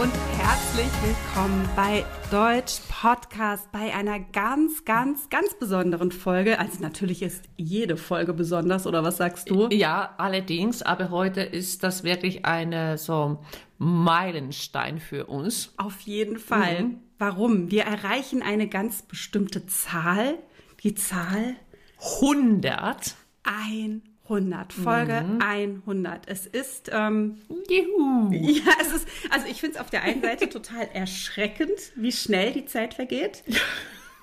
und 0.00 0.12
herzlich 0.38 0.88
willkommen 1.02 1.68
bei 1.76 2.06
Deutsch 2.30 2.80
Podcast 2.88 3.70
bei 3.70 3.92
einer 3.94 4.18
ganz, 4.18 4.86
ganz, 4.86 5.28
ganz 5.28 5.52
besonderen 5.58 6.10
Folge. 6.10 6.58
Also 6.58 6.80
natürlich 6.80 7.20
ist 7.20 7.44
jede 7.58 7.98
Folge 7.98 8.32
besonders, 8.32 8.86
oder 8.86 9.04
was 9.04 9.18
sagst 9.18 9.50
du? 9.50 9.68
Ja, 9.70 10.14
allerdings, 10.16 10.80
aber 10.80 11.10
heute 11.10 11.42
ist 11.42 11.82
das 11.82 12.02
wirklich 12.02 12.46
eine 12.46 12.96
so 12.96 13.44
Meilenstein 13.76 15.00
für 15.00 15.26
uns. 15.26 15.74
Auf 15.76 16.00
jeden 16.00 16.38
Fall. 16.38 16.82
Mhm. 16.82 16.98
Warum? 17.18 17.70
Wir 17.70 17.82
erreichen 17.82 18.42
eine 18.42 18.68
ganz 18.68 19.02
bestimmte 19.02 19.66
Zahl. 19.66 20.38
Die 20.82 20.94
Zahl 20.94 21.56
100. 22.22 23.16
100. 23.42 24.09
Folge 24.72 25.22
mhm. 25.22 25.40
100. 25.40 26.28
Es 26.28 26.46
ist, 26.46 26.90
ähm, 26.92 27.38
Juhu. 27.68 28.30
ja, 28.32 28.72
es 28.80 28.92
ist, 28.92 29.08
also 29.30 29.46
ich 29.48 29.60
finde 29.60 29.76
es 29.76 29.80
auf 29.80 29.90
der 29.90 30.02
einen 30.02 30.22
Seite 30.22 30.48
total 30.50 30.88
erschreckend, 30.92 31.92
wie 31.96 32.12
schnell 32.12 32.52
die 32.52 32.64
Zeit 32.64 32.94
vergeht. 32.94 33.42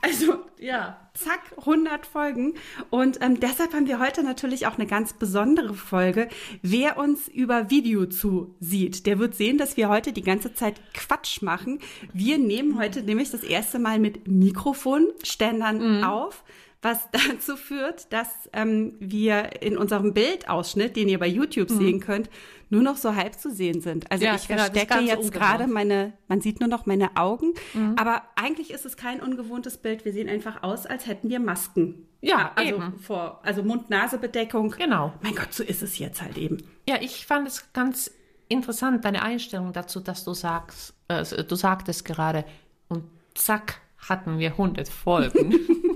Also, 0.02 0.40
ja, 0.60 0.98
zack, 1.14 1.42
100 1.58 2.06
Folgen. 2.06 2.54
Und 2.90 3.22
ähm, 3.22 3.40
deshalb 3.40 3.74
haben 3.74 3.88
wir 3.88 4.00
heute 4.00 4.24
natürlich 4.24 4.68
auch 4.68 4.78
eine 4.78 4.86
ganz 4.86 5.14
besondere 5.14 5.74
Folge. 5.74 6.30
Wer 6.62 6.98
uns 6.98 7.28
über 7.28 7.70
Video 7.70 8.06
zusieht, 8.06 9.06
der 9.06 9.20
wird 9.20 9.36
sehen, 9.36 9.58
dass 9.58 9.76
wir 9.76 9.90
heute 9.90 10.14
die 10.14 10.22
ganze 10.22 10.54
Zeit 10.54 10.76
Quatsch 10.94 11.42
machen. 11.42 11.80
Wir 12.14 12.38
nehmen 12.38 12.78
heute 12.80 13.02
nämlich 13.02 13.32
das 13.32 13.44
erste 13.44 13.80
Mal 13.80 14.00
mit 14.00 14.28
Mikrofonständern 14.28 15.98
mhm. 15.98 16.04
auf 16.04 16.44
was 16.82 17.10
dazu 17.30 17.56
führt, 17.56 18.12
dass 18.14 18.50
ähm, 18.54 18.96
wir 19.00 19.62
in 19.62 19.78
unserem 19.78 20.14
Bildausschnitt, 20.14 20.96
den 20.96 21.10
ihr 21.10 21.20
bei 21.20 21.28
YouTube 21.28 21.70
mhm. 21.70 21.78
sehen 21.78 22.00
könnt, 22.00 22.30
nur 22.70 22.82
noch 22.82 22.98
so 22.98 23.16
halb 23.16 23.40
zu 23.40 23.52
sehen 23.52 23.82
sind. 23.82 24.12
Also 24.12 24.26
ja, 24.26 24.36
ich 24.36 24.48
genau, 24.48 24.64
verstecke 24.64 25.00
jetzt 25.00 25.32
gerade 25.32 25.68
meine, 25.68 26.14
man 26.28 26.42
sieht 26.42 26.60
nur 26.60 26.70
noch 26.70 26.86
meine 26.86 27.16
Augen, 27.16 27.54
mhm. 27.74 27.96
aber 27.98 28.24
eigentlich 28.36 28.72
ist 28.72 28.86
es 28.86 28.98
kein 28.98 29.22
ungewohntes 29.22 29.78
Bild. 29.78 30.06
Wir 30.06 30.14
sehen 30.14 30.30
einfach 30.30 30.64
aus, 30.64 30.86
als 30.86 31.08
hätten 31.08 31.30
wir 31.30 31.40
Masken. 31.40 32.08
Ja, 32.20 32.52
also 32.56 32.76
eben. 32.76 33.00
vor, 33.00 33.40
also 33.44 33.64
Mund-Nase-Bedeckung. 33.64 34.72
Genau. 34.72 35.14
Mein 35.22 35.36
Gott, 35.36 35.54
so 35.54 35.64
ist 35.64 35.82
es 35.84 35.98
jetzt 36.00 36.22
halt 36.22 36.38
eben. 36.38 36.58
Ja, 36.88 36.98
ich 37.00 37.26
fand 37.26 37.48
es 37.48 37.72
ganz 37.74 38.12
interessant, 38.50 39.06
deine 39.06 39.22
Einstellung 39.22 39.72
dazu, 39.72 40.00
dass 40.00 40.24
du 40.24 40.34
sagst, 40.34 40.94
äh, 41.08 41.24
du 41.24 41.56
sagtest 41.56 42.06
gerade, 42.06 42.44
und 42.90 43.04
zack, 43.34 43.82
hatten 44.10 44.40
wir 44.40 44.52
100 44.52 44.88
Folgen. 44.88 45.54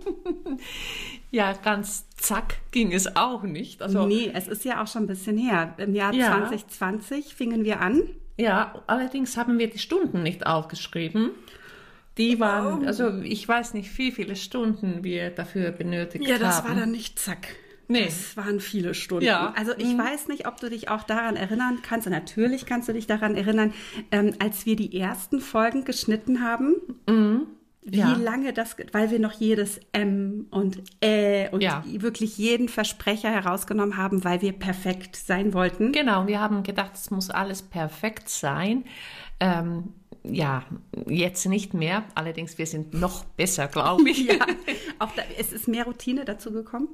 ja, 1.30 1.52
ganz 1.52 2.08
zack 2.16 2.58
ging 2.70 2.92
es 2.92 3.16
auch 3.16 3.42
nicht. 3.42 3.82
Also, 3.82 4.06
nee, 4.06 4.30
es 4.32 4.48
ist 4.48 4.64
ja 4.64 4.82
auch 4.82 4.86
schon 4.86 5.04
ein 5.04 5.06
bisschen 5.06 5.38
her. 5.38 5.74
Im 5.78 5.94
Jahr 5.94 6.12
ja. 6.14 6.30
2020 6.30 7.34
fingen 7.34 7.64
wir 7.64 7.80
an. 7.80 8.02
Ja, 8.36 8.82
allerdings 8.86 9.36
haben 9.36 9.58
wir 9.58 9.68
die 9.68 9.78
Stunden 9.78 10.22
nicht 10.22 10.46
aufgeschrieben. 10.46 11.30
Die 12.18 12.40
waren, 12.40 12.82
oh. 12.82 12.86
also 12.86 13.20
ich 13.22 13.46
weiß 13.46 13.74
nicht, 13.74 13.96
wie 13.98 14.12
viele 14.12 14.36
Stunden 14.36 15.04
wir 15.04 15.30
dafür 15.30 15.70
benötigt 15.70 16.24
haben. 16.24 16.30
Ja, 16.30 16.38
das 16.38 16.58
haben. 16.58 16.68
war 16.68 16.74
dann 16.76 16.90
nicht 16.90 17.18
zack. 17.18 17.48
Nee. 17.88 18.04
Das 18.04 18.36
waren 18.36 18.60
viele 18.60 18.94
Stunden. 18.94 19.24
Ja. 19.24 19.52
Also 19.56 19.72
ich 19.76 19.94
mhm. 19.94 19.98
weiß 19.98 20.28
nicht, 20.28 20.46
ob 20.46 20.60
du 20.60 20.70
dich 20.70 20.88
auch 20.88 21.02
daran 21.02 21.36
erinnern 21.36 21.80
kannst. 21.82 22.06
Und 22.06 22.12
natürlich 22.12 22.64
kannst 22.64 22.88
du 22.88 22.92
dich 22.92 23.06
daran 23.06 23.34
erinnern, 23.34 23.74
ähm, 24.12 24.34
als 24.38 24.64
wir 24.64 24.76
die 24.76 24.98
ersten 24.98 25.40
Folgen 25.40 25.84
geschnitten 25.84 26.42
haben. 26.42 26.76
Mhm 27.08 27.46
wie 27.82 27.98
ja. 27.98 28.12
lange 28.12 28.52
das, 28.52 28.76
weil 28.92 29.10
wir 29.10 29.18
noch 29.18 29.32
jedes 29.32 29.80
M 29.92 30.46
und 30.50 30.82
Ä 31.02 31.48
und 31.50 31.62
ja. 31.62 31.82
wirklich 31.86 32.36
jeden 32.36 32.68
Versprecher 32.68 33.30
herausgenommen 33.30 33.96
haben, 33.96 34.22
weil 34.22 34.42
wir 34.42 34.52
perfekt 34.52 35.16
sein 35.16 35.54
wollten. 35.54 35.92
Genau, 35.92 36.26
wir 36.26 36.40
haben 36.40 36.62
gedacht, 36.62 36.92
es 36.94 37.10
muss 37.10 37.30
alles 37.30 37.62
perfekt 37.62 38.28
sein. 38.28 38.84
Ähm, 39.40 39.94
ja, 40.22 40.64
jetzt 41.06 41.46
nicht 41.46 41.72
mehr. 41.72 42.04
Allerdings, 42.14 42.58
wir 42.58 42.66
sind 42.66 42.92
noch 42.92 43.24
besser, 43.24 43.66
glaube 43.68 44.10
ich. 44.10 44.26
ja, 44.26 44.34
auch 44.98 45.12
da, 45.12 45.22
es 45.38 45.52
ist 45.52 45.66
mehr 45.66 45.84
Routine 45.84 46.26
dazu 46.26 46.52
gekommen? 46.52 46.88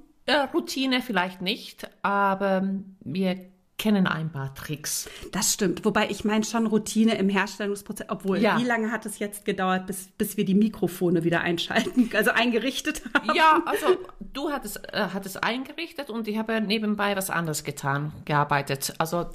Routine 0.53 1.03
vielleicht 1.03 1.41
nicht, 1.41 1.89
aber 2.03 2.69
wir 3.01 3.47
kennen 3.79 4.07
ein 4.07 4.31
paar 4.31 4.55
Tricks. 4.55 5.09
Das 5.33 5.53
stimmt. 5.53 5.85
Wobei 5.85 6.09
ich 6.09 6.25
meine 6.25 6.45
schon 6.45 6.67
Routine 6.67 7.17
im 7.19 7.29
Herstellungsprozess. 7.29 8.07
Obwohl, 8.09 8.39
ja. 8.39 8.59
wie 8.59 8.65
lange 8.65 8.91
hat 8.91 9.05
es 9.05 9.19
jetzt 9.19 9.45
gedauert, 9.45 9.87
bis, 9.87 10.09
bis 10.17 10.37
wir 10.37 10.45
die 10.45 10.55
Mikrofone 10.55 11.25
wieder 11.25 11.41
einschalten, 11.41 12.11
also 12.17 12.31
eingerichtet 12.31 13.03
haben? 13.13 13.35
Ja, 13.35 13.63
also 13.67 13.87
du 14.21 14.51
hattest, 14.51 14.81
äh, 14.93 15.09
hattest 15.13 15.43
eingerichtet 15.45 16.11
und 16.11 16.27
ich 16.27 16.39
habe 16.39 16.61
nebenbei 16.61 17.17
was 17.17 17.29
anderes 17.29 17.65
getan, 17.65 18.13
gearbeitet. 18.25 18.95
Also 18.99 19.27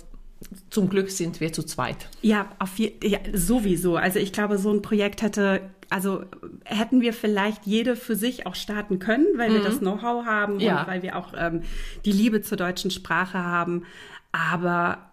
zum 0.69 0.89
Glück 0.89 1.09
sind 1.11 1.39
wir 1.39 1.53
zu 1.53 1.63
zweit. 1.63 2.07
Ja, 2.21 2.47
auf 2.59 2.77
je, 2.79 2.93
ja, 3.03 3.19
sowieso. 3.33 3.95
Also 3.95 4.19
ich 4.19 4.33
glaube, 4.33 4.57
so 4.57 4.71
ein 4.71 4.81
Projekt 4.81 5.21
hätte, 5.21 5.61
also 5.89 6.23
hätten 6.65 7.01
wir 7.01 7.13
vielleicht 7.13 7.65
jede 7.65 7.95
für 7.95 8.15
sich 8.15 8.45
auch 8.45 8.55
starten 8.55 8.99
können, 8.99 9.27
weil 9.35 9.49
mhm. 9.49 9.53
wir 9.55 9.63
das 9.63 9.79
Know-how 9.79 10.25
haben 10.25 10.59
ja. 10.59 10.81
und 10.81 10.87
weil 10.87 11.03
wir 11.03 11.17
auch 11.17 11.33
ähm, 11.37 11.63
die 12.05 12.11
Liebe 12.11 12.41
zur 12.41 12.57
deutschen 12.57 12.91
Sprache 12.91 13.39
haben. 13.39 13.85
Aber 14.31 15.11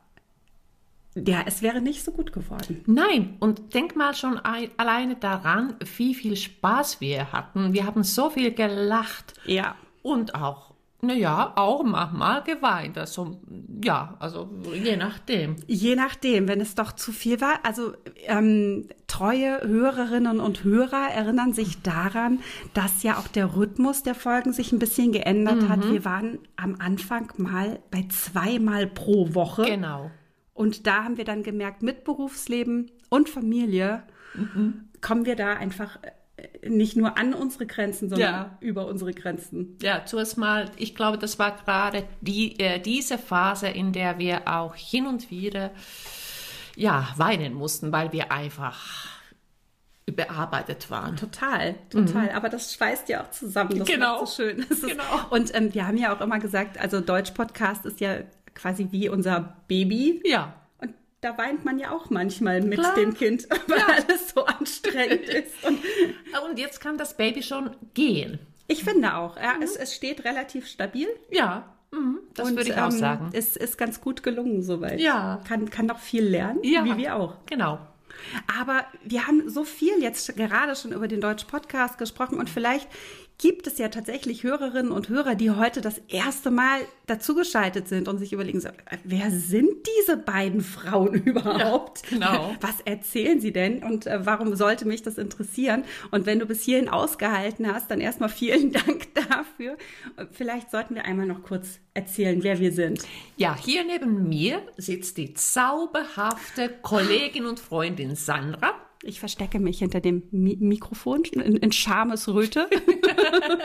ja, 1.14 1.42
es 1.46 1.62
wäre 1.62 1.80
nicht 1.80 2.04
so 2.04 2.12
gut 2.12 2.32
geworden. 2.32 2.82
Nein, 2.86 3.36
und 3.40 3.74
denk 3.74 3.96
mal 3.96 4.14
schon 4.14 4.38
ein, 4.38 4.70
alleine 4.76 5.16
daran, 5.16 5.74
wie 5.96 6.14
viel 6.14 6.36
Spaß 6.36 7.00
wir 7.00 7.32
hatten. 7.32 7.72
Wir 7.72 7.86
haben 7.86 8.04
so 8.04 8.30
viel 8.30 8.52
gelacht. 8.52 9.34
Ja. 9.44 9.74
Und 10.02 10.34
auch 10.34 10.67
naja, 11.00 11.52
auch 11.54 11.84
manchmal 11.84 12.42
geweint. 12.42 12.98
Also, 12.98 13.40
ja, 13.82 14.16
also 14.18 14.50
je 14.74 14.96
nachdem. 14.96 15.54
Je 15.68 15.94
nachdem, 15.94 16.48
wenn 16.48 16.60
es 16.60 16.74
doch 16.74 16.90
zu 16.90 17.12
viel 17.12 17.40
war. 17.40 17.60
Also 17.62 17.92
ähm, 18.24 18.88
treue 19.06 19.60
Hörerinnen 19.62 20.40
und 20.40 20.64
Hörer 20.64 21.10
erinnern 21.12 21.52
sich 21.52 21.82
daran, 21.82 22.40
dass 22.74 23.04
ja 23.04 23.16
auch 23.16 23.28
der 23.28 23.54
Rhythmus 23.54 24.02
der 24.02 24.16
Folgen 24.16 24.52
sich 24.52 24.72
ein 24.72 24.80
bisschen 24.80 25.12
geändert 25.12 25.62
mhm. 25.62 25.68
hat. 25.68 25.88
Wir 25.88 26.04
waren 26.04 26.40
am 26.56 26.76
Anfang 26.80 27.32
mal 27.36 27.78
bei 27.92 28.04
zweimal 28.08 28.88
pro 28.88 29.34
Woche. 29.34 29.66
Genau. 29.66 30.10
Und 30.52 30.88
da 30.88 31.04
haben 31.04 31.16
wir 31.16 31.24
dann 31.24 31.44
gemerkt, 31.44 31.84
mit 31.84 32.02
Berufsleben 32.02 32.90
und 33.08 33.28
Familie 33.28 34.02
mhm. 34.34 34.88
kommen 35.00 35.26
wir 35.26 35.36
da 35.36 35.52
einfach 35.52 36.00
nicht 36.66 36.96
nur 36.96 37.18
an 37.18 37.34
unsere 37.34 37.66
Grenzen, 37.66 38.08
sondern 38.08 38.32
ja. 38.32 38.58
über 38.60 38.86
unsere 38.86 39.12
Grenzen. 39.12 39.76
Ja, 39.82 40.04
zuerst 40.04 40.38
mal, 40.38 40.70
ich 40.76 40.94
glaube, 40.94 41.18
das 41.18 41.38
war 41.38 41.56
gerade 41.56 42.04
die, 42.20 42.58
äh, 42.60 42.78
diese 42.80 43.18
Phase, 43.18 43.68
in 43.68 43.92
der 43.92 44.18
wir 44.18 44.48
auch 44.48 44.74
hin 44.74 45.06
und 45.06 45.30
wieder 45.30 45.70
ja, 46.76 47.08
weinen 47.16 47.54
mussten, 47.54 47.90
weil 47.92 48.12
wir 48.12 48.30
einfach 48.30 49.08
überarbeitet 50.06 50.90
waren. 50.90 51.16
Total, 51.16 51.74
total. 51.90 52.24
Mhm. 52.24 52.36
Aber 52.36 52.48
das 52.48 52.72
schweißt 52.74 53.08
ja 53.08 53.22
auch 53.24 53.30
zusammen. 53.30 53.78
Das 53.78 53.88
genau. 53.88 54.24
so 54.24 54.42
schön. 54.42 54.64
genau. 54.80 55.04
und 55.30 55.54
ähm, 55.54 55.74
wir 55.74 55.86
haben 55.86 55.98
ja 55.98 56.14
auch 56.14 56.20
immer 56.20 56.38
gesagt, 56.38 56.78
also 56.78 57.00
Deutsch-Podcast 57.00 57.84
ist 57.84 58.00
ja 58.00 58.18
quasi 58.54 58.88
wie 58.90 59.08
unser 59.08 59.56
Baby. 59.68 60.22
Ja 60.24 60.57
da 61.20 61.36
weint 61.36 61.64
man 61.64 61.78
ja 61.78 61.90
auch 61.90 62.10
manchmal 62.10 62.60
mit 62.60 62.78
Klar. 62.78 62.94
dem 62.94 63.14
Kind, 63.14 63.48
weil 63.68 63.78
ja. 63.78 63.86
alles 63.86 64.30
so 64.30 64.44
anstrengend 64.44 65.22
ist. 65.28 65.64
Und, 65.64 65.80
und, 66.48 66.58
jetzt 66.58 66.80
kann 66.80 66.98
das 66.98 67.16
Baby 67.16 67.42
schon 67.42 67.70
gehen. 67.94 68.38
Ich 68.66 68.84
finde 68.84 69.14
auch. 69.14 69.36
Ja, 69.36 69.54
mhm. 69.54 69.62
es, 69.62 69.76
es 69.76 69.94
steht 69.94 70.24
relativ 70.24 70.66
stabil. 70.66 71.08
Ja. 71.30 71.74
Mhm, 71.90 72.20
das 72.34 72.50
und, 72.50 72.56
würde 72.56 72.70
ich 72.70 72.76
auch 72.76 72.90
ähm, 72.92 72.98
sagen. 72.98 73.30
Es 73.32 73.56
ist 73.56 73.78
ganz 73.78 74.00
gut 74.00 74.22
gelungen 74.22 74.62
soweit. 74.62 75.00
Ja. 75.00 75.40
Kann, 75.48 75.70
kann 75.70 75.86
noch 75.86 75.98
viel 75.98 76.22
lernen, 76.24 76.60
ja. 76.62 76.84
wie 76.84 76.96
wir 76.98 77.16
auch. 77.16 77.36
Genau. 77.46 77.78
Aber 78.60 78.84
wir 79.04 79.26
haben 79.26 79.48
so 79.48 79.64
viel 79.64 80.02
jetzt 80.02 80.36
gerade 80.36 80.76
schon 80.76 80.92
über 80.92 81.08
den 81.08 81.20
Deutsch 81.20 81.44
Podcast 81.44 81.98
gesprochen 81.98 82.38
und 82.38 82.50
vielleicht 82.50 82.88
gibt 83.38 83.68
es 83.68 83.78
ja 83.78 83.88
tatsächlich 83.88 84.42
Hörerinnen 84.42 84.90
und 84.90 85.08
Hörer, 85.08 85.36
die 85.36 85.52
heute 85.52 85.80
das 85.80 86.00
erste 86.08 86.50
Mal 86.50 86.80
dazugeschaltet 87.06 87.86
sind 87.88 88.08
und 88.08 88.18
sich 88.18 88.32
überlegen, 88.32 88.60
so, 88.60 88.68
wer 89.04 89.30
sind 89.30 89.70
diese 90.00 90.16
beiden 90.16 90.60
Frauen 90.60 91.14
überhaupt? 91.24 92.02
Ja, 92.10 92.18
genau. 92.18 92.56
Was 92.60 92.80
erzählen 92.84 93.40
sie 93.40 93.52
denn 93.52 93.84
und 93.84 94.06
äh, 94.06 94.26
warum 94.26 94.56
sollte 94.56 94.86
mich 94.86 95.02
das 95.02 95.18
interessieren? 95.18 95.84
Und 96.10 96.26
wenn 96.26 96.40
du 96.40 96.46
bis 96.46 96.64
hierhin 96.64 96.88
ausgehalten 96.88 97.72
hast, 97.72 97.90
dann 97.90 98.00
erstmal 98.00 98.28
vielen 98.28 98.72
Dank 98.72 99.14
dafür. 99.14 99.76
Vielleicht 100.32 100.72
sollten 100.72 100.96
wir 100.96 101.04
einmal 101.04 101.26
noch 101.26 101.42
kurz 101.42 101.78
erzählen, 101.94 102.42
wer 102.42 102.58
wir 102.58 102.72
sind. 102.72 103.04
Ja, 103.36 103.56
hier 103.56 103.84
neben 103.84 104.28
mir 104.28 104.62
sitzt 104.76 105.16
die 105.16 105.34
zauberhafte 105.34 106.70
Kollegin 106.82 107.46
und 107.46 107.60
Freundin 107.60 108.16
Sandra. 108.16 108.74
Ich 109.02 109.20
verstecke 109.20 109.60
mich 109.60 109.78
hinter 109.78 110.00
dem 110.00 110.24
Mi 110.30 110.56
Mikrofon 110.60 111.22
in, 111.24 111.56
in 111.56 111.72
Schamesröte. 111.72 112.68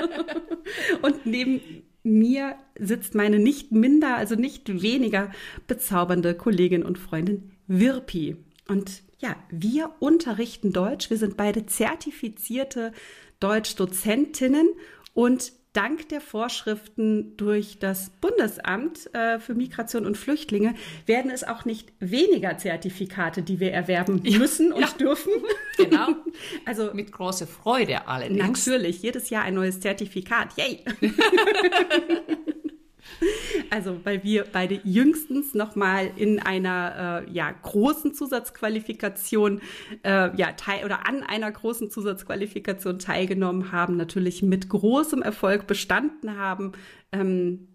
und 1.01 1.25
neben 1.25 1.62
mir 2.03 2.56
sitzt 2.77 3.15
meine 3.15 3.39
nicht 3.39 3.71
minder, 3.71 4.15
also 4.18 4.35
nicht 4.35 4.81
weniger 4.81 5.31
bezaubernde 5.68 6.35
Kollegin 6.35 6.83
und 6.83 6.97
Freundin 6.97 7.51
Wirpi. 7.68 8.38
Und 8.68 9.03
ja, 9.19 9.35
wir 9.50 9.91
unterrichten 10.00 10.74
Deutsch. 10.74 11.09
Wir 11.09 11.18
sind 11.18 11.38
beide 11.38 11.65
zertifizierte 11.65 12.91
Deutschdozentinnen 13.39 14.68
und 15.13 15.53
dank 15.74 16.08
der 16.10 16.22
Vorschriften 16.22 17.36
durch 17.36 17.80
das 17.80 18.12
Bundesamt 18.22 19.14
äh, 19.14 19.40
für 19.40 19.56
Migration 19.56 20.06
und 20.06 20.18
Flüchtlinge 20.18 20.75
werden 21.06 21.31
es 21.31 21.44
auch 21.44 21.66
nicht 21.66 21.92
weniger 22.00 22.58
Zertifikate, 22.58 23.42
die 23.42 23.60
wir 23.60 23.74
erwerben 23.74 24.22
müssen 24.24 24.72
und 24.72 24.81
ja. 24.81 24.90
dürfen. 25.00 25.34
Genau. 25.75 26.10
Also 26.66 26.94
Mit 26.94 27.12
großer 27.12 27.48
Freude 27.48 28.08
allerdings. 28.08 28.68
natürlich, 28.68 29.02
jedes 29.02 29.31
Jahr 29.31 29.44
ein 29.44 29.56
neues 29.56 29.80
Zertifikat. 29.80 30.50
Yay! 30.56 30.84
Also, 33.74 34.00
weil 34.04 34.24
wir 34.24 34.46
beide 34.52 34.80
jüngstens 34.84 35.56
nochmal 35.56 36.12
in 36.16 36.40
einer 36.40 37.24
äh, 37.28 37.31
ja, 37.31 37.52
großen 37.52 38.14
Zusatzqualifikation 38.14 39.62
äh, 40.04 40.30
ja, 40.38 40.52
teil 40.52 40.86
oder 40.86 41.08
an 41.08 41.24
einer 41.24 41.52
großen 41.52 41.90
Zusatzqualifikation 41.90 43.00
teilgenommen 43.00 43.72
haben, 43.72 43.98
natürlich 43.98 44.44
mit 44.44 44.70
großem 44.70 45.24
Erfolg 45.24 45.66
bestanden 45.66 46.38
haben. 46.38 46.74
Ähm, 47.12 47.68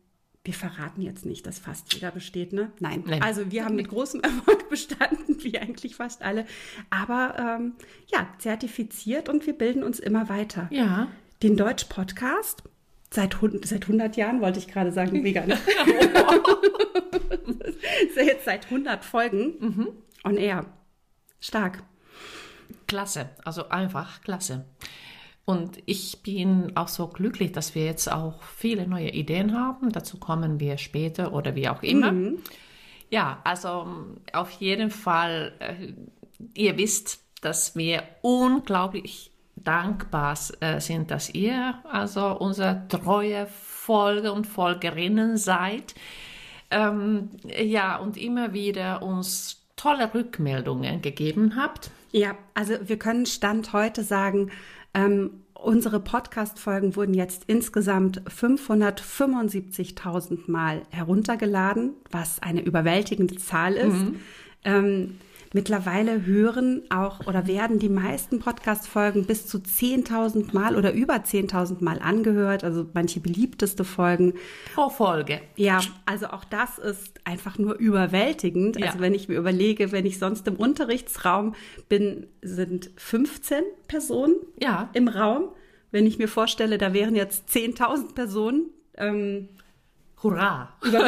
wir 0.45 0.55
verraten 0.55 1.03
jetzt 1.03 1.27
nicht, 1.27 1.45
dass 1.49 1.59
fast 1.59 1.93
jeder 1.93 2.12
besteht, 2.12 2.53
ne? 2.53 2.71
Nein. 2.79 3.03
Nein. 3.05 3.21
Also 3.21 3.51
wir 3.51 3.65
haben 3.65 3.75
mit 3.75 3.89
großem 3.89 4.21
Erfolg 4.23 4.71
bestanden, 4.71 5.43
wie 5.43 5.59
eigentlich 5.59 5.97
fast 5.97 6.23
alle. 6.23 6.47
Aber 6.91 7.59
ähm, 7.59 7.73
ja, 8.06 8.29
zertifiziert 8.39 9.29
und 9.29 9.49
wir 9.49 9.53
bilden 9.53 9.83
uns 9.83 9.99
immer 9.99 10.29
weiter. 10.29 10.69
Ja. 10.71 11.09
Den 11.43 11.56
Deutsch-Podcast 11.56 12.62
seit, 13.10 13.37
seit 13.64 13.82
100 13.82 14.16
Jahren, 14.16 14.40
wollte 14.40 14.58
ich 14.58 14.69
gerade 14.69 14.93
sagen, 14.93 15.25
ja 18.16 18.22
jetzt 18.22 18.44
seit 18.44 18.64
100 18.66 19.05
Folgen 19.05 19.96
on 20.25 20.37
air. 20.37 20.66
Stark. 21.40 21.82
Klasse, 22.87 23.31
also 23.44 23.69
einfach 23.69 24.22
klasse. 24.22 24.64
Und 25.44 25.78
ich 25.87 26.22
bin 26.22 26.76
auch 26.76 26.88
so 26.88 27.06
glücklich, 27.08 27.52
dass 27.52 27.75
wir 27.75 27.84
jetzt 27.87 28.10
auch 28.12 28.43
viele 28.43 28.87
neue 28.87 29.10
Ideen 29.10 29.55
haben. 29.55 29.90
Dazu 29.93 30.19
kommen 30.19 30.60
wir 30.60 30.76
später 30.76 31.32
oder 31.32 31.55
wie 31.55 31.69
auch 31.69 31.82
immer. 31.82 32.12
Ja, 33.10 33.40
also 33.44 33.87
auf 34.34 34.50
jeden 34.52 34.90
Fall, 34.90 35.55
äh, 35.60 35.94
ihr 36.55 36.76
wisst, 36.76 37.20
dass 37.40 37.76
wir 37.76 38.02
unglaublich 38.20 39.31
dankbar 39.69 40.37
äh, 40.61 40.81
sind, 40.81 41.11
dass 41.11 41.35
ihr 41.35 41.75
also 41.85 42.38
unsere 42.38 42.85
treue 42.88 43.47
Folger 43.47 44.32
und 44.32 44.47
Folgerinnen 44.47 45.37
seid. 45.37 45.94
Ähm, 46.70 47.29
ja, 47.44 47.99
und 47.99 48.17
immer 48.17 48.55
wieder 48.55 49.03
uns 49.03 49.67
tolle 49.76 50.15
Rückmeldungen 50.15 51.03
gegeben 51.03 51.56
habt. 51.56 51.91
Ja, 52.12 52.35
also 52.55 52.76
wir 52.82 52.99
können 52.99 53.26
Stand 53.26 53.75
heute 53.75 54.03
sagen, 54.03 54.50
ähm, 54.94 55.43
unsere 55.53 56.00
Podcast-Folgen 56.00 56.97
wurden 56.97 57.12
jetzt 57.12 57.44
insgesamt 57.47 58.23
575.000 58.23 60.50
Mal 60.50 60.81
heruntergeladen, 60.91 61.93
was 62.11 62.41
eine 62.41 62.62
überwältigende 62.62 63.37
Zahl 63.37 63.75
ist. 63.75 64.06
Ähm, 64.65 65.19
mittlerweile 65.53 66.27
hören 66.27 66.83
auch 66.91 67.27
oder 67.27 67.47
werden 67.47 67.79
die 67.79 67.89
meisten 67.89 68.39
Podcast-Folgen 68.41 69.25
bis 69.25 69.47
zu 69.47 69.59
10.000 69.59 70.53
Mal 70.55 70.77
oder 70.77 70.93
über 70.93 71.15
10.000 71.15 71.83
Mal 71.83 71.99
angehört, 72.00 72.65
also 72.65 72.87
manche 72.95 73.21
beliebteste 73.21 73.85
Folgen. 73.85 74.35
Pro 74.75 74.89
Folge. 74.91 75.41
Ja, 75.56 75.81
also 76.06 76.27
auch 76.29 76.45
das 76.45 76.79
ist 76.79 77.21
einfach 77.25 77.59
nur 77.59 77.77
überwältigend. 77.79 78.79
Ja. 78.79 78.87
Also 78.87 79.00
wenn 79.00 79.15
ich 79.15 79.29
mir 79.29 79.37
überlege, 79.39 79.93
wenn 79.93 80.06
ich 80.06 80.19
sonst 80.19 80.47
im 80.49 80.56
Unterrichtsraum 80.56 81.55
bin, 81.89 82.27
sind 82.43 82.91
15 82.97 83.62
Personen 83.87 84.37
Ja. 84.61 84.91
im 84.93 85.09
Raum. 85.09 85.51
Wenn 85.91 86.06
ich 86.06 86.19
mir 86.19 86.29
vorstelle, 86.29 86.77
da 86.79 86.93
wären 86.93 87.15
jetzt 87.17 87.49
10.000 87.49 88.15
Personen. 88.15 88.67
Ähm, 88.97 89.49
Hurra! 90.23 90.69
ja, 90.93 91.05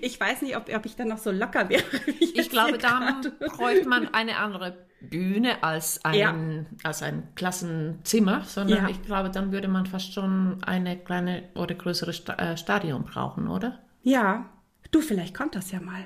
ich 0.00 0.20
weiß 0.20 0.42
nicht, 0.42 0.56
ob, 0.56 0.68
ob 0.74 0.86
ich 0.86 0.96
dann 0.96 1.08
noch 1.08 1.18
so 1.18 1.30
locker 1.30 1.68
wäre. 1.68 1.82
Ich 2.20 2.50
glaube, 2.50 2.76
gerade. 2.78 3.30
bräuchte 3.56 3.88
man 3.88 4.12
eine 4.12 4.36
andere 4.36 4.76
Bühne 5.00 5.62
als 5.62 6.04
ein, 6.04 6.14
Ja. 6.14 6.34
als 6.82 7.02
ein 7.02 7.28
Klassenzimmer, 7.34 8.42
sondern 8.44 8.84
Ja. 8.84 8.88
ich 8.90 9.02
glaube, 9.02 9.30
dann 9.30 9.52
würde 9.52 9.68
man 9.68 9.86
fast 9.86 10.12
schon 10.12 10.62
eine 10.64 10.98
kleine 10.98 11.44
oder 11.54 11.74
größere 11.74 12.12
Sta 12.12 12.34
äh, 12.34 12.56
Stadion 12.56 13.04
brauchen, 13.04 13.48
oder? 13.48 13.78
Ja, 14.02 14.46
du, 14.90 15.00
vielleicht 15.00 15.34
kommt 15.34 15.54
das 15.54 15.70
ja 15.72 15.80
mal. 15.80 16.04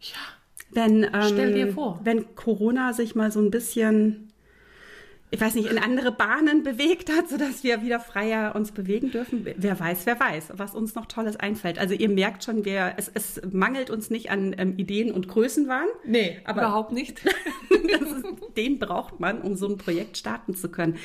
Ja. 0.00 0.16
Wenn, 0.72 1.02
ähm, 1.02 1.22
Stell 1.26 1.52
dir 1.54 1.72
vor. 1.72 1.98
Wenn 2.04 2.34
Corona 2.36 2.92
sich 2.92 3.16
mal 3.16 3.32
so 3.32 3.40
ein 3.40 3.50
bisschen, 3.50 4.29
ich 5.32 5.40
weiß 5.40 5.54
nicht, 5.54 5.70
in 5.70 5.78
andere 5.78 6.10
Bahnen 6.10 6.62
bewegt 6.64 7.10
hat, 7.12 7.28
sodass 7.28 7.62
wir 7.62 7.82
wieder 7.82 8.00
freier 8.00 8.54
uns 8.56 8.72
bewegen 8.72 9.10
dürfen. 9.12 9.46
Wer 9.56 9.78
weiß, 9.78 10.06
wer 10.06 10.18
weiß, 10.18 10.52
was 10.56 10.74
uns 10.74 10.94
noch 10.96 11.06
Tolles 11.06 11.36
einfällt. 11.36 11.78
Also 11.78 11.94
ihr 11.94 12.08
merkt 12.08 12.42
schon, 12.42 12.64
wir, 12.64 12.94
es, 12.96 13.08
es 13.14 13.40
mangelt 13.52 13.90
uns 13.90 14.10
nicht 14.10 14.30
an 14.30 14.54
ähm, 14.58 14.74
Ideen 14.76 15.12
und 15.12 15.28
Größenwahn. 15.28 15.86
Nee, 16.04 16.40
aber- 16.44 16.62
überhaupt 16.62 16.92
nicht. 16.92 17.22
Ist, 17.70 18.56
den 18.56 18.78
braucht 18.78 19.20
man, 19.20 19.40
um 19.42 19.54
so 19.54 19.68
ein 19.68 19.76
Projekt 19.78 20.16
starten 20.18 20.54
zu 20.56 20.68
können. 20.70 20.96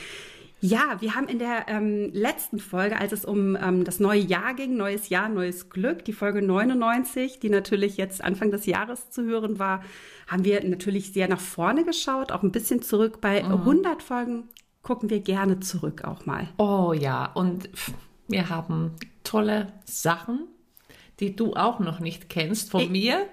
Ja, 0.66 1.00
wir 1.00 1.14
haben 1.14 1.28
in 1.28 1.38
der 1.38 1.68
ähm, 1.68 2.10
letzten 2.12 2.58
Folge, 2.58 2.98
als 2.98 3.12
es 3.12 3.24
um 3.24 3.56
ähm, 3.56 3.84
das 3.84 4.00
neue 4.00 4.20
Jahr 4.20 4.56
ging, 4.56 4.76
neues 4.76 5.10
Jahr, 5.10 5.30
neues 5.30 5.70
Glück, 5.70 6.04
die 6.06 6.12
Folge 6.12 6.42
99, 6.42 7.40
die 7.40 7.50
natürlich 7.50 7.98
jetzt 7.98 8.24
Anfang 8.24 8.50
des 8.50 8.66
Jahres 8.66 9.12
zu 9.12 9.26
hören 9.26 9.60
war, 9.60 9.84
haben 10.26 10.44
wir 10.44 10.68
natürlich 10.68 11.14
sehr 11.14 11.28
nach 11.28 11.40
vorne 11.40 11.86
geschaut, 11.86 12.32
auch 12.32 12.42
ein 12.42 12.52
bisschen 12.52 12.82
zurück. 12.82 13.22
Bei 13.22 13.44
100 13.46 14.02
Folgen 14.02 14.46
gucken 14.82 15.12
wir 15.12 15.20
gerne 15.20 15.60
zurück 15.60 16.04
auch 16.04 16.26
mal. 16.26 16.50
Oh 16.58 16.94
ja, 16.94 17.28
und 17.36 17.70
wir 18.28 18.50
haben 18.50 18.96
tolle 19.24 19.68
Sachen, 19.84 20.48
die 21.20 21.36
du 21.36 21.54
auch 21.54 21.80
noch 21.80 22.00
nicht 22.00 22.28
kennst 22.28 22.72
von 22.72 22.92
mir, 22.92 23.28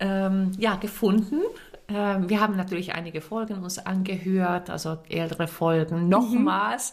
ähm, 0.00 0.50
ja, 0.58 0.74
gefunden. 0.74 1.42
Ähm, 1.88 2.28
wir 2.28 2.40
haben 2.40 2.56
natürlich 2.56 2.94
einige 2.94 3.20
Folgen 3.20 3.62
uns 3.62 3.78
angehört, 3.78 4.70
also 4.70 4.98
ältere 5.08 5.46
Folgen 5.46 6.08
nochmals. 6.08 6.92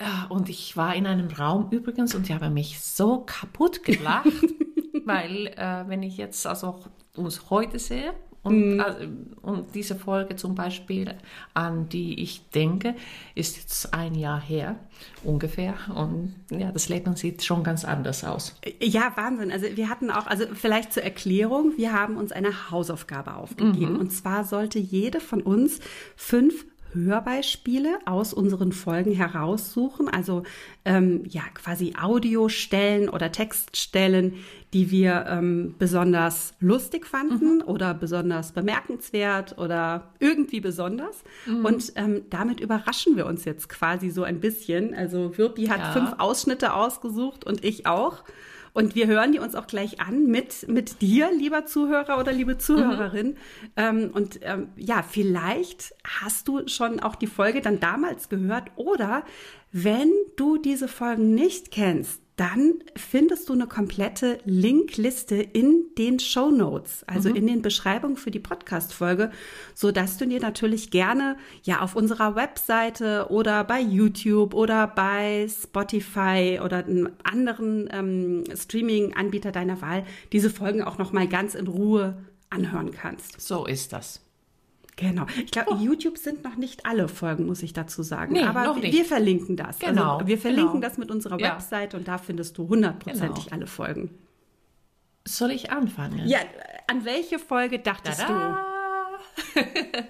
Ja, 0.00 0.26
und 0.28 0.48
ich 0.48 0.76
war 0.76 0.94
in 0.94 1.06
einem 1.06 1.28
Raum 1.28 1.70
übrigens 1.70 2.14
und 2.14 2.28
ich 2.28 2.34
habe 2.34 2.50
mich 2.50 2.80
so 2.80 3.20
kaputt 3.20 3.82
gelacht, 3.82 4.26
weil 5.06 5.46
äh, 5.56 5.84
wenn 5.88 6.02
ich 6.02 6.18
jetzt 6.18 6.46
also 6.46 6.80
uns 7.16 7.48
heute 7.48 7.78
sehe 7.78 8.12
und, 8.46 8.78
äh, 8.80 9.08
und 9.42 9.74
diese 9.74 9.96
Folge 9.96 10.36
zum 10.36 10.54
Beispiel, 10.54 11.14
an 11.54 11.88
die 11.88 12.22
ich 12.22 12.48
denke, 12.50 12.94
ist 13.34 13.56
jetzt 13.56 13.92
ein 13.92 14.14
Jahr 14.14 14.40
her 14.40 14.76
ungefähr 15.24 15.74
und 15.94 16.34
ja, 16.50 16.70
das 16.70 16.88
Leben 16.88 17.16
sieht 17.16 17.42
schon 17.42 17.64
ganz 17.64 17.84
anders 17.84 18.24
aus. 18.24 18.58
Ja, 18.80 19.12
Wahnsinn. 19.16 19.50
Also 19.50 19.66
wir 19.74 19.88
hatten 19.88 20.10
auch, 20.10 20.26
also 20.26 20.46
vielleicht 20.54 20.92
zur 20.92 21.02
Erklärung, 21.02 21.72
wir 21.76 21.92
haben 21.92 22.16
uns 22.16 22.30
eine 22.30 22.70
Hausaufgabe 22.70 23.34
aufgegeben. 23.34 23.96
Und 23.96 24.10
zwar 24.12 24.44
sollte 24.44 24.78
jede 24.78 25.20
von 25.20 25.42
uns 25.42 25.80
fünf 26.14 26.64
Hörbeispiele 27.04 27.98
aus 28.06 28.32
unseren 28.32 28.72
Folgen 28.72 29.12
heraussuchen, 29.12 30.08
also 30.08 30.42
ähm, 30.84 31.22
ja 31.28 31.42
quasi 31.54 31.94
Audiostellen 32.00 33.08
oder 33.08 33.30
Textstellen, 33.32 34.34
die 34.72 34.90
wir 34.90 35.26
ähm, 35.28 35.74
besonders 35.78 36.54
lustig 36.60 37.06
fanden 37.06 37.62
oder 37.62 37.94
besonders 37.94 38.52
bemerkenswert 38.52 39.56
oder 39.58 40.10
irgendwie 40.18 40.60
besonders. 40.60 41.22
Und 41.62 41.92
ähm, 41.96 42.22
damit 42.30 42.60
überraschen 42.60 43.16
wir 43.16 43.26
uns 43.26 43.44
jetzt 43.44 43.68
quasi 43.68 44.10
so 44.10 44.22
ein 44.24 44.40
bisschen. 44.40 44.94
Also 44.94 45.38
Wirpi 45.38 45.66
hat 45.66 45.78
Ja. 45.78 45.92
fünf 45.92 46.14
Ausschnitte 46.18 46.74
ausgesucht 46.74 47.44
und 47.46 47.64
ich 47.64 47.86
auch. 47.86 48.24
Und 48.76 48.94
wir 48.94 49.06
hören 49.06 49.32
die 49.32 49.38
uns 49.38 49.54
auch 49.54 49.66
gleich 49.66 50.00
an 50.02 50.26
mit, 50.26 50.68
mit 50.68 51.00
dir, 51.00 51.30
lieber 51.32 51.64
Zuhörer 51.64 52.18
oder 52.18 52.30
liebe 52.30 52.58
Zuhörerin. 52.58 53.38
Ähm, 53.74 54.10
und 54.12 54.40
ähm, 54.42 54.68
ja, 54.76 55.02
vielleicht 55.02 55.94
hast 56.04 56.46
du 56.46 56.68
schon 56.68 57.00
auch 57.00 57.14
die 57.14 57.26
Folge 57.26 57.62
dann 57.62 57.80
damals 57.80 58.28
gehört. 58.28 58.70
Oder 58.76 59.24
wenn 59.72 60.12
du 60.36 60.58
diese 60.58 60.88
Folgen 60.88 61.34
nicht 61.34 61.70
kennst, 61.70 62.20
dann 62.36 62.74
findest 62.94 63.48
du 63.48 63.54
eine 63.54 63.66
komplette 63.66 64.38
Linkliste 64.44 65.36
in 65.36 65.86
den 65.96 66.18
Show 66.18 66.50
Notes, 66.50 67.02
also 67.06 67.30
in 67.30 67.46
den 67.46 67.62
Beschreibungen 67.62 68.18
für 68.18 68.30
die 68.30 68.38
Podcast-Folge, 68.38 69.30
so 69.74 69.90
dass 69.90 70.18
du 70.18 70.26
dir 70.26 70.40
natürlich 70.40 70.90
gerne 70.90 71.38
ja 71.62 71.80
auf 71.80 71.96
unserer 71.96 72.36
Webseite 72.36 73.28
oder 73.30 73.64
bei 73.64 73.80
YouTube 73.80 74.52
oder 74.52 74.86
bei 74.86 75.48
Spotify 75.48 76.60
oder 76.62 76.84
einem 76.84 77.08
anderen 77.24 77.88
ähm, 77.90 78.44
Streaming-Anbieter 78.54 79.50
deiner 79.50 79.80
Wahl 79.80 80.04
diese 80.32 80.50
Folgen 80.50 80.82
auch 80.82 80.98
noch 80.98 81.12
mal 81.12 81.26
ganz 81.26 81.54
in 81.54 81.66
Ruhe 81.66 82.18
anhören 82.50 82.90
kannst. 82.90 83.40
So 83.40 83.64
ist 83.64 83.94
das. 83.94 84.25
Genau. 84.96 85.26
Ich 85.44 85.50
glaube, 85.50 85.74
YouTube 85.76 86.16
sind 86.16 86.42
noch 86.42 86.56
nicht 86.56 86.86
alle 86.86 87.08
Folgen, 87.08 87.44
muss 87.46 87.62
ich 87.62 87.74
dazu 87.74 88.02
sagen. 88.02 88.32
Nee, 88.32 88.42
Aber 88.44 88.64
noch 88.64 88.76
wir- 88.76 88.82
nicht. 88.84 88.94
wir 88.94 89.04
verlinken 89.04 89.54
das. 89.56 89.78
Genau, 89.78 90.14
Also 90.14 90.26
wir 90.26 90.38
verlinken 90.38 90.80
genau. 90.80 90.88
das 90.88 90.96
mit 90.98 91.10
unserer 91.10 91.38
Ja. 91.38 91.52
Website 91.54 91.94
und 91.94 92.08
da 92.08 92.16
findest 92.18 92.56
du 92.56 92.66
hundertprozentig 92.68 93.44
Genau. 93.44 93.56
alle 93.56 93.66
Folgen. 93.66 94.10
Soll 95.28 95.50
ich 95.50 95.70
anfangen? 95.70 96.26
Ja, 96.26 96.38
an 96.86 97.04
welche 97.04 97.38
Folge 97.38 97.78
dachtest 97.78 98.20
Tada! 98.20 98.64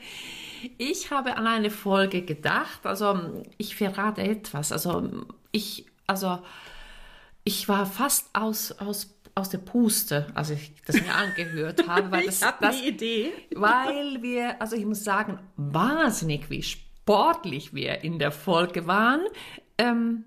Ich 0.79 1.11
habe 1.11 1.37
an 1.37 1.47
eine 1.47 1.71
Folge 1.71 2.23
gedacht, 2.23 2.85
also 2.87 3.43
ich 3.59 3.77
verrate 3.77 4.23
etwas. 4.23 4.73
Also 4.73 5.09
ich, 5.53 5.87
also 6.07 6.39
ich 7.45 7.69
war 7.69 7.87
fast 7.87 8.29
aus, 8.33 8.73
aus, 8.73 9.15
aus 9.37 9.51
der 9.51 9.59
Puste, 9.59 10.27
als 10.35 10.51
ich 10.51 10.73
das 10.87 11.01
mir 11.01 11.15
angehört 11.15 11.87
habe. 11.89 12.11
Weil 12.11 12.27
das, 12.27 12.41
ich 12.41 12.47
habe 12.47 12.67
eine 12.67 12.83
Idee. 12.83 13.33
Weil 13.55 14.23
wir, 14.23 14.61
also 14.61 14.75
ich 14.77 14.85
muss 14.85 15.05
sagen, 15.05 15.39
wahnsinnig 15.57 16.51
wie 16.51 16.63
sportlich 16.63 17.75
wir 17.75 18.03
in 18.03 18.19
der 18.19 18.33
Folge 18.33 18.87
waren. 18.87 19.21
Ähm, 19.79 20.25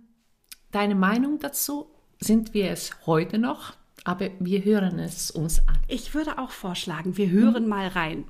deine 0.71 0.95
Meinung 0.95 1.39
dazu? 1.39 1.91
Sind 2.19 2.53
wir 2.53 2.69
es 2.69 2.91
heute 3.07 3.39
noch? 3.39 3.73
Aber 4.05 4.29
wir 4.39 4.63
hören 4.63 4.99
es 4.99 5.31
uns 5.31 5.67
an. 5.67 5.79
Ich 5.87 6.13
würde 6.13 6.37
auch 6.37 6.51
vorschlagen, 6.51 7.17
wir 7.17 7.29
hören 7.29 7.63
hm. 7.63 7.67
mal 7.67 7.87
rein. 7.87 8.25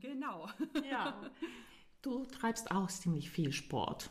Genau. 0.00 0.48
Ja. 0.90 1.20
Du 2.02 2.24
treibst 2.24 2.70
auch 2.70 2.86
ziemlich 2.86 3.30
viel 3.30 3.50
Sport. 3.50 4.10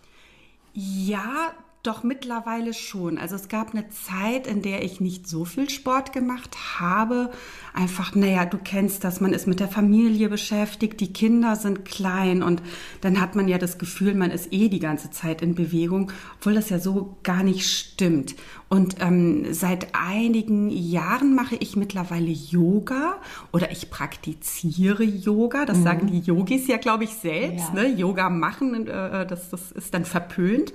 Ja, 0.74 1.54
doch 1.86 2.04
mittlerweile 2.04 2.74
schon. 2.74 3.18
Also 3.18 3.36
es 3.36 3.48
gab 3.48 3.74
eine 3.74 3.89
Zeit, 3.89 4.48
in 4.48 4.62
der 4.62 4.84
ich 4.84 5.00
nicht 5.00 5.27
so 5.27 5.46
viel 5.46 5.70
Sport 5.70 6.13
gemacht 6.13 6.56
habe. 6.80 7.32
Einfach, 7.74 8.15
naja, 8.15 8.46
du 8.46 8.58
kennst 8.58 9.04
das, 9.04 9.22
man 9.22 9.34
ist 9.34 9.48
mit 9.48 9.60
der 9.60 9.68
Familie 9.68 10.30
beschäftigt, 10.30 11.00
die 11.01 11.13
Kinder 11.13 11.56
sind 11.56 11.86
klein 11.86 12.42
und 12.42 12.62
dann 13.01 13.20
hat 13.20 13.36
man 13.36 13.48
ja 13.48 13.58
das 13.58 13.77
Gefühl, 13.77 14.15
man 14.15 14.32
ist 14.32 14.51
eh 14.51 14.70
die 14.70 14.80
ganze 14.80 15.12
Zeit 15.12 15.42
in 15.42 15.56
Bewegung, 15.56 16.12
obwohl 16.38 16.54
das 16.54 16.70
ja 16.70 16.80
so 16.80 17.18
gar 17.24 17.44
nicht 17.44 17.68
stimmt. 17.68 18.36
Und 18.68 18.96
ähm, 19.00 19.54
seit 19.54 19.89
einigen 19.94 20.70
Jahren 20.70 21.36
mache 21.36 21.56
ich 21.56 21.75
mittlerweile 21.75 22.32
Yoga 22.32 23.22
oder 23.54 23.72
ich 23.72 23.89
praktiziere 23.92 25.04
Yoga. 25.04 25.65
Das 25.65 25.77
mhm. 25.77 25.84
sagen 25.84 26.08
die 26.08 26.20
Yogis 26.20 26.68
ja, 26.68 26.77
glaube 26.77 27.04
ich, 27.04 27.12
selbst. 27.12 27.70
Ja. 27.74 27.84
Ne? 27.84 27.88
Yoga 27.89 28.30
machen, 28.30 28.88
äh, 28.88 29.27
das, 29.27 29.50
das 29.50 29.72
ist 29.72 29.94
dann 29.94 30.06
verpönt 30.06 30.74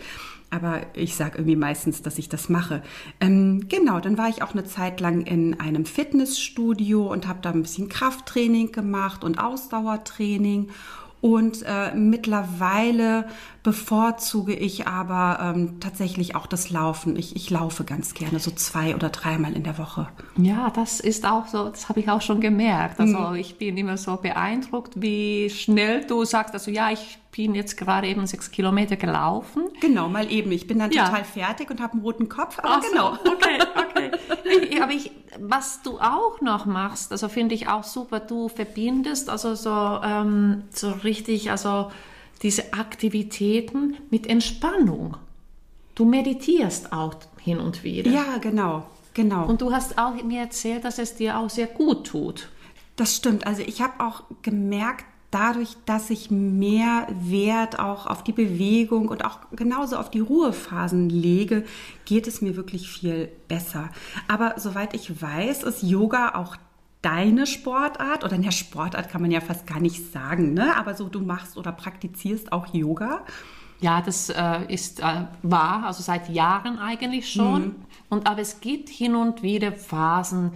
aber 0.50 0.82
ich 0.94 1.14
sage 1.14 1.38
irgendwie 1.38 1.56
meistens, 1.56 2.02
dass 2.02 2.18
ich 2.18 2.28
das 2.28 2.48
mache. 2.48 2.82
Ähm, 3.20 3.68
genau, 3.68 4.00
dann 4.00 4.18
war 4.18 4.28
ich 4.28 4.42
auch 4.42 4.52
eine 4.52 4.64
Zeit 4.64 5.00
lang 5.00 5.22
in 5.22 5.58
einem 5.60 5.84
Fitnessstudio 5.86 7.10
und 7.10 7.28
habe 7.28 7.38
da 7.40 7.50
ein 7.50 7.62
bisschen 7.62 7.88
Krafttraining 7.88 8.72
gemacht 8.72 9.22
und 9.22 9.38
Ausdauertraining 9.38 10.70
und 11.20 11.62
äh, 11.66 11.94
mittlerweile 11.94 13.26
bevorzuge 13.62 14.54
ich 14.54 14.86
aber 14.86 15.38
ähm, 15.54 15.80
tatsächlich 15.80 16.34
auch 16.34 16.46
das 16.46 16.70
Laufen. 16.70 17.16
Ich, 17.16 17.36
ich 17.36 17.50
laufe 17.50 17.84
ganz 17.84 18.14
gerne, 18.14 18.38
so 18.38 18.50
zwei 18.50 18.94
oder 18.94 19.10
dreimal 19.10 19.52
in 19.54 19.64
der 19.64 19.76
Woche. 19.76 20.08
Ja, 20.36 20.70
das 20.70 21.00
ist 21.00 21.26
auch 21.26 21.46
so, 21.46 21.68
das 21.68 21.88
habe 21.88 22.00
ich 22.00 22.08
auch 22.08 22.22
schon 22.22 22.40
gemerkt. 22.40 23.00
Also 23.00 23.18
mhm. 23.18 23.34
ich 23.34 23.58
bin 23.58 23.76
immer 23.76 23.98
so 23.98 24.16
beeindruckt, 24.16 24.94
wie 24.96 25.50
schnell 25.50 26.06
du 26.06 26.24
sagst, 26.24 26.54
also 26.54 26.70
ja, 26.70 26.90
ich 26.90 27.18
bin 27.32 27.54
jetzt 27.54 27.76
gerade 27.76 28.08
eben 28.08 28.26
sechs 28.26 28.50
Kilometer 28.50 28.96
gelaufen. 28.96 29.64
Genau, 29.80 30.08
mal 30.08 30.30
eben. 30.32 30.50
Ich 30.52 30.66
bin 30.66 30.78
dann 30.78 30.90
ja. 30.90 31.06
total 31.06 31.24
fertig 31.24 31.70
und 31.70 31.80
habe 31.80 31.92
einen 31.92 32.02
roten 32.02 32.28
Kopf, 32.28 32.58
aber 32.58 32.78
Ach 32.78 32.82
genau. 32.82 33.16
So, 33.22 33.32
okay, 33.32 33.58
okay. 33.76 34.10
ich, 34.70 34.82
aber 34.82 34.92
ich, 34.92 35.12
was 35.38 35.82
du 35.82 36.00
auch 36.00 36.40
noch 36.40 36.66
machst, 36.66 37.12
also 37.12 37.28
finde 37.28 37.54
ich 37.54 37.68
auch 37.68 37.84
super, 37.84 38.20
du 38.20 38.48
verbindest 38.48 39.28
also 39.28 39.54
so, 39.54 39.70
ähm, 40.02 40.64
so 40.70 40.90
richtig, 40.90 41.50
also 41.50 41.90
diese 42.42 42.72
Aktivitäten 42.72 43.96
mit 44.10 44.26
Entspannung. 44.26 45.16
Du 45.94 46.04
meditierst 46.04 46.92
auch 46.92 47.14
hin 47.38 47.58
und 47.58 47.84
wieder. 47.84 48.10
Ja, 48.10 48.38
genau, 48.38 48.86
genau. 49.12 49.46
Und 49.46 49.60
du 49.60 49.72
hast 49.72 49.98
auch 49.98 50.22
mir 50.22 50.40
erzählt, 50.40 50.84
dass 50.84 50.98
es 50.98 51.16
dir 51.16 51.38
auch 51.38 51.50
sehr 51.50 51.66
gut 51.66 52.06
tut. 52.06 52.48
Das 52.96 53.16
stimmt. 53.16 53.46
Also 53.46 53.62
ich 53.62 53.82
habe 53.82 54.04
auch 54.04 54.24
gemerkt, 54.42 55.04
dadurch, 55.30 55.76
dass 55.86 56.10
ich 56.10 56.30
mehr 56.30 57.06
Wert 57.10 57.78
auch 57.78 58.06
auf 58.06 58.24
die 58.24 58.32
Bewegung 58.32 59.08
und 59.08 59.24
auch 59.24 59.38
genauso 59.52 59.96
auf 59.96 60.10
die 60.10 60.20
Ruhephasen 60.20 61.08
lege, 61.08 61.64
geht 62.04 62.26
es 62.26 62.42
mir 62.42 62.56
wirklich 62.56 62.90
viel 62.90 63.30
besser. 63.48 63.90
Aber 64.28 64.54
soweit 64.56 64.94
ich 64.94 65.22
weiß, 65.22 65.62
ist 65.62 65.82
Yoga 65.82 66.34
auch 66.34 66.56
deine 67.02 67.46
Sportart 67.46 68.24
oder 68.24 68.34
in 68.36 68.42
der 68.42 68.50
Sportart 68.50 69.08
kann 69.08 69.22
man 69.22 69.30
ja 69.30 69.40
fast 69.40 69.66
gar 69.66 69.80
nicht 69.80 70.12
sagen, 70.12 70.54
ne? 70.54 70.76
Aber 70.76 70.94
so 70.94 71.08
du 71.08 71.20
machst 71.20 71.56
oder 71.56 71.72
praktizierst 71.72 72.52
auch 72.52 72.72
Yoga. 72.74 73.24
Ja, 73.80 74.02
das 74.02 74.28
äh, 74.28 74.64
ist 74.68 75.00
äh, 75.00 75.24
wahr, 75.42 75.84
also 75.86 76.02
seit 76.02 76.28
Jahren 76.28 76.78
eigentlich 76.78 77.32
schon. 77.32 77.62
Mhm. 77.62 77.74
Und 78.10 78.26
aber 78.26 78.40
es 78.40 78.60
gibt 78.60 78.90
hin 78.90 79.14
und 79.14 79.42
wieder 79.42 79.72
Phasen, 79.72 80.52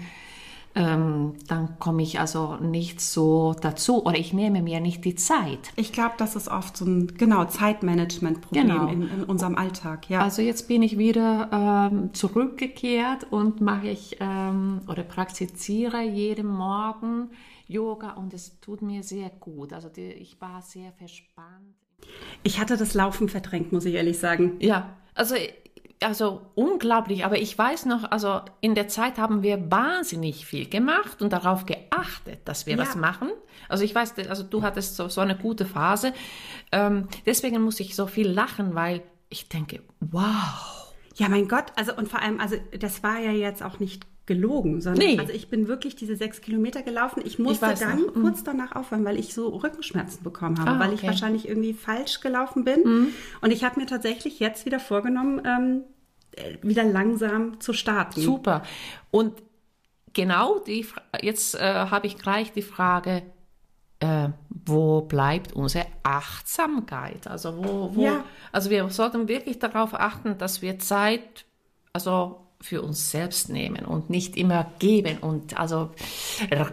ähm, 0.77 1.35
dann 1.47 1.79
komme 1.79 2.03
ich 2.03 2.19
also 2.19 2.57
nicht 2.57 3.01
so 3.01 3.55
dazu 3.61 4.05
oder 4.05 4.19
ich 4.19 4.33
nehme 4.33 4.61
mir 4.61 4.81
nicht 4.81 5.05
die 5.05 5.15
Zeit. 5.15 5.73
Ich 5.77 5.93
glaube, 5.93 6.15
das 6.19 6.35
ist 6.35 6.49
oft 6.49 6.77
so 6.77 6.85
ein 6.85 7.15
genau 7.17 7.45
Zeitmanagement-Problem 7.45 8.69
genau. 8.69 8.89
in, 8.89 9.03
in, 9.09 9.25
unserem 9.25 9.57
Alltag. 9.57 10.11
Ja. 10.11 10.23
Also 10.23 10.43
jetzt 10.43 10.67
bin 10.67 10.83
ich 10.83 10.99
wieder 10.99 11.91
ähm, 11.93 12.13
zurückgekehrt 12.13 13.27
und 13.31 13.61
mache 13.61 13.89
ich 13.89 14.17
ähm, 14.21 14.81
oder 14.89 15.05
praktiziere 15.05 16.03
jeden 16.03 16.49
Morgen 16.49 17.31
Yoga 17.69 18.13
und 18.13 18.35
es 18.35 18.61
tut 18.61 18.83
mir 18.83 19.03
sehr 19.03 19.31
gut. 19.31 19.73
Also 19.73 19.89
die, 19.89 20.13
ich 20.13 20.41
war 20.41 20.61
sehr 20.61 20.93
verspannt. 20.93 21.77
Ich 22.43 22.61
hatte 22.61 22.77
das 22.77 22.95
Laufen 22.95 23.29
verdrängt, 23.29 23.73
muss 23.73 23.85
ich 23.85 23.95
ehrlich 23.95 24.19
sagen. 24.19 24.57
Ja, 24.61 24.97
also 25.15 25.37
also 26.03 26.43
unglaublich, 26.55 27.25
aber 27.25 27.39
ich 27.39 27.57
weiß 27.57 27.87
noch, 27.87 28.11
also 28.11 28.41
in 28.61 28.75
der 28.75 28.89
Zeit 28.89 29.19
haben 29.19 29.43
wir 29.43 29.71
wahnsinnig 29.71 30.47
viel 30.47 30.69
gemacht 30.69 31.23
und 31.23 31.33
darauf 31.33 31.67
geachtet, 31.67 32.41
dass 32.45 32.67
wir 32.67 32.77
ja. 32.77 32.85
das 32.85 32.97
machen. 32.97 33.31
Also 33.69 33.85
ich 33.85 33.95
weiß, 33.95 34.15
also 34.29 34.43
du 34.43 34.63
hattest 34.63 34.97
so, 34.97 35.09
so 35.09 35.21
eine 35.21 35.37
gute 35.37 35.65
Phase. 35.65 36.13
Ähm, 36.73 37.09
deswegen 37.27 37.63
muss 37.63 37.81
ich 37.81 37.95
so 37.97 38.07
viel 38.07 38.29
lachen, 38.29 38.75
weil 38.75 39.03
ich 39.29 39.49
denke, 39.49 39.83
wow. 40.01 40.95
Ja, 41.17 41.29
mein 41.29 41.49
Gott, 41.49 41.67
also 41.77 41.95
und 41.97 42.09
vor 42.09 42.21
allem, 42.21 42.41
also 42.41 42.57
das 42.79 43.03
war 43.03 43.19
ja 43.19 43.31
jetzt 43.31 43.63
auch 43.63 43.79
nicht 43.79 44.05
gelogen, 44.27 44.81
sondern 44.81 45.07
nee. 45.07 45.19
also 45.19 45.33
ich 45.33 45.49
bin 45.49 45.69
wirklich 45.69 45.97
diese 45.97 46.17
sechs 46.17 46.41
Kilometer 46.41 46.83
gelaufen. 46.83 47.23
Ich 47.25 47.39
musste 47.39 47.71
ich 47.73 47.79
dann 47.79 48.01
noch. 48.01 48.15
Mhm. 48.15 48.23
kurz 48.23 48.43
danach 48.43 48.75
aufhören, 48.75 49.05
weil 49.05 49.19
ich 49.19 49.35
so 49.35 49.49
Rückenschmerzen 49.49 50.23
bekommen 50.23 50.59
habe, 50.59 50.71
ah, 50.71 50.79
weil 50.79 50.95
ich 50.95 51.03
wahrscheinlich 51.03 51.47
irgendwie 51.47 51.75
falsch 51.75 52.21
gelaufen 52.21 52.65
bin. 52.65 52.83
Mhm. 52.85 53.09
Und 53.43 53.53
ich 53.53 53.65
habe 53.65 53.79
mir 53.79 53.87
tatsächlich 53.87 54.41
jetzt 54.41 54.65
wieder 54.65 54.81
vorgenommen, 54.81 55.43
ähm, 55.45 55.83
äh, 56.33 56.57
wieder 56.63 56.85
langsam 56.85 57.61
zu 57.61 57.75
starten. 57.75 58.21
Super. 58.21 58.63
Und 59.11 59.35
genau 60.15 60.59
die, 60.59 60.87
jetzt 61.21 61.55
äh, 61.55 61.61
habe 61.61 62.07
ich 62.07 62.17
gleich 62.17 62.53
die 62.53 62.63
Frage, 62.63 63.23
äh, 64.01 64.31
wo 64.49 65.03
bleibt 65.03 65.53
unsere 65.53 65.85
Achtsamkeit? 66.03 67.27
Also 67.27 67.59
wo, 67.59 67.95
wo 67.95 68.05
ja. 68.05 68.25
also 68.53 68.71
wir 68.71 68.89
sollten 68.89 69.29
wirklich 69.29 69.59
darauf 69.59 69.93
achten, 69.93 70.39
dass 70.39 70.63
wir 70.63 70.79
Zeit, 70.79 71.45
also 71.93 72.44
für 72.65 72.81
uns 72.81 73.11
selbst 73.11 73.51
nehmen 73.51 73.85
und 73.85 74.09
nicht 74.09 74.39
immer 74.39 74.73
geben 74.79 75.19
und 75.21 75.61
also 75.61 75.91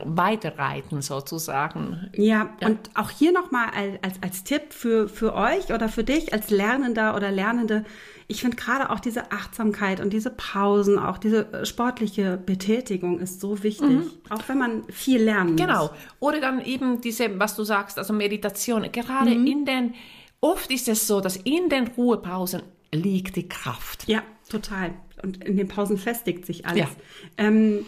weiterreiten 0.06 1.02
sozusagen. 1.02 2.10
Ja, 2.16 2.50
ja. 2.62 2.68
und 2.70 2.80
auch 2.94 3.10
hier 3.10 3.34
nochmal 3.34 3.68
als, 4.02 4.16
als 4.24 4.46
Tipp 4.46 4.72
für, 4.72 5.10
für 5.10 5.36
euch 5.36 5.74
oder 5.74 5.90
für 5.90 6.06
dich 6.06 6.32
als 6.32 6.50
Lernender 6.50 7.14
oder 7.14 7.30
Lernende, 7.30 7.84
ich 8.30 8.40
finde 8.40 8.56
gerade 8.56 8.90
auch 8.90 9.02
diese 9.02 9.34
Achtsamkeit 9.34 10.00
und 10.00 10.14
diese 10.14 10.30
Pausen, 10.30 10.98
auch 10.98 11.18
diese 11.18 11.52
äh, 11.52 11.66
sportliche 11.66 12.38
Betätigung 12.38 13.20
ist 13.20 13.42
so 13.42 13.62
wichtig, 13.62 13.90
mhm. 13.90 14.12
auch 14.30 14.48
wenn 14.48 14.58
man 14.58 14.84
viel 14.88 15.22
lernen 15.22 15.58
genau. 15.58 15.82
muss. 15.82 15.90
Genau. 15.90 16.02
Oder 16.22 16.40
dann 16.40 16.64
eben 16.64 17.02
diese, 17.02 17.38
was 17.38 17.58
du 17.58 17.66
sagst, 17.66 17.98
also 17.98 18.14
Meditation. 18.14 18.90
Gerade 18.94 19.32
mhm. 19.32 19.46
in 19.46 19.66
den, 19.66 19.94
oft 20.40 20.72
ist 20.72 20.88
es 20.88 21.06
so, 21.06 21.20
dass 21.20 21.36
in 21.36 21.68
den 21.68 21.90
Ruhepausen 21.90 22.62
liegt 22.94 23.36
die 23.36 23.50
Kraft. 23.50 24.08
Ja, 24.08 24.24
total. 24.50 24.94
Und 25.24 25.44
in 25.44 25.58
den 25.58 25.68
Pausen 25.68 25.98
festigt 25.98 26.46
sich 26.46 26.66
alles. 26.66 26.80
Ja. 26.80 26.90
Ähm, 27.38 27.86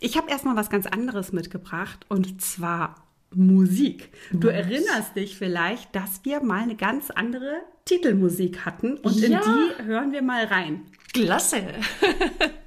ich 0.00 0.16
habe 0.16 0.30
erstmal 0.30 0.56
was 0.56 0.70
ganz 0.70 0.86
anderes 0.86 1.32
mitgebracht 1.32 2.04
und 2.08 2.40
zwar 2.42 3.06
Musik. 3.34 4.10
Du 4.32 4.48
erinnerst 4.48 5.16
dich 5.16 5.36
vielleicht, 5.36 5.94
dass 5.94 6.24
wir 6.24 6.42
mal 6.42 6.62
eine 6.62 6.76
ganz 6.76 7.10
andere 7.10 7.60
Titelmusik 7.84 8.64
hatten 8.64 8.98
und 8.98 9.16
ja. 9.16 9.26
in 9.26 9.32
die 9.32 9.84
hören 9.84 10.12
wir 10.12 10.22
mal 10.22 10.44
rein. 10.44 10.82
Klasse. 11.12 11.62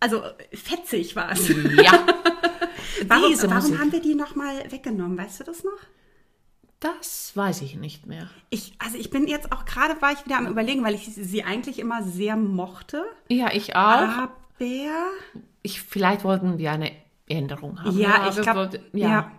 also 0.00 0.22
fetzig 0.52 1.16
war 1.16 1.32
es. 1.32 1.48
Ja. 1.48 1.92
warum, 3.06 3.32
warum 3.36 3.78
haben 3.78 3.92
wir 3.92 4.00
die 4.00 4.14
nochmal 4.14 4.70
weggenommen? 4.70 5.18
Weißt 5.18 5.40
du 5.40 5.44
das 5.44 5.64
noch? 5.64 5.78
Das 6.80 7.32
weiß 7.34 7.62
ich 7.62 7.76
nicht 7.76 8.06
mehr. 8.06 8.28
Ich, 8.50 8.74
also 8.78 8.96
ich 8.96 9.10
bin 9.10 9.26
jetzt 9.26 9.50
auch 9.50 9.64
gerade 9.64 10.00
war 10.00 10.12
ich 10.12 10.24
wieder 10.24 10.38
am 10.38 10.46
überlegen, 10.46 10.84
weil 10.84 10.94
ich 10.94 11.06
sie 11.06 11.42
eigentlich 11.42 11.80
immer 11.80 12.04
sehr 12.04 12.36
mochte. 12.36 13.04
Ja, 13.28 13.50
ich 13.52 13.74
auch. 13.74 13.80
Aber 13.80 14.32
ich, 15.62 15.82
vielleicht 15.82 16.24
wollten 16.24 16.58
wir 16.58 16.70
eine 16.70 16.92
Änderung 17.26 17.82
haben. 17.82 17.98
Ja, 17.98 18.28
ich 18.28 18.40
glaube, 18.40 18.80
ja. 18.92 19.08
ja. 19.08 19.32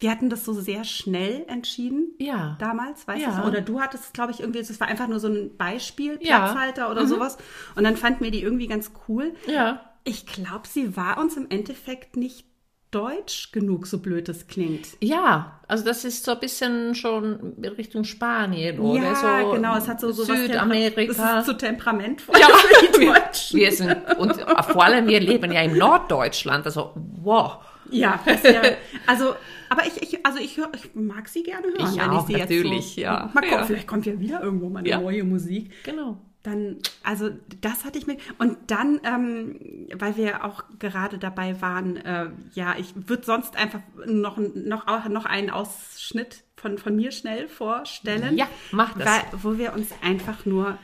Wir 0.00 0.10
hatten 0.10 0.30
das 0.30 0.44
so 0.44 0.52
sehr 0.52 0.84
schnell 0.84 1.44
entschieden. 1.48 2.12
Ja. 2.18 2.56
Damals, 2.60 3.06
weißt 3.08 3.20
Ja. 3.22 3.40
du? 3.40 3.48
Oder 3.48 3.60
du 3.60 3.80
hattest 3.80 4.04
es, 4.04 4.12
glaube 4.12 4.30
ich, 4.32 4.40
irgendwie, 4.40 4.60
es 4.60 4.80
war 4.80 4.86
einfach 4.88 5.08
nur 5.08 5.18
so 5.20 5.28
ein 5.28 5.56
Beispiel, 5.56 6.18
Ja. 6.22 6.38
Platzhalter 6.38 6.90
oder 6.90 7.06
sowas. 7.06 7.36
Und 7.74 7.84
dann 7.84 7.96
fanden 7.96 8.22
wir 8.22 8.30
die 8.30 8.42
irgendwie 8.42 8.68
ganz 8.68 8.92
cool. 9.08 9.34
Ja. 9.46 9.80
Ich 10.04 10.24
glaube, 10.26 10.68
sie 10.68 10.96
war 10.96 11.18
uns 11.18 11.36
im 11.36 11.46
Endeffekt 11.50 12.16
nicht 12.16 12.46
deutsch 12.90 13.52
genug, 13.52 13.86
so 13.86 13.98
blöd 13.98 14.30
es 14.30 14.46
klingt. 14.46 14.86
Ja, 15.02 15.60
also 15.68 15.84
das 15.84 16.06
ist 16.06 16.24
so 16.24 16.30
ein 16.32 16.40
bisschen 16.40 16.94
schon 16.94 17.54
Richtung 17.76 18.04
Spanien 18.04 18.78
oder 18.78 19.02
ja, 19.02 19.42
so. 19.42 19.50
genau, 19.52 19.76
es 19.76 19.86
hat 19.88 20.00
so, 20.00 20.10
so 20.10 20.26
was 20.26 20.38
Südamerika. 20.38 20.94
Temper- 21.12 21.34
Es 21.34 21.40
ist 21.40 21.46
zu 21.46 21.56
temperamentvoll 21.58 22.36
Ja, 22.40 22.46
für 22.46 22.98
die 22.98 23.04
Deutschen. 23.12 23.58
wir 23.60 23.72
sind, 23.72 23.94
und 24.18 24.34
vor 24.40 24.82
allem 24.84 25.06
wir 25.06 25.20
leben 25.20 25.52
ja 25.52 25.60
im 25.62 25.76
Norddeutschland, 25.76 26.64
also 26.64 26.92
wow. 26.94 27.58
Ja, 27.90 28.20
ja, 28.44 28.62
also, 29.06 29.34
aber 29.68 29.86
ich, 29.86 30.02
ich, 30.02 30.24
also 30.26 30.38
ich, 30.38 30.56
hör, 30.56 30.70
ich 30.74 30.94
mag 30.94 31.28
sie 31.28 31.42
gerne 31.42 31.66
hören, 31.68 31.92
Ich 31.92 31.96
wenn 32.00 32.10
auch, 32.10 32.28
ich 32.28 32.34
sie 32.36 32.40
natürlich, 32.40 32.86
jetzt 32.86 32.94
so, 32.96 33.00
ja. 33.00 33.30
Mal 33.34 33.40
gucken, 33.42 33.50
Ja. 33.58 33.64
vielleicht 33.64 33.86
kommt 33.86 34.06
ja 34.06 34.18
wieder 34.20 34.42
irgendwo 34.42 34.68
mal 34.68 34.80
eine 34.80 34.88
Ja. 34.88 35.00
neue 35.00 35.24
Musik. 35.24 35.72
Genau. 35.84 36.18
Dann, 36.44 36.76
also 37.02 37.30
das 37.60 37.84
hatte 37.84 37.98
ich 37.98 38.06
mir. 38.06 38.16
Und 38.38 38.56
dann, 38.68 39.00
ähm, 39.02 39.88
weil 39.98 40.16
wir 40.16 40.44
auch 40.44 40.62
gerade 40.78 41.18
dabei 41.18 41.60
waren, 41.60 41.96
äh, 41.96 42.30
ja, 42.54 42.76
ich 42.78 42.94
würde 42.94 43.24
sonst 43.24 43.56
einfach 43.56 43.80
noch, 44.06 44.38
noch, 44.38 44.86
noch 45.08 45.24
einen 45.26 45.50
Ausschnitt 45.50 46.44
von, 46.56 46.78
von 46.78 46.94
mir 46.94 47.10
schnell 47.10 47.48
vorstellen. 47.48 48.36
Ja, 48.38 48.46
mach 48.70 48.96
das. 48.96 49.04
Weil, 49.06 49.22
wo 49.42 49.58
wir 49.58 49.72
uns 49.74 49.88
einfach 50.00 50.46
nur 50.46 50.78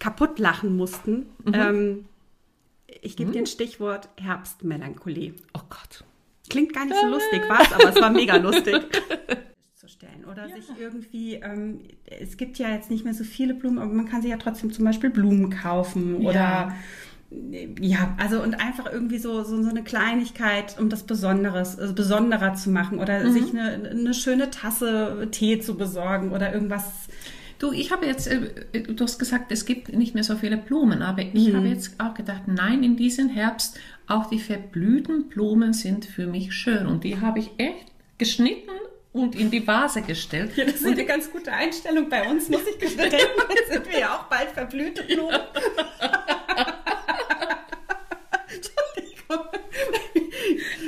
kaputt 0.00 0.38
lachen 0.38 0.76
mussten. 0.76 1.26
Mhm. 1.44 1.54
Ähm, 1.54 2.04
ich 3.00 3.16
gebe 3.16 3.30
dir 3.30 3.38
ein 3.38 3.46
Stichwort 3.46 4.08
Herbstmelancholie. 4.20 5.34
Oh 5.54 5.60
Gott. 5.70 6.04
Klingt 6.48 6.72
gar 6.72 6.84
nicht 6.84 6.96
so 7.00 7.06
lustig, 7.08 7.42
war 7.48 7.60
es, 7.60 7.72
aber 7.72 7.88
es 7.90 7.96
war 8.00 8.10
mega 8.10 8.36
lustig. 8.48 8.76
zu 9.74 9.88
stellen 9.88 10.24
oder 10.30 10.48
sich 10.48 10.64
irgendwie, 10.78 11.34
ähm, 11.34 11.80
es 12.06 12.36
gibt 12.36 12.58
ja 12.58 12.68
jetzt 12.70 12.90
nicht 12.90 13.04
mehr 13.04 13.14
so 13.14 13.24
viele 13.24 13.54
Blumen, 13.54 13.78
aber 13.78 13.92
man 13.92 14.06
kann 14.08 14.22
sich 14.22 14.30
ja 14.30 14.36
trotzdem 14.36 14.72
zum 14.72 14.84
Beispiel 14.84 15.10
Blumen 15.10 15.50
kaufen 15.50 16.16
oder 16.16 16.34
Ja. 16.34 16.74
ja, 17.80 18.14
also 18.18 18.42
und 18.42 18.54
einfach 18.54 18.90
irgendwie 18.90 19.18
so, 19.18 19.42
so, 19.44 19.62
so 19.62 19.68
eine 19.68 19.82
Kleinigkeit, 19.82 20.78
um 20.78 20.88
das 20.88 21.02
Besonderes, 21.04 21.78
also 21.78 21.92
besonderer 21.94 22.54
zu 22.54 22.70
machen 22.70 22.98
oder 23.00 23.30
sich 23.30 23.50
eine, 23.50 23.90
eine 23.90 24.14
schöne 24.14 24.50
Tasse 24.50 25.28
Tee 25.32 25.58
zu 25.60 25.76
besorgen 25.76 26.30
oder 26.32 26.52
irgendwas. 26.54 27.08
Du, 27.58 27.72
ich 27.72 27.90
habe 27.90 28.04
jetzt, 28.06 28.28
äh, 28.28 28.82
du 28.82 29.02
hast 29.02 29.18
gesagt, 29.18 29.50
es 29.50 29.64
gibt 29.64 29.90
nicht 29.92 30.14
mehr 30.14 30.24
so 30.24 30.36
viele 30.36 30.56
Blumen, 30.58 31.00
aber 31.02 31.22
ich 31.22 31.54
habe 31.54 31.68
jetzt 31.68 31.98
auch 31.98 32.12
gedacht, 32.14 32.42
nein, 32.46 32.82
in 32.82 32.96
diesem 32.96 33.28
Herbst, 33.30 33.78
auch 34.08 34.28
die 34.28 34.38
verblühten 34.38 35.28
Blumen 35.28 35.72
sind 35.72 36.04
für 36.04 36.26
mich 36.26 36.54
schön. 36.54 36.86
Und 36.86 37.04
die 37.04 37.20
habe 37.20 37.40
ich 37.40 37.50
echt 37.58 37.86
geschnitten 38.18 38.70
und 39.12 39.34
in 39.34 39.50
die 39.50 39.66
Vase 39.66 40.02
gestellt. 40.02 40.56
Ja, 40.56 40.64
das 40.64 40.76
ist 40.76 40.86
eine 40.86 41.04
ganz 41.04 41.30
gute 41.30 41.52
Einstellung 41.52 42.08
bei 42.08 42.28
uns, 42.28 42.48
muss 42.48 42.66
ich 42.66 42.78
gestehen. 42.78 43.10
Jetzt 43.54 43.72
sind 43.72 43.90
wir 43.90 43.98
ja 44.00 44.16
auch 44.16 44.24
bald 44.24 44.50
verblühte 44.50 45.02
Blumen. 45.04 45.40
Entschuldigung. 48.48 49.46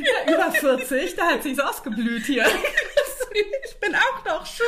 Ja, 0.04 0.34
über 0.34 0.52
40, 0.52 1.16
da 1.16 1.30
hat 1.32 1.42
sich's 1.42 1.58
ausgeblüht 1.58 2.26
hier. 2.26 2.46
Ich 3.64 3.76
bin 3.78 3.94
auch 3.94 4.24
noch 4.24 4.46
schön. 4.46 4.66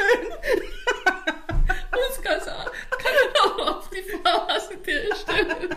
Das 1.04 2.22
kann, 2.22 2.40
kann 2.40 3.12
man 3.14 3.34
auch 3.42 3.76
auf 3.76 3.90
die 3.90 4.04
Vase 4.24 4.78
stellen. 5.22 5.68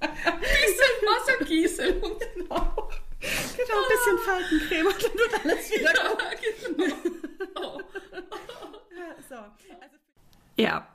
Bisschen 0.00 0.96
Wasser 1.06 1.44
gießen 1.44 2.02
und 2.02 2.22
Genau. 2.52 2.88
Genau, 3.56 3.78
ein 3.78 4.18
Faltencreme 4.60 4.86
und 4.86 5.02
dann 5.02 5.14
wird 5.14 5.44
alles 5.44 5.70
wieder 5.70 5.92
genau. 7.46 7.80
Ja, 8.96 9.16
so. 9.28 9.34
Also, 9.36 9.96
ja, 10.56 10.88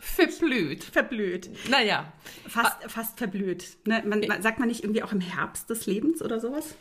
Verblüht. 0.00 0.84
verblüht. 0.84 1.50
Naja, 1.68 2.12
Fast, 2.48 2.76
fast 2.90 3.18
verblüht. 3.18 3.78
Ne? 3.86 4.02
Man, 4.06 4.20
man, 4.20 4.42
sagt 4.42 4.58
man 4.58 4.68
nicht 4.68 4.84
irgendwie 4.84 5.02
auch 5.02 5.12
im 5.12 5.20
Herbst 5.20 5.68
des 5.70 5.86
Lebens 5.86 6.22
oder 6.22 6.40
sowas? 6.40 6.74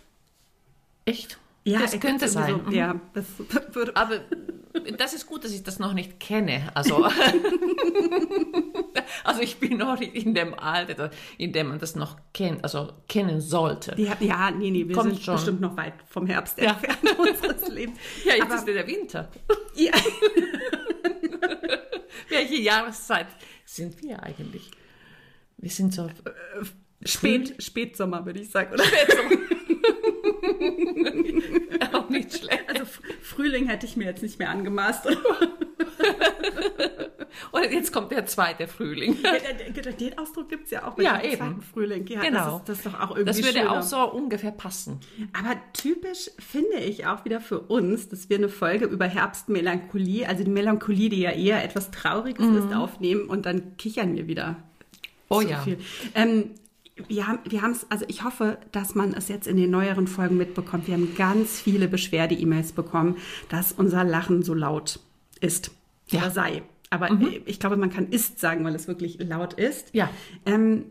echt? 1.05 1.39
Ja, 1.65 1.79
das 1.79 1.97
könnte 1.99 2.27
sein. 2.27 2.61
So, 2.65 2.69
Mhm. 2.69 2.75
Ja, 2.75 2.99
das 3.13 3.25
würde. 3.73 3.95
Aber 3.95 4.21
das 4.97 5.13
ist 5.13 5.27
gut, 5.27 5.43
dass 5.43 5.51
ich 5.51 5.63
das 5.63 5.79
noch 5.79 5.93
nicht 5.93 6.19
kenne. 6.19 6.71
Also, 6.73 7.05
also 9.23 9.41
ich 9.41 9.59
bin 9.59 9.77
noch 9.77 9.99
nicht 9.99 10.15
in 10.15 10.33
dem 10.33 10.53
Alter, 10.53 11.11
in 11.37 11.51
dem 11.53 11.67
man 11.69 11.79
das 11.79 11.95
noch 11.95 12.17
kennt, 12.33 12.63
also 12.63 12.91
kennen 13.07 13.39
sollte. 13.41 13.93
Ja, 14.01 14.17
ja, 14.19 14.51
nee, 14.51 14.71
nee, 14.71 14.87
wir 14.87 14.95
Kommt 14.95 15.13
sind 15.13 15.23
schon. 15.23 15.35
bestimmt 15.35 15.61
noch 15.61 15.77
weit 15.77 15.93
vom 16.07 16.25
Herbst 16.25 16.59
Ja. 16.59 16.71
entfernt 16.71 17.19
unseres 17.43 17.67
Lebens. 17.69 17.97
Ja, 18.25 18.33
jetzt 18.33 18.43
Aber- 18.45 18.55
ist 18.55 18.65
der 18.67 18.87
Winter. 18.87 19.29
Ja, 19.75 19.91
Welche 22.29 22.55
Jahreszeit 22.61 23.27
sind 23.65 24.01
wir 24.01 24.21
eigentlich? 24.23 24.71
Wir 25.57 25.69
sind 25.69 25.93
so 25.93 26.09
spät, 27.05 27.55
Spätsommer, 27.59 28.25
würde 28.25 28.39
ich 28.41 28.49
sagen. 28.49 28.73
Oder? 28.73 28.83
auch 31.93 32.09
nicht 32.09 32.37
schlecht. 32.37 32.63
Also 32.67 32.83
Frühling 33.21 33.67
hätte 33.67 33.85
ich 33.85 33.95
mir 33.97 34.05
jetzt 34.05 34.23
nicht 34.23 34.39
mehr 34.39 34.49
angemaßt. 34.49 35.05
Oder? 35.07 35.17
Und 37.51 37.71
jetzt 37.71 37.91
kommt 37.91 38.11
der 38.11 38.25
zweite 38.25 38.67
Frühling. 38.67 39.17
Den- 39.75 39.97
den- 39.97 40.17
Ausdruck 40.17 40.49
gibt 40.49 40.65
es 40.65 40.71
ja 40.71 40.87
auch 40.87 40.97
mit 40.97 41.05
Ja, 41.05 41.17
dem 41.17 41.25
eben. 41.31 41.37
zweiten 41.37 41.61
Frühling. 41.61 42.05
Ja, 42.07 42.21
Genau. 42.21 42.61
Das 42.65 42.69
ist, 42.69 42.69
das 42.69 42.77
ist 42.77 42.85
doch 42.85 42.99
auch 42.99 43.09
irgendwie 43.15 43.25
Das 43.25 43.37
würde 43.37 43.59
schöner. 43.59 43.79
auch 43.79 43.81
so 43.81 44.11
ungefähr 44.11 44.51
passen. 44.51 44.99
Aber 45.33 45.55
typisch 45.73 46.29
finde 46.39 46.77
ich 46.77 47.05
auch 47.07 47.25
wieder 47.25 47.41
für 47.41 47.59
uns, 47.59 48.09
dass 48.09 48.29
wir 48.29 48.37
eine 48.37 48.49
Folge 48.49 48.85
über 48.85 49.05
Herbstmelancholie, 49.07 50.27
also 50.27 50.43
die 50.43 50.51
Melancholie, 50.51 51.09
die 51.09 51.21
ja 51.21 51.31
eher 51.31 51.63
etwas 51.63 51.91
Trauriges 51.91 52.45
ist, 52.45 52.73
aufnehmen 52.73 53.25
und 53.27 53.45
dann 53.45 53.77
kichern 53.77 54.15
wir 54.15 54.27
wieder. 54.27 54.51
Mhm. 54.51 54.55
Oh 55.29 55.41
zu 55.41 55.49
ja. 55.49 55.59
viel. 55.61 55.77
Ähm, 56.15 56.51
wir 57.07 57.27
haben 57.27 57.39
wir 57.47 57.63
es, 57.63 57.85
also 57.89 58.05
ich 58.07 58.23
hoffe, 58.23 58.57
dass 58.71 58.93
man 58.95 59.13
es 59.13 59.27
jetzt 59.27 59.47
in 59.47 59.57
den 59.57 59.71
neueren 59.71 60.07
Folgen 60.07 60.37
mitbekommt. 60.37 60.87
Wir 60.87 60.93
haben 60.93 61.15
ganz 61.15 61.59
viele 61.59 61.87
Beschwerde-E-Mails 61.87 62.73
bekommen, 62.73 63.17
dass 63.49 63.71
unser 63.71 64.03
Lachen 64.03 64.43
so 64.43 64.53
laut 64.53 64.99
ist 65.39 65.71
Ja. 66.07 66.19
Mhm. 66.19 66.25
oder 66.25 66.31
sei. 66.33 66.63
Aber 66.91 67.09
äh, 67.09 67.41
ich 67.45 67.59
glaube, 67.59 67.77
man 67.77 67.89
kann 67.89 68.09
ist 68.09 68.39
sagen, 68.39 68.63
weil 68.63 68.75
es 68.75 68.87
wirklich 68.87 69.17
laut 69.19 69.53
ist. 69.53 69.89
Ja. 69.93 70.09
Ähm, 70.45 70.85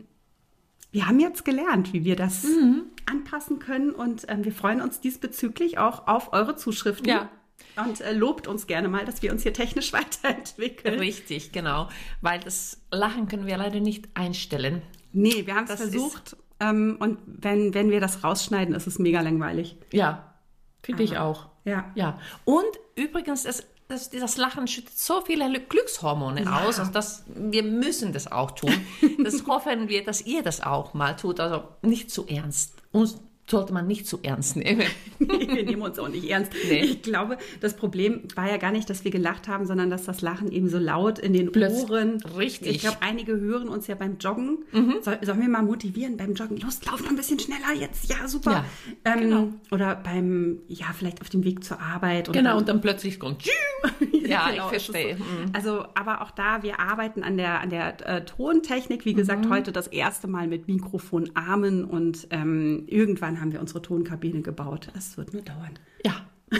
wir 0.91 1.07
haben 1.07 1.19
jetzt 1.19 1.45
gelernt, 1.45 1.93
wie 1.93 2.03
wir 2.03 2.15
das 2.17 2.43
Mhm. 2.43 2.83
anpassen 3.05 3.59
können 3.59 3.91
und 3.91 4.25
ähm, 4.27 4.43
wir 4.43 4.51
freuen 4.51 4.81
uns 4.81 4.99
diesbezüglich 4.99 5.77
auch 5.77 6.07
auf 6.07 6.33
eure 6.33 6.55
Zuschriften. 6.57 7.07
Ja. 7.09 7.29
Und 7.77 8.01
äh, 8.01 8.11
lobt 8.13 8.47
uns 8.47 8.67
gerne 8.67 8.89
mal, 8.89 9.05
dass 9.05 9.21
wir 9.21 9.31
uns 9.31 9.43
hier 9.43 9.53
technisch 9.53 9.93
weiterentwickeln. 9.93 10.99
Richtig, 10.99 11.53
genau. 11.53 11.87
Weil 12.21 12.41
das 12.41 12.81
Lachen 12.91 13.27
können 13.29 13.47
wir 13.47 13.57
leider 13.57 13.79
nicht 13.79 14.09
einstellen. 14.15 14.81
Nee, 15.13 15.45
wir 15.45 15.55
haben 15.55 15.63
es 15.63 15.69
Das 15.69 15.81
versucht. 15.81 16.35
Ähm, 16.59 16.97
und 16.99 17.19
wenn, 17.25 17.73
wenn 17.73 17.89
wir 17.89 17.99
das 17.99 18.23
rausschneiden, 18.23 18.75
ist 18.75 18.87
es 18.87 18.99
mega 18.99 19.21
langweilig. 19.21 19.77
Ja, 19.91 20.33
finde 20.81 21.03
ich 21.03 21.17
auch. 21.17 21.47
Ja. 21.65 21.91
Ja. 21.95 22.19
Und 22.45 22.65
übrigens, 22.95 23.43
das, 23.43 23.63
das, 23.87 24.09
das 24.09 24.37
Lachen 24.37 24.67
schüttet 24.67 24.97
so 24.97 25.21
viele 25.21 25.49
Glückshormone 25.61 26.51
aus, 26.53 26.79
also 26.79 26.91
das, 26.91 27.23
wir 27.27 27.63
müssen 27.63 28.13
das 28.13 28.31
auch 28.31 28.51
tun. 28.51 28.73
Das 29.23 29.45
hoffen 29.47 29.87
wir, 29.89 30.03
dass 30.03 30.21
ihr 30.25 30.43
das 30.43 30.61
auch 30.61 30.93
mal 30.93 31.15
tut. 31.15 31.39
Also 31.39 31.63
nicht 31.81 32.11
zu 32.11 32.27
ernst. 32.27 32.73
Uns 32.91 33.19
sollte 33.45 33.73
man 33.73 33.87
nicht 33.87 34.07
zu 34.07 34.19
ernst 34.23 34.55
nehmen. 34.57 34.83
wir 35.19 35.63
nehmen 35.65 35.81
uns 35.81 35.99
auch 35.99 36.07
nicht 36.09 36.29
ernst. 36.29 36.53
Nee. 36.69 36.79
Ich 36.83 37.01
glaube, 37.01 37.37
das 37.59 37.75
Problem 37.75 38.21
war 38.35 38.49
ja 38.49 38.57
gar 38.57 38.71
nicht, 38.71 38.89
dass 38.89 39.03
wir 39.03 39.11
gelacht 39.11 39.47
haben, 39.47 39.65
sondern 39.65 39.89
dass 39.89 40.05
das 40.05 40.21
Lachen 40.21 40.51
eben 40.51 40.69
so 40.69 40.77
laut 40.79 41.19
in 41.19 41.33
den 41.33 41.51
Plötzlich- 41.51 41.89
Ohren. 41.89 42.21
richtig. 42.37 42.71
Ich 42.75 42.81
glaube, 42.81 42.97
einige 43.01 43.33
hören 43.39 43.67
uns 43.67 43.87
ja 43.87 43.95
beim 43.95 44.17
Joggen. 44.17 44.59
Soll, 45.01 45.19
sollen 45.23 45.41
wir 45.41 45.49
mal 45.49 45.61
motivieren 45.63 46.15
beim 46.17 46.33
Joggen? 46.33 46.57
Los, 46.57 46.79
lauf 46.85 47.01
mal 47.03 47.09
ein 47.09 47.15
bisschen 47.17 47.37
schneller 47.39 47.73
jetzt. 47.77 48.09
Ja, 48.09 48.27
super. 48.27 48.65
Ja, 49.05 49.13
ähm, 49.13 49.19
genau. 49.19 49.47
Oder 49.71 49.95
beim, 49.95 50.59
ja, 50.67 50.87
vielleicht 50.97 51.21
auf 51.21 51.29
dem 51.29 51.43
Weg 51.43 51.63
zur 51.63 51.79
Arbeit. 51.81 52.29
Oder 52.29 52.39
Genau, 52.39 52.57
und 52.57 52.67
dann 52.69 52.81
plötzlich 52.81 53.19
kommt. 53.19 53.43
Ja, 54.25 54.47
ich 54.47 54.53
Genau, 54.55 54.69
ist 54.71 54.85
verstehe. 54.85 55.17
So. 55.17 55.23
Mhm. 55.23 55.51
Also, 55.51 55.83
aber 55.95 56.21
auch 56.21 56.31
da, 56.31 56.63
wir 56.63 56.79
arbeiten 56.79 57.23
an 57.23 57.35
der, 57.35 57.59
an 57.59 57.69
der 57.69 58.07
äh, 58.07 58.23
Tontechnik. 58.23 59.03
Wie 59.05 59.13
gesagt, 59.13 59.45
Mhm. 59.45 59.49
heute 59.49 59.71
das 59.73 59.87
erste 59.87 60.27
Mal 60.29 60.47
mit 60.47 60.67
Mikrofonarmen 60.69 61.83
und 61.83 62.27
ähm, 62.31 62.83
irgendwann 62.87 63.41
haben 63.43 63.51
wir 63.51 63.59
unsere 63.59 63.81
Tonkabine 63.81 64.41
gebaut. 64.41 64.87
Es 64.97 65.17
wird 65.17 65.33
nur 65.33 65.43
dauern. 65.43 65.77
Ja. 66.05 66.25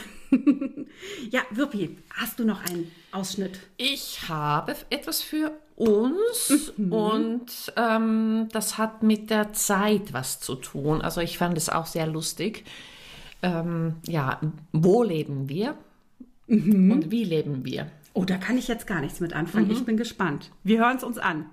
Ja, 1.32 1.42
Wirpi, 1.52 1.98
hast 2.16 2.40
du 2.40 2.46
noch 2.46 2.64
einen 2.64 2.92
Ausschnitt? 3.12 3.60
Ich 3.78 4.28
habe 4.30 4.76
etwas 4.90 5.22
für 5.22 5.52
uns 5.76 6.72
und 6.78 7.74
ähm, 7.76 8.48
das 8.52 8.78
hat 8.78 9.04
mit 9.04 9.30
der 9.30 9.54
Zeit 9.54 10.14
was 10.14 10.40
zu 10.40 10.56
tun. 10.56 11.02
Also 11.02 11.20
ich 11.22 11.38
fand 11.38 11.58
es 11.58 11.70
auch 11.70 11.88
sehr 11.88 12.08
lustig. 12.08 12.64
Ähm, 13.42 13.96
ja, 14.08 14.40
wo 14.72 15.04
leben 15.04 15.50
wir 15.50 15.76
und 16.48 17.12
wie 17.12 17.24
leben 17.24 17.66
wir? 17.66 17.90
Oh, 18.14 18.24
da 18.26 18.38
kann 18.38 18.58
ich 18.58 18.68
jetzt 18.68 18.88
gar 18.88 19.02
nichts 19.02 19.20
mit 19.20 19.34
anfangen. 19.34 19.72
Ich 19.72 19.84
bin 19.84 19.98
gespannt. 19.98 20.52
Wir 20.64 20.80
hören 20.80 20.98
es 20.98 21.04
uns 21.04 21.18
an. 21.18 21.48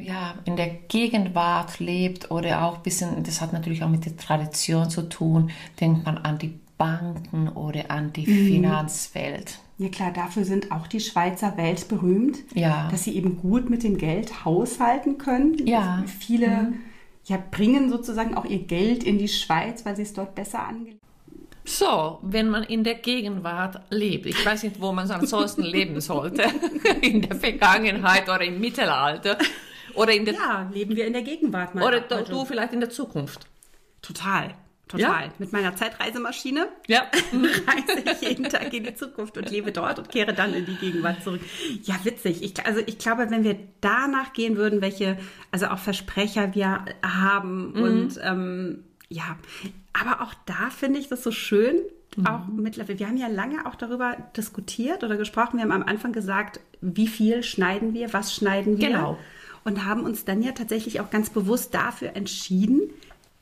Ja, 0.00 0.34
in 0.44 0.56
der 0.56 0.68
Gegenwart 0.88 1.80
lebt 1.80 2.30
oder 2.30 2.62
auch 2.62 2.76
ein 2.76 2.82
bisschen, 2.82 3.22
das 3.22 3.40
hat 3.40 3.52
natürlich 3.52 3.82
auch 3.82 3.88
mit 3.88 4.04
der 4.04 4.16
Tradition 4.16 4.90
zu 4.90 5.08
tun, 5.08 5.50
denkt 5.80 6.04
man 6.04 6.18
an 6.18 6.38
die 6.38 6.58
Banken 6.76 7.48
oder 7.48 7.90
an 7.90 8.12
die 8.12 8.26
mhm. 8.26 8.46
Finanzwelt. 8.46 9.58
Ja 9.78 9.88
klar, 9.88 10.12
dafür 10.12 10.44
sind 10.44 10.72
auch 10.72 10.86
die 10.86 11.00
Schweizer 11.00 11.56
weltberühmt, 11.56 12.38
ja. 12.54 12.88
dass 12.90 13.04
sie 13.04 13.16
eben 13.16 13.38
gut 13.38 13.70
mit 13.70 13.82
dem 13.82 13.96
Geld 13.98 14.44
haushalten 14.44 15.18
können. 15.18 15.66
Ja. 15.66 16.04
Viele 16.06 16.48
mhm. 16.48 16.74
ja, 17.26 17.38
bringen 17.50 17.90
sozusagen 17.90 18.34
auch 18.34 18.44
ihr 18.44 18.64
Geld 18.64 19.04
in 19.04 19.18
die 19.18 19.28
Schweiz, 19.28 19.84
weil 19.84 19.96
sie 19.96 20.02
es 20.02 20.12
dort 20.12 20.34
besser 20.34 20.66
angelegt 20.66 20.98
so, 21.68 22.18
wenn 22.22 22.48
man 22.48 22.62
in 22.62 22.82
der 22.82 22.94
Gegenwart 22.94 23.80
lebt, 23.90 24.26
ich 24.26 24.46
weiß 24.46 24.62
nicht, 24.62 24.80
wo 24.80 24.90
man 24.92 25.10
ansonsten 25.10 25.62
leben 25.62 26.00
sollte, 26.00 26.44
in 27.02 27.20
der 27.22 27.36
Vergangenheit 27.36 28.24
oder 28.24 28.42
im 28.42 28.58
Mittelalter 28.58 29.36
oder 29.98 30.12
in 30.12 30.24
der 30.24 30.34
ja, 30.34 30.70
leben 30.72 30.96
wir 30.96 31.06
in 31.06 31.12
der 31.12 31.22
Gegenwart 31.22 31.74
mal. 31.74 31.84
Oder 31.84 32.00
du, 32.00 32.24
du 32.24 32.44
vielleicht 32.44 32.72
in 32.72 32.80
der 32.80 32.90
Zukunft. 32.90 33.46
Total. 34.02 34.54
Total. 34.88 35.26
Ja. 35.26 35.32
Mit 35.38 35.52
meiner 35.52 35.76
Zeitreisemaschine 35.76 36.68
ja. 36.86 37.02
reise 37.32 38.02
ich 38.04 38.28
jeden 38.28 38.48
Tag 38.48 38.72
in 38.72 38.84
die 38.84 38.94
Zukunft 38.94 39.36
und 39.36 39.50
lebe 39.50 39.70
dort 39.70 39.98
und 39.98 40.08
kehre 40.08 40.32
dann 40.32 40.54
in 40.54 40.64
die 40.64 40.76
Gegenwart 40.76 41.22
zurück. 41.22 41.42
Ja, 41.82 41.96
witzig. 42.04 42.42
Ich, 42.42 42.64
also 42.64 42.80
ich 42.86 42.98
glaube, 42.98 43.30
wenn 43.30 43.44
wir 43.44 43.58
danach 43.82 44.32
gehen 44.32 44.56
würden, 44.56 44.80
welche, 44.80 45.18
also 45.50 45.66
auch 45.66 45.78
Versprecher 45.78 46.54
wir 46.54 46.86
haben 47.02 47.72
mhm. 47.72 47.82
und 47.82 48.20
ähm, 48.22 48.84
ja, 49.10 49.36
aber 49.92 50.22
auch 50.22 50.34
da 50.46 50.70
finde 50.70 51.00
ich 51.00 51.08
das 51.08 51.22
so 51.22 51.32
schön, 51.32 51.76
mhm. 52.16 52.26
auch 52.26 52.46
mittlerweile, 52.46 52.98
wir 52.98 53.08
haben 53.08 53.16
ja 53.18 53.28
lange 53.28 53.66
auch 53.66 53.74
darüber 53.74 54.16
diskutiert 54.36 55.04
oder 55.04 55.16
gesprochen. 55.16 55.58
Wir 55.58 55.64
haben 55.64 55.72
am 55.72 55.82
Anfang 55.82 56.12
gesagt, 56.12 56.60
wie 56.80 57.08
viel 57.08 57.42
schneiden 57.42 57.92
wir, 57.92 58.12
was 58.14 58.34
schneiden 58.34 58.78
wir. 58.78 58.88
Genau. 58.88 59.18
Und 59.68 59.84
haben 59.84 60.04
uns 60.04 60.24
dann 60.24 60.40
ja 60.40 60.52
tatsächlich 60.52 60.98
auch 61.00 61.10
ganz 61.10 61.28
bewusst 61.28 61.74
dafür 61.74 62.16
entschieden, 62.16 62.88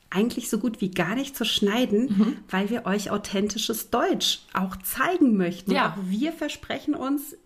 eigentlich 0.09 0.49
so 0.49 0.59
gut 0.59 0.81
wie 0.81 0.91
gar 0.91 1.15
nicht 1.15 1.37
zu 1.37 1.45
schneiden, 1.45 2.15
mhm. 2.17 2.37
weil 2.49 2.69
wir 2.69 2.85
euch 2.85 3.11
authentisches 3.11 3.91
Deutsch 3.91 4.41
auch 4.53 4.75
zeigen 4.77 5.37
möchten. 5.37 5.71
Ja. 5.71 5.93
Auch 5.93 6.09
wir 6.09 6.33
versprechen 6.33 6.95
uns, 6.95 7.37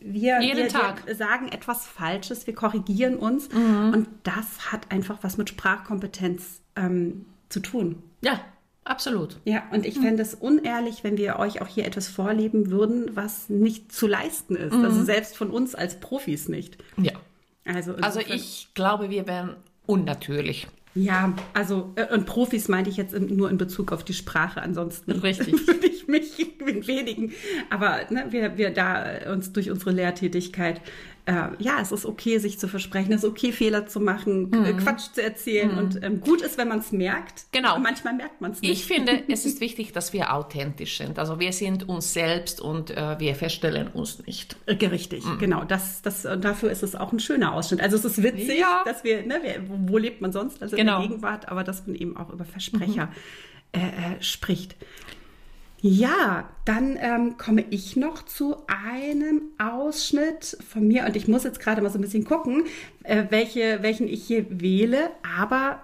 wir, 0.00 0.40
Jeden 0.42 0.56
wir, 0.56 0.68
Tag. 0.68 1.06
wir 1.06 1.14
sagen 1.14 1.48
etwas 1.48 1.86
Falsches, 1.86 2.48
wir 2.48 2.56
korrigieren 2.56 3.16
uns. 3.16 3.48
Mhm. 3.50 3.92
Und 3.94 4.08
das 4.24 4.72
hat 4.72 4.90
einfach 4.90 5.18
was 5.22 5.38
mit 5.38 5.48
Sprachkompetenz 5.48 6.60
ähm, 6.76 7.24
zu 7.48 7.60
tun. 7.60 8.02
Ja, 8.20 8.40
absolut. 8.82 9.38
Ja, 9.44 9.62
und 9.70 9.86
ich 9.86 9.96
mhm. 9.96 10.02
fände 10.02 10.22
es 10.22 10.34
unehrlich, 10.34 11.04
wenn 11.04 11.16
wir 11.16 11.38
euch 11.38 11.62
auch 11.62 11.68
hier 11.68 11.86
etwas 11.86 12.08
vorleben 12.08 12.70
würden, 12.70 13.12
was 13.14 13.48
nicht 13.48 13.92
zu 13.92 14.06
leisten 14.06 14.56
ist. 14.56 14.74
Mhm. 14.74 14.84
Also 14.84 15.04
selbst 15.04 15.36
von 15.36 15.50
uns 15.50 15.74
als 15.74 16.00
Profis 16.00 16.48
nicht. 16.48 16.76
Ja. 16.98 17.12
Also, 17.64 17.94
also 17.96 18.20
ich 18.20 18.68
glaube, 18.74 19.10
wir 19.10 19.26
wären 19.26 19.56
unnatürlich. 19.86 20.66
Ja, 20.94 21.34
also 21.54 21.92
äh, 21.96 22.14
und 22.14 22.24
Profis 22.24 22.68
meinte 22.68 22.88
ich 22.88 22.96
jetzt 22.96 23.18
nur 23.18 23.50
in 23.50 23.58
Bezug 23.58 23.90
auf 23.90 24.04
die 24.04 24.14
Sprache. 24.14 24.62
Ansonsten 24.62 25.10
Richtig. 25.12 25.52
würde 25.66 25.86
ich 25.86 26.06
mich 26.06 26.36
mit 26.64 26.86
wenigen. 26.86 27.32
Aber 27.70 28.00
ne, 28.10 28.26
wir, 28.30 28.56
wir 28.56 28.70
da 28.70 29.32
uns 29.32 29.52
durch 29.52 29.70
unsere 29.70 29.90
Lehrtätigkeit 29.90 30.80
äh, 31.26 31.48
ja, 31.58 31.80
es 31.80 31.90
ist 31.90 32.04
okay, 32.04 32.38
sich 32.38 32.58
zu 32.58 32.68
versprechen, 32.68 33.12
es 33.12 33.24
ist 33.24 33.30
okay, 33.30 33.50
Fehler 33.50 33.86
zu 33.86 33.98
machen, 33.98 34.50
mhm. 34.50 34.76
Quatsch 34.76 35.12
zu 35.14 35.22
erzählen 35.22 35.72
mhm. 35.72 35.78
und 35.78 36.02
ähm, 36.02 36.20
gut 36.20 36.42
ist, 36.42 36.58
wenn 36.58 36.68
man 36.68 36.80
es 36.80 36.92
merkt. 36.92 37.46
Genau. 37.52 37.78
manchmal 37.78 38.14
merkt 38.14 38.40
man 38.40 38.50
es 38.50 38.60
nicht. 38.60 38.72
Ich 38.72 38.84
finde, 38.84 39.22
es 39.28 39.46
ist 39.46 39.60
wichtig, 39.60 39.92
dass 39.92 40.12
wir 40.12 40.34
authentisch 40.34 40.98
sind. 40.98 41.18
Also 41.18 41.40
wir 41.40 41.52
sind 41.52 41.88
uns 41.88 42.12
selbst 42.12 42.60
und 42.60 42.90
äh, 42.90 43.18
wir 43.18 43.34
verstellen 43.34 43.88
uns 43.88 44.24
nicht. 44.26 44.56
Äh, 44.66 44.74
richtig, 44.86 45.24
mhm. 45.24 45.38
genau. 45.38 45.64
Das, 45.64 46.02
das, 46.02 46.22
dafür 46.22 46.70
ist 46.70 46.82
es 46.82 46.94
auch 46.94 47.12
ein 47.12 47.20
schöner 47.20 47.54
Ausschnitt. 47.54 47.80
Also 47.80 47.96
es 47.96 48.04
ist 48.04 48.22
witzig, 48.22 48.58
ja. 48.58 48.82
dass 48.84 49.02
wir, 49.02 49.26
ne, 49.26 49.40
wir, 49.42 49.62
wo 49.66 49.96
lebt 49.96 50.20
man 50.20 50.30
sonst, 50.30 50.62
also 50.62 50.76
genau. 50.76 50.96
in 50.96 51.00
der 51.00 51.08
Gegenwart, 51.08 51.48
aber 51.48 51.64
dass 51.64 51.86
man 51.86 51.96
eben 51.96 52.16
auch 52.18 52.30
über 52.30 52.44
Versprecher 52.44 53.06
mhm. 53.06 53.80
äh, 53.80 53.86
äh, 53.86 54.22
spricht. 54.22 54.76
Ja, 55.86 56.48
dann 56.64 56.96
ähm, 56.98 57.36
komme 57.36 57.62
ich 57.68 57.94
noch 57.94 58.24
zu 58.24 58.56
einem 58.68 59.42
Ausschnitt 59.58 60.56
von 60.66 60.88
mir 60.88 61.04
und 61.04 61.14
ich 61.14 61.28
muss 61.28 61.44
jetzt 61.44 61.60
gerade 61.60 61.82
mal 61.82 61.90
so 61.90 61.98
ein 61.98 62.00
bisschen 62.00 62.24
gucken, 62.24 62.64
äh, 63.02 63.24
welche, 63.28 63.82
welchen 63.82 64.08
ich 64.08 64.24
hier 64.24 64.46
wähle. 64.48 65.10
Aber 65.38 65.82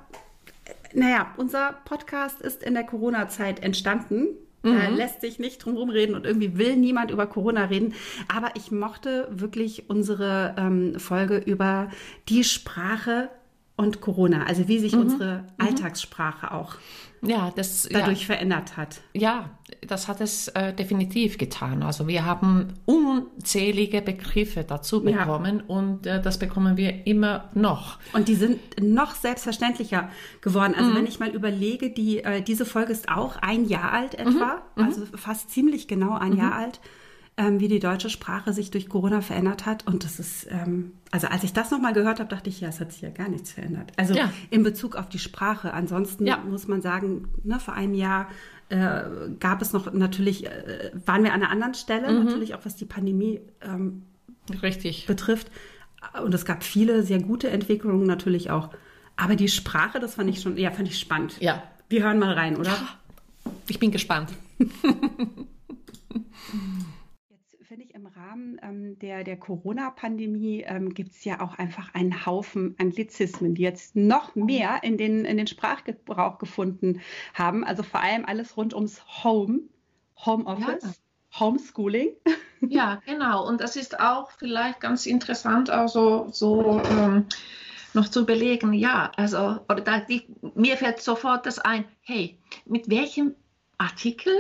äh, 0.65 0.99
naja, 0.99 1.35
unser 1.37 1.75
Podcast 1.85 2.41
ist 2.41 2.63
in 2.63 2.73
der 2.73 2.85
Corona-Zeit 2.85 3.63
entstanden. 3.63 4.29
Mhm. 4.63 4.73
Da 4.79 4.89
lässt 4.89 5.21
sich 5.21 5.39
nicht 5.39 5.63
drum 5.63 5.91
reden 5.91 6.15
und 6.15 6.25
irgendwie 6.25 6.57
will 6.57 6.77
niemand 6.77 7.11
über 7.11 7.27
Corona 7.27 7.67
reden. 7.67 7.93
Aber 8.35 8.53
ich 8.57 8.71
mochte 8.71 9.29
wirklich 9.31 9.91
unsere 9.91 10.55
ähm, 10.57 10.99
Folge 10.99 11.37
über 11.37 11.91
die 12.31 12.45
Sprache 12.45 13.29
und 13.77 14.01
Corona, 14.01 14.45
also 14.47 14.67
wie 14.67 14.79
sich 14.79 14.95
mhm. 14.95 15.03
unsere 15.03 15.39
mhm. 15.41 15.67
Alltagssprache 15.67 16.53
auch 16.53 16.77
ja, 17.23 17.53
das, 17.55 17.89
dadurch 17.91 18.21
ja. 18.21 18.27
verändert 18.27 18.77
hat. 18.77 19.01
Ja, 19.13 19.51
das 19.87 20.09
hat 20.09 20.21
es 20.21 20.49
äh, 20.49 20.73
definitiv 20.73 21.37
getan. 21.39 21.83
Also 21.83 22.09
wir 22.09 22.25
haben 22.25 22.75
unzählige 22.87 24.01
Begriffe 24.01 24.65
dazu 24.65 25.03
bekommen 25.03 25.63
ja. 25.69 25.75
und 25.75 26.07
äh, 26.07 26.21
das 26.23 26.39
bekommen 26.39 26.77
wir 26.77 27.07
immer 27.07 27.51
noch. 27.55 27.99
Und 28.13 28.29
die 28.29 28.35
sind 28.35 28.61
noch 28.81 29.15
selbstverständlicher 29.15 30.09
geworden. 30.41 30.75
Also 30.75 30.91
mhm. 30.91 30.97
wenn 30.97 31.07
ich 31.07 31.21
mal 31.21 31.31
überlege, 31.31 31.91
die, 31.91 32.25
äh, 32.25 32.43
diese 32.43 32.65
Folge 32.65 32.93
ist 32.93 33.09
auch 33.11 33.37
ein 33.37 33.67
Jahr 33.67 33.93
alt 33.93 34.15
etwa, 34.15 34.63
mhm. 34.75 34.83
mhm. 34.83 34.85
also 34.85 35.05
fast 35.15 35.51
ziemlich 35.51 35.89
genau 35.89 36.17
ein 36.17 36.33
mhm. 36.33 36.39
Jahr 36.39 36.55
alt 36.55 36.81
ähm, 37.41 37.59
wie 37.59 37.69
die 37.69 37.79
deutsche 37.79 38.11
Sprache 38.11 38.53
sich 38.53 38.71
durch 38.71 38.91
Corona 38.91 39.23
verändert 39.23 39.65
hat. 39.65 39.87
Und 39.87 40.05
das 40.05 40.21
ist, 40.21 40.47
ähm, 40.51 40.93
also 41.11 41.27
als 41.27 41.43
ich 41.43 41.55
das 41.55 41.71
nochmal 41.71 41.95
gehört 41.95 42.21
habe, 42.21 42.29
dachte 42.29 42.51
ich, 42.51 42.61
ja, 42.61 42.69
es 42.69 42.81
hat 42.81 42.93
sich 42.93 43.01
ja 43.01 43.09
gar 43.09 43.29
nichts 43.29 43.53
verändert. 43.53 43.93
Also 43.97 44.15
ja. 44.15 44.31
in 44.51 44.63
Bezug 44.63 44.95
auf 44.95 45.09
die 45.09 45.19
Sprache. 45.19 45.73
Ansonsten 45.73 46.27
ja. 46.27 46.37
muss 46.37 46.69
man 46.69 46.83
sagen, 46.83 47.29
ne, 47.43 47.59
vor 47.59 47.73
einem 47.73 47.95
Jahr 47.95 48.29
äh, 48.69 49.05
gab 49.39 49.63
es 49.63 49.73
noch 49.73 49.91
natürlich, 49.95 50.47
äh, 50.47 50.91
waren 51.07 51.25
wir 51.25 51.33
an 51.33 51.43
einer 51.43 51.51
anderen 51.51 51.73
Stelle, 51.73 52.13
mhm. 52.13 52.27
natürlich 52.27 52.55
auch 52.55 52.61
was 52.65 52.77
die 52.77 52.85
Pandemie 52.85 53.41
ähm, 53.63 54.03
Richtig. 54.63 55.07
betrifft. 55.07 55.51
Und 56.23 56.35
es 56.35 56.45
gab 56.45 56.63
viele 56.63 57.03
sehr 57.03 57.23
gute 57.23 57.49
Entwicklungen 57.49 58.07
natürlich 58.07 58.51
auch. 58.51 58.69
Aber 59.17 59.35
die 59.35 59.49
Sprache, 59.49 59.99
das 59.99 60.17
fand 60.17 60.29
ich 60.29 60.43
schon, 60.43 60.59
ja, 60.59 60.71
fand 60.71 60.89
ich 60.89 60.99
spannend. 60.99 61.41
Ja. 61.41 61.63
Wir 61.89 62.03
hören 62.05 62.19
mal 62.19 62.35
rein, 62.35 62.57
oder? 62.57 62.77
Ich 63.67 63.79
bin 63.79 63.91
gespannt. 63.91 64.31
Rahmen 68.31 68.61
ähm, 68.63 68.99
der, 69.01 69.25
der 69.25 69.37
Corona-Pandemie 69.37 70.65
ähm, 70.67 70.95
gibt 70.95 71.13
es 71.13 71.25
ja 71.25 71.41
auch 71.41 71.59
einfach 71.59 71.95
einen 71.95 72.27
Haufen 72.27 72.77
Anglizismen, 72.79 73.55
die 73.55 73.63
jetzt 73.63 73.97
noch 73.97 74.37
mehr 74.37 74.85
in 74.85 74.97
den, 74.97 75.25
in 75.25 75.37
den 75.37 75.49
Sprachgebrauch 75.49 76.39
gefunden 76.39 77.01
haben. 77.35 77.65
Also 77.65 77.83
vor 77.83 78.01
allem 78.01 78.25
alles 78.25 78.57
rund 78.57 78.73
ums 78.73 79.03
Home, 79.25 79.63
Homeoffice. 80.25 80.83
Ja. 80.83 81.41
Homeschooling. 81.41 82.11
Ja, 82.69 83.01
genau. 83.07 83.49
Und 83.49 83.63
das 83.63 83.75
ist 83.75 84.01
auch 84.01 84.33
vielleicht 84.33 84.81
ganz 84.81 85.07
interessant, 85.07 85.71
also 85.71 86.29
so 86.31 86.79
ähm, 86.91 87.25
noch 87.95 88.07
zu 88.07 88.21
überlegen, 88.21 88.75
ja, 88.75 89.11
also, 89.17 89.61
oder 89.67 89.81
da, 89.81 90.01
die, 90.01 90.27
mir 90.55 90.77
fällt 90.77 91.01
sofort 91.01 91.47
das 91.47 91.59
ein, 91.59 91.87
hey, 92.03 92.37
mit 92.67 92.91
welchem 92.91 93.35
Artikel 93.79 94.35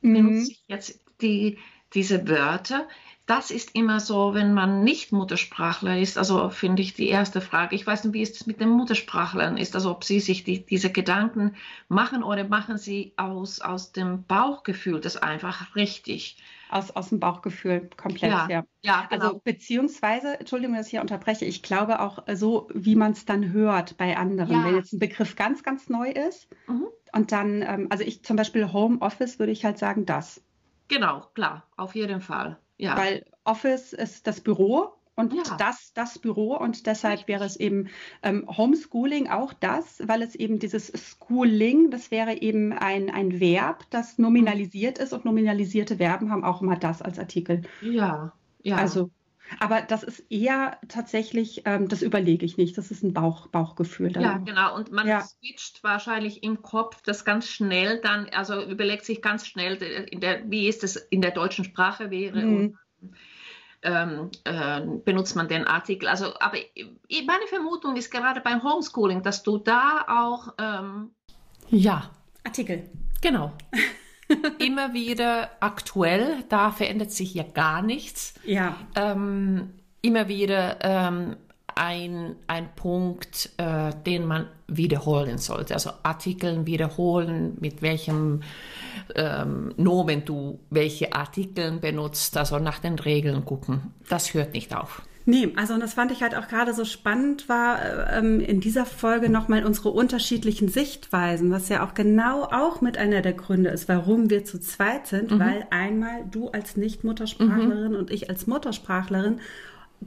mhm. 0.00 0.14
benutze 0.14 0.50
ich 0.50 0.64
jetzt 0.66 1.00
die 1.20 1.58
diese 1.94 2.28
Wörter. 2.28 2.88
Das 3.26 3.50
ist 3.50 3.74
immer 3.74 4.00
so, 4.00 4.34
wenn 4.34 4.52
man 4.52 4.84
nicht 4.84 5.10
Muttersprachler 5.10 5.98
ist, 5.98 6.18
also 6.18 6.50
finde 6.50 6.82
ich 6.82 6.92
die 6.92 7.08
erste 7.08 7.40
Frage. 7.40 7.74
Ich 7.74 7.86
weiß 7.86 8.04
nicht, 8.04 8.12
wie 8.12 8.20
es 8.20 8.46
mit 8.46 8.60
den 8.60 8.68
Muttersprachlern 8.68 9.56
ist, 9.56 9.74
also 9.74 9.90
ob 9.90 10.04
sie 10.04 10.20
sich 10.20 10.44
die, 10.44 10.66
diese 10.66 10.92
Gedanken 10.92 11.56
machen 11.88 12.22
oder 12.22 12.44
machen 12.44 12.76
sie 12.76 13.14
aus, 13.16 13.60
aus 13.60 13.92
dem 13.92 14.24
Bauchgefühl 14.24 15.00
das 15.00 15.16
einfach 15.16 15.74
richtig. 15.74 16.36
Aus, 16.70 16.90
aus 16.90 17.10
dem 17.10 17.20
Bauchgefühl 17.20 17.88
komplett, 17.96 18.32
ja. 18.32 18.48
ja. 18.48 18.64
ja 18.82 19.06
genau. 19.08 19.24
Also 19.26 19.40
beziehungsweise, 19.44 20.40
Entschuldigung, 20.40 20.74
dass 20.76 20.86
ich 20.86 20.90
hier 20.90 21.02
unterbreche, 21.02 21.44
ich 21.44 21.62
glaube 21.62 22.00
auch 22.00 22.24
so, 22.34 22.68
wie 22.74 22.96
man 22.96 23.12
es 23.12 23.24
dann 23.24 23.52
hört 23.52 23.96
bei 23.96 24.16
anderen. 24.16 24.52
Ja. 24.52 24.64
Wenn 24.64 24.74
jetzt 24.74 24.92
ein 24.92 24.98
Begriff 24.98 25.36
ganz, 25.36 25.62
ganz 25.62 25.88
neu 25.88 26.10
ist 26.10 26.48
mhm. 26.66 26.86
und 27.12 27.32
dann, 27.32 27.62
ähm, 27.62 27.86
also 27.90 28.02
ich 28.02 28.24
zum 28.24 28.36
Beispiel 28.36 28.72
Homeoffice 28.72 29.38
würde 29.38 29.52
ich 29.52 29.64
halt 29.64 29.78
sagen, 29.78 30.04
das. 30.04 30.42
Genau, 30.88 31.22
klar, 31.34 31.62
auf 31.76 31.94
jeden 31.94 32.20
Fall. 32.20 32.58
Ja. 32.76 32.96
Weil 32.96 33.24
Office 33.44 33.92
ist 33.92 34.26
das 34.26 34.40
Büro 34.40 34.92
und 35.16 35.32
ja. 35.32 35.42
das 35.58 35.92
das 35.94 36.18
Büro 36.18 36.56
und 36.56 36.86
deshalb 36.86 37.28
wäre 37.28 37.44
es 37.44 37.56
eben 37.56 37.88
ähm, 38.22 38.44
Homeschooling 38.48 39.28
auch 39.28 39.52
das, 39.52 40.02
weil 40.06 40.22
es 40.22 40.34
eben 40.34 40.58
dieses 40.58 40.92
Schooling, 40.94 41.90
das 41.90 42.10
wäre 42.10 42.40
eben 42.40 42.72
ein, 42.72 43.10
ein 43.10 43.38
Verb, 43.40 43.84
das 43.90 44.18
nominalisiert 44.18 44.98
ist 44.98 45.12
und 45.12 45.24
nominalisierte 45.24 45.98
Verben 45.98 46.30
haben 46.30 46.44
auch 46.44 46.62
immer 46.62 46.76
das 46.76 47.00
als 47.00 47.18
Artikel. 47.18 47.62
Ja, 47.80 48.32
ja. 48.62 48.76
Also 48.76 49.10
aber 49.60 49.82
das 49.82 50.02
ist 50.02 50.20
eher 50.30 50.78
tatsächlich, 50.88 51.62
ähm, 51.64 51.88
das 51.88 52.02
überlege 52.02 52.44
ich 52.46 52.56
nicht. 52.56 52.76
Das 52.78 52.90
ist 52.90 53.02
ein 53.02 53.12
Bauch, 53.12 53.48
Bauchgefühl. 53.48 54.12
Dann. 54.12 54.22
Ja, 54.22 54.38
genau. 54.38 54.74
Und 54.74 54.90
man 54.92 55.06
ja. 55.06 55.20
switcht 55.20 55.82
wahrscheinlich 55.84 56.42
im 56.42 56.62
Kopf 56.62 57.02
das 57.02 57.24
ganz 57.24 57.48
schnell 57.48 58.00
dann, 58.00 58.28
also 58.30 58.62
überlegt 58.62 59.04
sich 59.04 59.22
ganz 59.22 59.46
schnell, 59.46 59.76
in 59.76 60.20
der, 60.20 60.50
wie 60.50 60.68
es 60.68 60.78
das 60.78 60.96
in 60.96 61.20
der 61.20 61.30
deutschen 61.30 61.64
Sprache 61.64 62.10
wäre. 62.10 62.42
Mhm. 62.42 62.56
Und, 62.56 62.78
ähm, 63.82 64.30
äh, 64.44 64.80
benutzt 65.04 65.36
man 65.36 65.46
den 65.46 65.66
Artikel. 65.66 66.08
Also, 66.08 66.32
aber 66.40 66.56
meine 67.26 67.46
Vermutung 67.48 67.96
ist 67.96 68.10
gerade 68.10 68.40
beim 68.40 68.62
Homeschooling, 68.62 69.22
dass 69.22 69.42
du 69.42 69.58
da 69.58 70.06
auch. 70.08 70.54
Ähm, 70.58 71.10
ja. 71.68 72.10
Artikel. 72.44 72.88
Genau. 73.20 73.52
immer 74.58 74.94
wieder 74.94 75.50
aktuell, 75.60 76.44
da 76.48 76.70
verändert 76.70 77.10
sich 77.10 77.34
ja 77.34 77.42
gar 77.42 77.82
nichts. 77.82 78.34
Ja. 78.44 78.76
Ähm, 78.94 79.70
immer 80.02 80.28
wieder 80.28 80.78
ähm, 80.82 81.36
ein, 81.74 82.36
ein 82.46 82.68
Punkt, 82.74 83.50
äh, 83.56 83.90
den 84.06 84.26
man 84.26 84.46
wiederholen 84.66 85.38
sollte. 85.38 85.74
Also 85.74 85.90
Artikeln 86.02 86.66
wiederholen, 86.66 87.56
mit 87.60 87.82
welchem 87.82 88.42
ähm, 89.14 89.74
Nomen 89.76 90.24
du 90.24 90.60
welche 90.70 91.12
Artikel 91.12 91.72
benutzt, 91.78 92.36
also 92.36 92.58
nach 92.58 92.78
den 92.78 92.98
Regeln 92.98 93.44
gucken. 93.44 93.92
Das 94.08 94.34
hört 94.34 94.54
nicht 94.54 94.74
auf. 94.74 95.02
Nee, 95.26 95.52
also 95.56 95.74
und 95.74 95.80
das 95.80 95.94
fand 95.94 96.12
ich 96.12 96.22
halt 96.22 96.34
auch 96.34 96.48
gerade 96.48 96.74
so 96.74 96.84
spannend 96.84 97.48
war 97.48 98.12
ähm, 98.12 98.40
in 98.40 98.60
dieser 98.60 98.84
Folge 98.84 99.30
nochmal 99.30 99.64
unsere 99.64 99.90
unterschiedlichen 99.90 100.68
Sichtweisen, 100.68 101.50
was 101.50 101.70
ja 101.70 101.84
auch 101.84 101.94
genau 101.94 102.42
auch 102.44 102.82
mit 102.82 102.98
einer 102.98 103.22
der 103.22 103.32
Gründe 103.32 103.70
ist, 103.70 103.88
warum 103.88 104.28
wir 104.28 104.44
zu 104.44 104.60
zweit 104.60 105.06
sind, 105.06 105.30
mhm. 105.30 105.38
weil 105.40 105.66
einmal 105.70 106.24
du 106.30 106.48
als 106.48 106.76
Nicht-Muttersprachlerin 106.76 107.92
mhm. 107.92 107.98
und 107.98 108.10
ich 108.10 108.28
als 108.28 108.46
Muttersprachlerin 108.46 109.40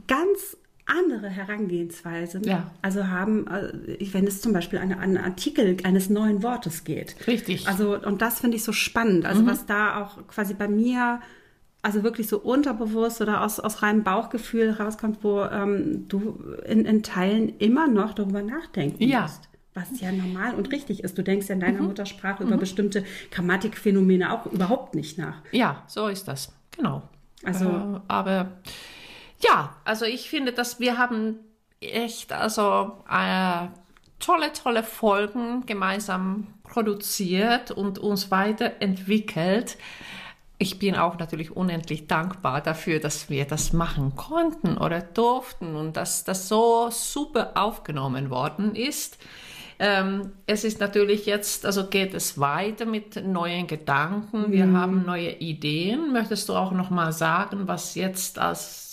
ganz 0.06 0.56
andere 0.86 1.28
Herangehensweise 1.28 2.40
ja. 2.44 2.70
also 2.80 3.08
haben, 3.08 3.46
äh, 3.48 4.12
wenn 4.12 4.26
es 4.26 4.40
zum 4.40 4.52
Beispiel 4.52 4.78
an 4.78 4.92
einen 4.92 5.18
Artikel 5.18 5.76
eines 5.82 6.08
neuen 6.08 6.42
Wortes 6.42 6.84
geht. 6.84 7.16
Richtig. 7.26 7.68
Also 7.68 7.98
und 7.98 8.22
das 8.22 8.40
finde 8.40 8.56
ich 8.56 8.62
so 8.62 8.72
spannend. 8.72 9.26
Also 9.26 9.42
mhm. 9.42 9.46
was 9.48 9.66
da 9.66 10.02
auch 10.02 10.26
quasi 10.28 10.54
bei 10.54 10.68
mir 10.68 11.20
also 11.82 12.02
wirklich 12.02 12.28
so 12.28 12.38
unterbewusst 12.38 13.20
oder 13.20 13.42
aus, 13.42 13.60
aus 13.60 13.82
reinem 13.82 14.02
Bauchgefühl 14.02 14.70
rauskommt, 14.70 15.18
wo 15.22 15.42
ähm, 15.42 16.06
du 16.08 16.56
in, 16.66 16.84
in 16.84 17.02
Teilen 17.02 17.56
immer 17.58 17.86
noch 17.86 18.14
darüber 18.14 18.42
nachdenken 18.42 19.02
ja. 19.04 19.22
musst. 19.22 19.48
Was 19.74 20.00
ja 20.00 20.10
normal 20.10 20.54
und 20.56 20.72
richtig 20.72 21.04
ist. 21.04 21.16
Du 21.16 21.22
denkst 21.22 21.48
ja 21.48 21.54
in 21.54 21.60
deiner 21.60 21.80
mhm. 21.80 21.88
Muttersprache 21.88 22.42
mhm. 22.42 22.48
über 22.48 22.58
bestimmte 22.58 23.04
Grammatikphänomene 23.30 24.32
auch 24.32 24.46
überhaupt 24.46 24.96
nicht 24.96 25.18
nach. 25.18 25.42
Ja, 25.52 25.84
so 25.86 26.08
ist 26.08 26.26
das. 26.26 26.52
Genau. 26.76 27.02
Also, 27.44 27.66
äh, 27.66 28.00
aber 28.08 28.58
ja, 29.40 29.76
also 29.84 30.04
ich 30.04 30.28
finde, 30.28 30.52
dass 30.52 30.80
wir 30.80 30.98
haben 30.98 31.36
echt 31.80 32.32
also 32.32 32.98
äh, 33.08 33.68
tolle, 34.18 34.52
tolle 34.52 34.82
Folgen 34.82 35.64
gemeinsam 35.66 36.48
produziert 36.64 37.70
und 37.70 37.98
uns 37.98 38.30
weiterentwickelt. 38.30 39.76
Ich 40.60 40.80
bin 40.80 40.96
auch 40.96 41.18
natürlich 41.18 41.56
unendlich 41.56 42.08
dankbar 42.08 42.60
dafür, 42.60 42.98
dass 42.98 43.30
wir 43.30 43.44
das 43.44 43.72
machen 43.72 44.16
konnten 44.16 44.76
oder 44.76 45.00
durften 45.00 45.76
und 45.76 45.96
dass 45.96 46.24
das 46.24 46.48
so 46.48 46.90
super 46.90 47.52
aufgenommen 47.54 48.30
worden 48.30 48.74
ist. 48.74 49.18
Ähm, 49.78 50.32
es 50.46 50.64
ist 50.64 50.80
natürlich 50.80 51.26
jetzt, 51.26 51.64
also 51.64 51.86
geht 51.86 52.12
es 52.12 52.40
weiter 52.40 52.84
mit 52.84 53.24
neuen 53.24 53.68
Gedanken. 53.68 54.50
Wir 54.50 54.66
mhm. 54.66 54.76
haben 54.76 55.06
neue 55.06 55.30
Ideen. 55.30 56.12
Möchtest 56.12 56.48
du 56.48 56.54
auch 56.54 56.72
noch 56.72 56.90
mal 56.90 57.12
sagen, 57.12 57.68
was 57.68 57.94
jetzt 57.94 58.40
als 58.40 58.87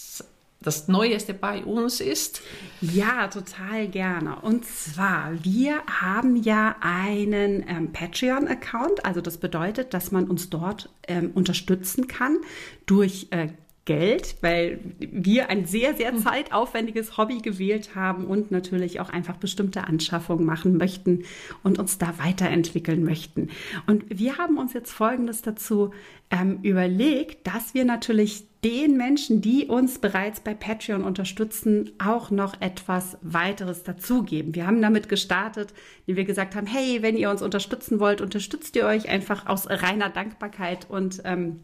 das 0.65 0.87
Neueste 0.87 1.33
bei 1.33 1.63
uns 1.63 2.01
ist? 2.01 2.41
Ja, 2.81 3.27
total 3.27 3.87
gerne. 3.87 4.37
Und 4.41 4.65
zwar, 4.65 5.31
wir 5.43 5.81
haben 5.87 6.35
ja 6.35 6.75
einen 6.81 7.63
ähm, 7.67 7.93
Patreon-Account. 7.93 9.05
Also 9.05 9.21
das 9.21 9.37
bedeutet, 9.37 9.93
dass 9.93 10.11
man 10.11 10.25
uns 10.25 10.49
dort 10.49 10.89
ähm, 11.07 11.31
unterstützen 11.33 12.07
kann 12.07 12.37
durch 12.85 13.27
äh, 13.31 13.49
Geld, 13.85 14.37
weil 14.41 14.79
wir 14.97 15.49
ein 15.51 15.65
sehr, 15.65 15.93
sehr 15.93 16.11
hm. 16.11 16.17
zeitaufwendiges 16.17 17.17
Hobby 17.17 17.37
gewählt 17.37 17.95
haben 17.95 18.25
und 18.25 18.49
natürlich 18.49 18.99
auch 18.99 19.09
einfach 19.09 19.37
bestimmte 19.37 19.83
Anschaffungen 19.83 20.43
machen 20.43 20.77
möchten 20.77 21.23
und 21.61 21.77
uns 21.77 21.99
da 21.99 22.15
weiterentwickeln 22.17 23.03
möchten. 23.03 23.49
Und 23.85 24.05
wir 24.09 24.39
haben 24.39 24.57
uns 24.57 24.73
jetzt 24.73 24.91
Folgendes 24.91 25.43
dazu 25.43 25.91
ähm, 26.31 26.59
überlegt, 26.63 27.45
dass 27.45 27.75
wir 27.75 27.85
natürlich 27.85 28.45
den 28.65 28.97
Menschen, 28.97 29.41
die 29.41 29.67
uns 29.67 29.99
bereits 29.99 30.39
bei 30.39 30.55
Patreon 30.55 31.03
unterstützen, 31.03 31.91
auch 32.03 32.31
noch 32.31 32.59
etwas 32.61 33.15
weiteres 33.21 33.83
dazugeben. 33.83 34.55
Wir 34.55 34.65
haben 34.65 34.81
damit 34.81 35.07
gestartet, 35.07 35.71
wie 36.07 36.15
wir 36.15 36.25
gesagt 36.25 36.55
haben, 36.55 36.65
hey, 36.65 37.03
wenn 37.03 37.15
ihr 37.15 37.29
uns 37.29 37.43
unterstützen 37.43 37.99
wollt, 37.99 38.21
unterstützt 38.21 38.75
ihr 38.75 38.87
euch 38.87 39.07
einfach 39.07 39.45
aus 39.45 39.69
reiner 39.69 40.09
Dankbarkeit 40.09 40.89
und 40.89 41.21
ähm, 41.25 41.59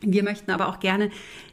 wir 0.00 0.22
möchten 0.22 0.50
aber 0.50 0.68
auch 0.68 0.80
gerne 0.80 1.10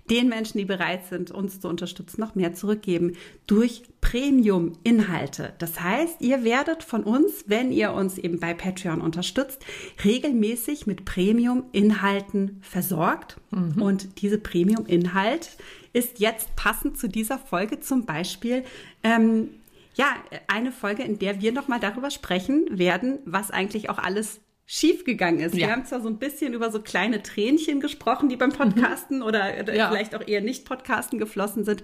den 0.10 0.30
Menschen, 0.30 0.58
die 0.58 0.66
bereit 0.66 1.06
sind, 1.06 1.32
uns 1.32 1.60
zu 1.60 1.68
unterstützen, 1.68 2.22
noch 2.22 2.36
mehr 2.36 2.54
zurückgeben 2.54 3.14
durch 3.46 3.84
Premium-Inhalte. 4.02 5.54
Das 5.60 5.82
heißt, 5.82 6.22
ihr 6.22 6.44
werdet 6.44 6.84
von 6.84 7.04
uns, 7.04 7.46
wenn 7.48 7.72
ihr 7.72 7.92
uns 7.92 8.18
eben 8.18 8.40
bei 8.40 8.54
Patreon 8.54 9.02
unterstützt, 9.02 9.66
regelmäßig 10.06 10.88
mit 10.88 11.04
Premium-Inhalten 11.04 12.60
versorgt. 12.62 13.38
Mhm. 13.52 13.82
Und 13.82 14.22
diese 14.22 14.38
Premium-Inhalt 14.38 15.58
ist 15.92 16.20
jetzt 16.20 16.56
passend 16.56 16.98
zu 16.98 17.10
dieser 17.10 17.38
Folge 17.38 17.80
zum 17.80 18.06
Beispiel 18.06 18.64
ähm, 19.04 19.50
ja, 19.96 20.16
eine 20.48 20.72
Folge, 20.72 21.04
in 21.04 21.18
der 21.18 21.42
wir 21.42 21.52
nochmal 21.52 21.80
darüber 21.80 22.12
sprechen 22.12 22.66
werden, 22.70 23.18
was 23.26 23.50
eigentlich 23.50 23.90
auch 23.90 23.98
alles 23.98 24.40
schiefgegangen 24.70 25.40
ist. 25.40 25.56
Ja. 25.56 25.68
Wir 25.68 25.72
haben 25.72 25.86
zwar 25.86 26.02
so 26.02 26.10
ein 26.10 26.18
bisschen 26.18 26.54
über 26.54 26.70
so 26.72 26.82
kleine 26.82 27.24
Tränchen 27.24 27.80
gesprochen, 27.80 28.28
die 28.28 28.36
beim 28.36 28.52
Podcasten 28.52 29.20
mhm. 29.20 29.24
oder, 29.24 29.54
oder 29.62 29.74
ja. 29.74 29.90
vielleicht 29.90 30.14
auch 30.14 30.28
eher 30.28 30.42
nicht 30.42 30.66
Podcasten 30.66 31.18
geflossen 31.18 31.64
sind, 31.64 31.84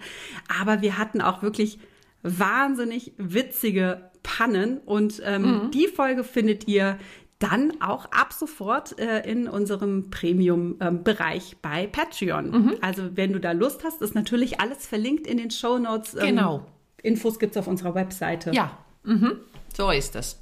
aber 0.59 0.81
wir 0.81 0.97
hatten 0.97 1.21
auch 1.21 1.41
wirklich 1.41 1.79
wahnsinnig 2.23 3.13
witzige 3.17 4.11
Pannen 4.21 4.79
und 4.79 5.21
ähm, 5.25 5.41
mhm. 5.41 5.71
die 5.71 5.87
Folge 5.87 6.23
findet 6.25 6.67
ihr 6.67 6.99
dann 7.39 7.81
auch 7.81 8.05
ab 8.05 8.31
sofort 8.31 8.97
äh, 8.99 9.29
in 9.29 9.47
unserem 9.47 10.09
Premium-Bereich 10.09 11.51
ähm, 11.53 11.57
bei 11.61 11.87
Patreon. 11.87 12.51
Mhm. 12.51 12.75
Also 12.81 13.15
wenn 13.15 13.33
du 13.33 13.39
da 13.39 13.51
Lust 13.51 13.83
hast, 13.83 14.01
ist 14.01 14.15
natürlich 14.15 14.61
alles 14.61 14.87
verlinkt 14.87 15.27
in 15.27 15.37
den 15.37 15.51
Show 15.51 15.77
Notes. 15.77 16.15
Ähm, 16.15 16.35
genau. 16.35 16.65
Infos 17.01 17.39
gibt 17.39 17.55
es 17.55 17.57
auf 17.57 17.67
unserer 17.67 17.95
Webseite. 17.95 18.51
Ja, 18.51 18.77
mhm. 19.03 19.39
so 19.73 19.89
ist 19.89 20.15
das. 20.15 20.41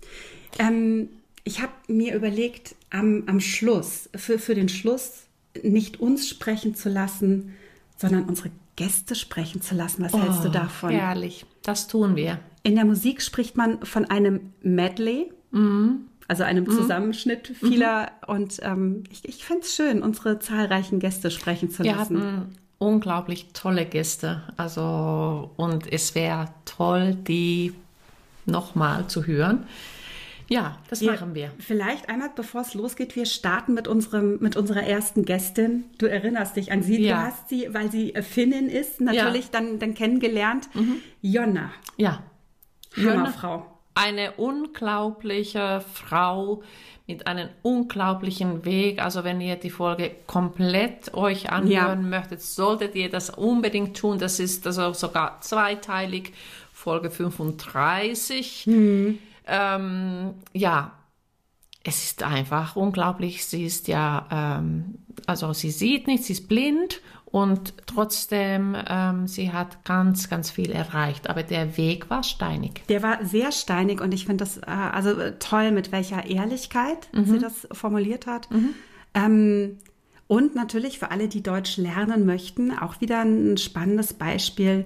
Ähm, 0.60 1.10
ich 1.44 1.62
habe 1.62 1.72
mir 1.88 2.16
überlegt, 2.16 2.76
am, 2.90 3.24
am 3.28 3.40
Schluss, 3.40 4.10
für, 4.16 4.40
für 4.40 4.56
den 4.56 4.70
Schluss, 4.70 5.24
nicht 5.64 6.00
uns 6.00 6.28
sprechen 6.30 6.76
zu 6.76 6.90
lassen, 6.90 7.54
sondern 7.98 8.24
unsere 8.26 8.52
Gäste 8.76 9.16
sprechen 9.16 9.62
zu 9.62 9.76
lassen. 9.76 10.04
Was 10.04 10.14
oh, 10.14 10.22
hältst 10.22 10.44
du 10.44 10.50
oh, 10.50 10.52
davon? 10.52 10.92
Herrlich, 10.92 11.46
das 11.64 11.88
tun 11.88 12.16
wir. 12.16 12.40
In 12.64 12.76
der 12.76 12.86
Musik 12.86 13.22
spricht 13.22 13.58
man 13.58 13.84
von 13.86 14.06
einem 14.06 14.54
Medley, 14.62 15.32
mhm. 15.52 16.06
also 16.28 16.44
einem 16.44 16.66
mhm. 16.66 16.72
Zusammenschnitt 16.72 17.54
vieler. 17.60 18.12
Mhm. 18.28 18.34
Und 18.34 18.60
ähm, 18.62 19.04
ich, 19.12 19.28
ich 19.28 19.46
finde 19.46 19.64
es 19.64 19.76
schön, 19.76 20.02
unsere 20.04 20.40
zahlreichen 20.40 21.00
Gäste 21.00 21.32
sprechen 21.32 21.70
zu 21.70 21.84
wir 21.84 21.96
lassen. 21.96 22.18
Hatten 22.18 22.56
unglaublich 22.82 23.48
tolle 23.54 23.86
Gäste. 23.86 24.42
Also, 24.58 25.52
und 25.56 25.92
es 25.92 26.16
wäre 26.16 26.48
toll, 26.66 27.16
die 27.16 27.74
nochmal 28.48 29.08
zu 29.08 29.28
hören. 29.28 29.66
Ja, 30.52 30.78
das 30.90 31.00
wir, 31.00 31.14
machen 31.14 31.34
wir. 31.34 31.50
Vielleicht 31.60 32.10
einmal, 32.10 32.30
bevor 32.36 32.60
es 32.62 32.74
losgeht, 32.74 33.16
wir 33.16 33.26
starten 33.26 33.74
mit, 33.74 33.88
unserem, 33.88 34.38
mit 34.42 34.58
unserer 34.58 34.84
ersten 34.84 35.24
Gästin. 35.24 35.86
Du 35.98 36.08
erinnerst 36.08 36.58
dich 36.58 36.74
an 36.74 36.84
sie. 36.84 37.02
Ja. 37.02 37.16
Du 37.16 37.28
hast 37.28 37.48
sie, 37.48 37.74
weil 37.74 37.90
sie 37.90 38.14
Finnin 38.22 38.68
ist, 38.68 39.00
natürlich 39.00 39.46
ja. 39.46 39.52
dann, 39.54 39.80
dann 39.80 39.94
kennengelernt. 39.94 40.68
Mhm. 40.74 40.98
Jonna. 41.22 41.72
Ja. 41.96 42.22
Frau. 42.92 43.66
Eine 43.96 44.34
unglaubliche 44.34 45.82
Frau 45.94 46.64
mit 47.08 47.28
einem 47.28 47.48
unglaublichen 47.62 48.66
Weg. 48.66 49.02
Also 49.02 49.24
wenn 49.24 49.40
ihr 49.40 49.56
die 49.56 49.70
Folge 49.70 50.12
komplett 50.28 51.14
euch 51.14 51.50
anhören 51.50 52.12
ja. 52.12 52.20
möchtet, 52.20 52.42
solltet 52.42 52.96
ihr 52.96 53.10
das 53.10 53.30
unbedingt 53.30 53.96
tun. 53.96 54.20
Das 54.20 54.42
ist 54.42 54.68
also 54.68 54.92
sogar 54.92 55.40
zweiteilig, 55.40 56.34
Folge 56.74 57.10
35. 57.10 58.68
Mhm 58.68 59.20
ähm, 59.52 60.34
ja, 60.54 60.94
es 61.84 62.04
ist 62.04 62.24
einfach 62.24 62.76
unglaublich. 62.76 63.46
Sie 63.46 63.66
ist 63.66 63.88
ja, 63.88 64.28
ähm, 64.32 65.00
also 65.26 65.54
sie 65.54 65.72
sieht 65.72 66.08
nicht, 66.08 66.24
sie 66.24 66.34
ist 66.34 66.48
blind 66.48 67.02
und 67.26 67.74
trotzdem, 67.88 68.76
ähm, 68.88 69.28
sie 69.28 69.52
hat 69.52 69.84
ganz, 69.84 70.30
ganz 70.30 70.52
viel 70.52 70.72
erreicht. 70.72 71.30
Aber 71.30 71.44
der 71.44 71.78
Weg 71.78 72.10
war 72.10 72.24
steinig. 72.24 72.84
Der 72.88 73.02
war 73.04 73.26
sehr 73.26 73.52
steinig 73.52 74.02
und 74.02 74.14
ich 74.14 74.26
finde 74.26 74.44
das 74.44 74.58
äh, 74.58 74.70
also 74.70 75.12
äh, 75.12 75.38
toll, 75.40 75.72
mit 75.72 75.92
welcher 75.92 76.26
Ehrlichkeit 76.26 77.10
mhm. 77.14 77.26
sie 77.26 77.40
das 77.40 77.68
formuliert 77.72 78.28
hat. 78.28 78.50
Mhm. 78.52 78.76
Ähm, 79.14 79.78
und 80.28 80.56
natürlich 80.56 81.00
für 81.00 81.12
alle, 81.12 81.28
die 81.28 81.44
Deutsch 81.44 81.76
lernen 81.76 82.26
möchten, 82.26 82.72
auch 82.72 83.02
wieder 83.02 83.22
ein 83.22 83.58
spannendes 83.58 84.14
Beispiel, 84.14 84.86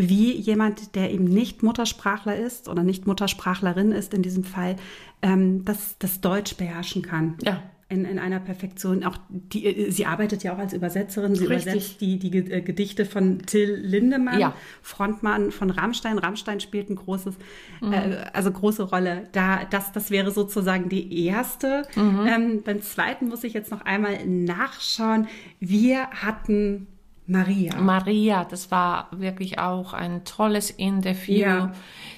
wie 0.00 0.32
jemand, 0.32 0.94
der 0.94 1.10
eben 1.12 1.24
nicht 1.24 1.62
Muttersprachler 1.64 2.36
ist 2.36 2.68
oder 2.68 2.82
nicht 2.84 3.06
Muttersprachlerin 3.06 3.90
ist 3.92 4.14
in 4.14 4.22
diesem 4.22 4.44
Fall, 4.44 4.76
ähm, 5.22 5.64
das, 5.64 5.96
das 5.98 6.20
Deutsch 6.20 6.56
beherrschen 6.56 7.02
kann. 7.02 7.34
Ja. 7.42 7.62
in, 7.90 8.04
in 8.04 8.18
einer 8.18 8.38
Perfektion. 8.38 9.02
Auch 9.02 9.16
die, 9.30 9.64
äh, 9.64 9.90
sie 9.90 10.04
arbeitet 10.06 10.42
ja 10.44 10.54
auch 10.54 10.58
als 10.58 10.74
Übersetzerin. 10.74 11.34
Sie 11.34 11.46
Richtig. 11.46 11.72
übersetzt 11.72 12.00
die, 12.02 12.18
die 12.18 12.36
äh, 12.36 12.60
Gedichte 12.60 13.06
von 13.06 13.38
Till 13.46 13.74
Lindemann, 13.74 14.38
Ja. 14.38 14.54
Frontmann 14.82 15.50
von 15.50 15.70
Rammstein. 15.70 16.18
Rammstein 16.18 16.60
spielt 16.60 16.90
ein 16.90 16.96
großes, 16.96 17.34
Mhm. 17.80 17.92
äh, 17.94 18.16
also 18.34 18.50
große 18.52 18.82
Rolle. 18.82 19.24
Da, 19.32 19.64
das, 19.64 19.90
das 19.92 20.10
wäre 20.10 20.30
sozusagen 20.32 20.88
die 20.90 21.24
erste. 21.26 21.84
Mhm. 21.96 22.26
Ähm, 22.26 22.62
beim 22.62 22.82
zweiten 22.82 23.28
muss 23.28 23.42
ich 23.42 23.54
jetzt 23.54 23.70
noch 23.70 23.80
einmal 23.80 24.24
nachschauen. 24.26 25.26
Wir 25.58 26.08
hatten 26.10 26.86
Maria. 27.28 27.76
Maria, 27.76 28.44
das 28.44 28.70
war 28.70 29.08
wirklich 29.12 29.58
auch 29.58 29.92
ein 29.92 30.24
tolles 30.24 30.70
Interview. 30.70 31.38
Ja. 31.40 31.72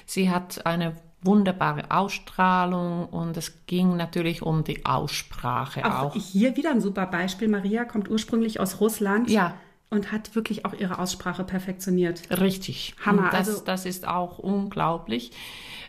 Sie 0.05 0.29
hat 0.29 0.65
eine 0.65 0.95
wunderbare 1.21 1.91
Ausstrahlung 1.91 3.05
und 3.07 3.37
es 3.37 3.65
ging 3.67 3.95
natürlich 3.97 4.41
um 4.41 4.63
die 4.63 4.85
Aussprache 4.85 5.85
Auch 5.85 6.03
auch. 6.05 6.15
hier 6.15 6.55
wieder 6.57 6.71
ein 6.71 6.81
super 6.81 7.05
Beispiel. 7.05 7.47
Maria 7.47 7.85
kommt 7.85 8.09
ursprünglich 8.09 8.59
aus 8.59 8.79
Russland 8.79 9.29
Ja. 9.29 9.53
und 9.91 10.11
hat 10.11 10.33
wirklich 10.35 10.65
auch 10.65 10.73
ihre 10.73 10.97
Aussprache 10.97 11.43
perfektioniert. 11.43 12.21
Richtig. 12.39 12.95
Hammer, 13.05 13.29
das, 13.31 13.49
also- 13.49 13.63
das 13.65 13.85
ist 13.85 14.07
auch 14.07 14.39
unglaublich. 14.39 15.31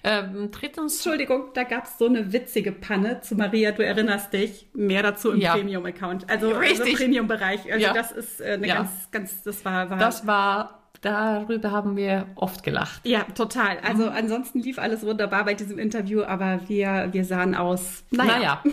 Ähm, 0.05 0.51
drittens, 0.51 0.97
Entschuldigung, 0.97 1.51
da 1.55 1.63
gab 1.63 1.85
es 1.85 1.97
so 1.99 2.07
eine 2.07 2.33
witzige 2.33 2.73
Panne 2.73 3.21
zu 3.21 3.37
Maria, 3.37 3.71
du 3.73 3.85
erinnerst 3.85 4.33
dich. 4.33 4.67
Mehr 4.75 5.03
dazu 5.03 5.31
im 5.31 5.41
Ja. 5.41 5.53
Premium-Account. 5.55 6.29
Also, 6.29 6.49
also 6.49 6.59
Richtig. 6.59 6.97
Premium-Bereich. 6.97 7.73
Also 7.73 7.87
Ja. 7.87 7.93
das 7.93 8.11
ist 8.11 8.41
äh, 8.41 8.53
eine 8.55 8.67
Ja. 8.67 8.75
ganz, 8.77 8.91
ganz, 9.13 9.43
das 9.45 9.65
war, 9.65 9.91
war 9.91 9.99
das 9.99 10.27
war, 10.27 10.83
darüber 11.03 11.71
haben 11.71 11.97
wir 11.97 12.27
oft 12.35 12.63
gelacht. 12.65 13.01
ja, 13.05 13.23
total. 13.35 13.79
Also 13.87 14.05
Mhm. 14.07 14.13
ansonsten 14.17 14.59
lief 14.61 14.79
alles 14.81 15.05
wunderbar 15.07 15.45
bei 15.45 15.55
diesem 15.55 15.79
Interview, 15.79 16.23
aber 16.25 16.61
wir, 16.69 17.09
wir 17.13 17.25
sahen 17.25 17.55
aus. 17.55 18.03
Naja. 18.11 18.63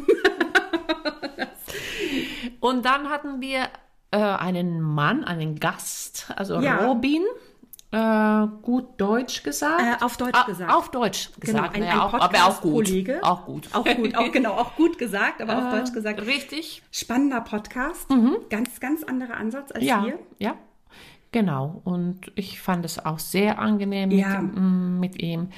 Und 2.59 2.85
dann 2.85 3.09
hatten 3.09 3.41
wir 3.41 3.67
äh, 4.11 4.17
einen 4.17 4.81
Mann, 4.81 5.23
einen 5.23 5.59
Gast, 5.59 6.31
also 6.35 6.59
Ja. 6.59 6.85
Robin, 6.87 7.23
äh, 7.91 8.47
gut 8.61 8.85
Deutsch 8.97 9.41
gesagt. 9.43 9.81
Äh, 9.81 10.03
auf 10.03 10.17
Deutsch 10.17 10.37
Ah, 10.37 10.45
gesagt. 10.45 10.71
Auf 10.73 10.91
Deutsch 10.91 11.29
gesagt, 11.39 11.75
ein, 11.75 11.81
naja, 11.81 11.93
ein 12.07 12.19
aber 12.21 12.45
auch 12.45 12.61
gut. 12.61 12.85
Podcast-Kollege. 12.85 13.19
Auch 13.23 13.45
gut. 13.45 13.69
Auch 13.73 13.83
gut, 13.85 14.15
auch 14.15 14.31
genau, 14.31 14.51
auch 14.53 14.75
gut 14.75 14.97
gesagt, 14.97 15.41
aber 15.41 15.57
auf 15.57 15.73
Deutsch 15.73 15.91
gesagt. 15.93 16.21
Richtig. 16.25 16.83
Spannender 16.91 17.41
Podcast. 17.41 18.07
Ganz, 18.49 18.79
ganz 18.79 19.03
anderer 19.03 19.37
Ansatz 19.37 19.71
als 19.71 19.81
Mhm. 19.83 19.87
Ja, 19.87 20.03
hier. 20.03 20.19
ja. 20.37 20.55
Genau. 21.31 21.81
Und 21.83 22.31
ich 22.35 22.59
fand 22.61 22.85
es 22.85 23.03
auch 23.05 23.19
sehr 23.19 23.59
angenehm 23.59 24.09
Ja. 24.11 24.39
mit, 24.41 25.13
mit 25.15 25.21
ihm. 25.21 25.49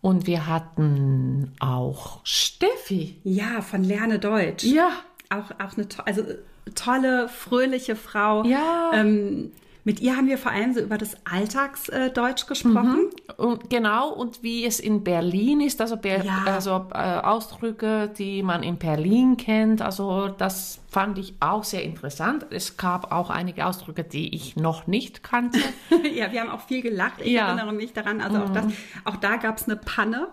Und 0.00 0.26
wir 0.26 0.46
hatten 0.46 1.52
auch 1.60 2.20
Steffi. 2.24 3.20
Ja, 3.22 3.60
von 3.60 3.84
Lerne 3.84 4.18
Deutsch. 4.18 4.64
Ja. 4.64 4.88
Auch, 5.30 5.50
auch 5.64 5.76
eine 5.76 5.88
to 5.88 6.02
also, 6.02 6.22
äh, 6.22 6.38
tolle, 6.74 7.28
fröhliche 7.28 7.94
Frau. 7.94 8.42
Ja. 8.44 8.90
Ähm, 8.94 9.52
mit 9.84 10.00
ihr 10.00 10.16
haben 10.16 10.28
wir 10.28 10.38
vor 10.38 10.52
allem 10.52 10.72
so 10.74 10.80
über 10.80 10.96
das 10.98 11.16
Alltagsdeutsch 11.24 12.46
gesprochen. 12.46 13.10
Und 13.36 13.68
genau, 13.70 14.12
und 14.12 14.42
wie 14.42 14.64
es 14.64 14.78
in 14.78 15.02
Berlin 15.02 15.60
ist, 15.60 15.80
also, 15.80 15.96
Ber 15.96 16.24
Ja. 16.24 16.44
also 16.46 16.86
äh, 16.92 17.18
Ausdrücke, 17.20 18.08
die 18.16 18.42
man 18.42 18.62
in 18.62 18.76
Berlin 18.78 19.36
kennt, 19.36 19.82
also 19.82 20.28
das 20.28 20.80
fand 20.88 21.18
ich 21.18 21.34
auch 21.40 21.64
sehr 21.64 21.82
interessant. 21.82 22.46
Es 22.50 22.76
gab 22.76 23.10
auch 23.12 23.30
einige 23.30 23.66
Ausdrücke, 23.66 24.04
die 24.04 24.34
ich 24.34 24.56
noch 24.56 24.86
nicht 24.86 25.22
kannte. 25.22 25.58
ja, 26.14 26.30
wir 26.30 26.40
haben 26.42 26.50
auch 26.50 26.60
viel 26.60 26.82
gelacht. 26.82 27.20
Ich 27.20 27.32
Ja. 27.32 27.48
erinnere 27.48 27.72
mich 27.72 27.92
daran. 27.92 28.20
Also 28.20 28.38
auch, 28.38 28.50
das, 28.50 28.66
auch 29.04 29.16
da 29.16 29.36
gab 29.36 29.58
es 29.58 29.64
eine 29.64 29.76
Panne. 29.76 30.28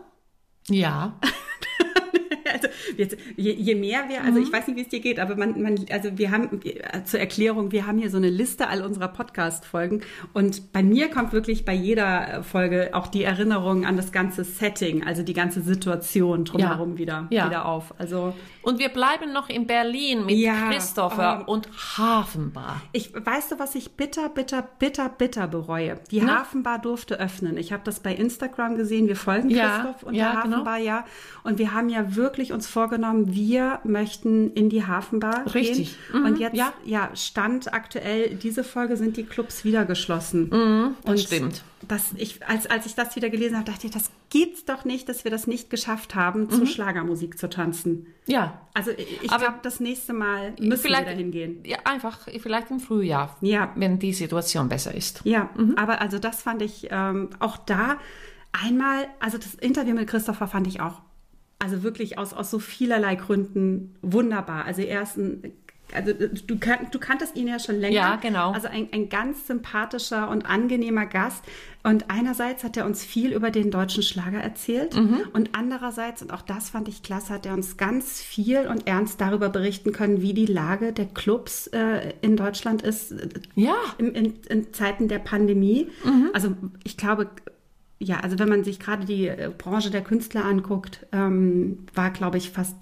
ja, 0.69 1.13
Also 2.51 2.67
jetzt, 2.97 3.15
je, 3.37 3.51
je 3.53 3.75
mehr 3.75 4.05
wir, 4.09 4.23
also 4.23 4.39
ich 4.39 4.51
weiß 4.51 4.67
nicht, 4.67 4.75
wie 4.77 4.81
es 4.81 4.89
dir 4.89 5.01
geht, 5.01 5.19
aber 5.19 5.35
man, 5.35 5.61
man, 5.61 5.85
also 5.91 6.17
wir 6.17 6.31
haben 6.31 6.59
äh, 6.63 7.03
zur 7.03 7.19
Erklärung, 7.19 7.71
wir 7.71 7.85
haben 7.85 7.99
hier 7.99 8.09
so 8.09 8.17
eine 8.17 8.29
Liste 8.29 8.67
all 8.67 8.81
unserer 8.81 9.07
Podcast-Folgen 9.09 10.01
und 10.33 10.73
bei 10.73 10.81
mir 10.81 11.09
kommt 11.09 11.31
wirklich 11.31 11.63
bei 11.63 11.73
jeder 11.73 12.41
Folge 12.43 12.89
auch 12.93 13.05
die 13.07 13.23
Erinnerung 13.23 13.85
an 13.85 13.97
das 13.97 14.11
ganze 14.11 14.43
Setting, 14.43 15.05
also 15.05 15.21
die 15.21 15.33
ganze 15.33 15.61
Situation 15.61 16.43
drumherum 16.43 16.93
Ja. 16.93 16.97
wieder, 16.97 17.27
Ja. 17.29 17.45
wieder 17.45 17.65
auf. 17.65 17.93
Also 17.99 18.33
und 18.63 18.79
wir 18.79 18.89
bleiben 18.89 19.31
noch 19.31 19.49
in 19.49 19.67
Berlin 19.67 20.25
mit 20.25 20.35
Ja, 20.35 20.69
Christopher 20.69 21.45
oh. 21.47 21.51
und 21.51 21.69
Hafenbar. 21.97 22.81
Ich 22.93 23.13
weißt 23.13 23.51
du, 23.51 23.59
was 23.59 23.75
ich 23.75 23.91
bitter, 23.91 24.27
bitter, 24.29 24.67
bitter, 24.79 25.09
bitter 25.09 25.47
bereue? 25.47 25.99
Die 26.11 26.21
Na? 26.21 26.39
Hafenbar 26.39 26.79
durfte 26.79 27.19
öffnen. 27.19 27.57
Ich 27.57 27.71
habe 27.71 27.83
das 27.85 27.99
bei 27.99 28.13
Instagram 28.13 28.75
gesehen. 28.75 29.07
Wir 29.07 29.15
folgen 29.15 29.49
Ja, 29.49 29.79
Christoph 29.79 30.03
und 30.03 30.15
ja, 30.15 30.33
der 30.33 30.41
genau. 30.41 30.55
Hafenbar, 30.57 30.77
ja. 30.79 31.05
Und 31.43 31.48
wir 31.57 31.73
haben 31.73 31.89
ja 31.89 32.15
wirklich 32.15 32.51
uns 32.53 32.67
vorgenommen, 32.67 33.33
wir 33.33 33.79
möchten 33.83 34.51
in 34.53 34.69
die 34.69 34.85
Hafenbar 34.85 35.53
Richtig. 35.55 35.97
gehen. 36.11 36.19
Mhm, 36.21 36.25
Und 36.27 36.39
jetzt, 36.39 36.55
ja. 36.55 36.73
ja. 36.85 37.09
Stand 37.15 37.73
aktuell, 37.73 38.35
diese 38.35 38.63
Folge 38.63 38.97
sind 38.97 39.17
die 39.17 39.23
Clubs 39.23 39.63
wieder 39.63 39.85
geschlossen. 39.85 40.49
Mhm, 40.49 40.95
Das 41.03 41.11
Und 41.11 41.19
stimmt. 41.21 41.63
Das, 41.87 42.11
ich, 42.17 42.45
als, 42.45 42.67
als 42.67 42.85
ich 42.85 42.93
das 42.95 43.15
wieder 43.15 43.29
gelesen 43.29 43.55
habe, 43.57 43.71
dachte 43.71 43.87
ich, 43.87 43.93
das 43.93 44.11
gibt's 44.29 44.65
doch 44.65 44.83
nicht, 44.83 45.07
dass 45.07 45.23
wir 45.23 45.31
das 45.31 45.47
nicht 45.47 45.69
geschafft 45.69 46.13
haben, 46.13 46.49
zu 46.49 46.65
Schlagermusik 46.65 47.39
zu 47.39 47.49
tanzen. 47.49 48.07
Ja. 48.27 48.59
Also 48.73 48.91
ich 48.91 49.21
Mhm. 49.23 49.27
Glaube, 49.37 49.53
das 49.63 49.79
nächste 49.79 50.11
Mal 50.13 50.53
müssen 50.59 50.83
wir 50.89 50.91
da 51.01 51.09
hingehen. 51.11 51.63
Ja, 51.65 51.77
einfach, 51.85 52.27
vielleicht 52.41 52.69
im 52.69 52.79
Frühjahr, 52.81 53.35
Ja. 53.41 53.71
wenn 53.75 53.97
die 53.97 54.11
Situation 54.13 54.67
besser 54.67 54.93
ist. 54.93 55.21
Ja, 55.23 55.49
aber 55.77 56.01
also 56.01 56.19
das 56.19 56.41
fand 56.43 56.61
ich 56.61 56.87
ähm, 56.91 57.29
auch 57.39 57.55
da 57.57 57.97
einmal, 58.51 59.07
also 59.19 59.37
das 59.37 59.53
Interview 59.55 59.93
mit 59.95 60.07
Christopher 60.09 60.47
fand 60.47 60.67
ich 60.67 60.81
auch, 60.81 61.01
also 61.59 61.83
wirklich 61.83 62.17
aus, 62.17 62.33
aus 62.33 62.49
so 62.51 62.59
vielerlei 62.59 63.15
Gründen 63.15 63.95
wunderbar. 64.01 64.65
Also 64.65 64.81
er 64.81 65.01
ist 65.03 65.17
ein, 65.17 65.53
also 65.93 66.13
du, 66.13 66.57
kan 66.59 66.87
du 66.91 66.99
kanntest 66.99 67.35
ihn 67.35 67.47
ja 67.47 67.57
schon 67.59 67.75
länger. 67.79 67.95
Ja, 67.95 68.15
genau. 68.17 68.51
Also 68.51 68.67
ein, 68.67 68.89
ein 68.93 69.09
ganz 69.09 69.47
sympathischer 69.47 70.29
und 70.29 70.45
angenehmer 70.45 71.05
Gast. 71.05 71.43
Und 71.81 72.09
einerseits 72.11 72.63
hat 72.63 72.75
er 72.77 72.85
uns 72.85 73.03
viel 73.03 73.31
über 73.33 73.51
den 73.51 73.71
deutschen 73.71 74.03
Schlager 74.03 74.37
erzählt 74.39 74.95
Mhm. 74.95 75.21
und 75.33 75.49
andererseits, 75.53 76.21
und 76.21 76.31
auch 76.31 76.41
das 76.41 76.69
fand 76.69 76.87
ich 76.89 77.03
klasse, 77.03 77.33
hat 77.33 77.45
er 77.45 77.53
uns 77.53 77.77
ganz 77.77 78.19
viel 78.21 78.67
und 78.67 78.85
ernst 78.85 79.19
darüber 79.21 79.47
berichten 79.49 79.91
können, 79.93 80.21
wie 80.21 80.33
die 80.33 80.45
Lage 80.45 80.91
der 80.93 81.05
Clubs 81.05 81.67
äh, 81.67 82.13
in 82.21 82.35
Deutschland 82.37 82.81
ist, 82.81 83.13
Ja. 83.55 83.75
im, 83.97 84.13
in, 84.13 84.33
in 84.49 84.73
Zeiten 84.73 85.07
der 85.07 85.19
Pandemie. 85.19 85.87
Mhm. 86.03 86.29
Also 86.33 86.53
ich 86.83 86.97
glaube, 86.97 87.29
ja, 87.99 88.21
also 88.21 88.39
wenn 88.39 88.49
man 88.49 88.63
sich 88.63 88.79
gerade 88.79 89.05
die 89.05 89.27
äh, 89.27 89.51
Branche 89.55 89.91
der 89.91 90.01
Künstler 90.01 90.45
anguckt, 90.45 91.05
ähm, 91.11 91.85
war, 91.93 92.11
glaube 92.11 92.37
ich, 92.37 92.49
fast 92.49 92.75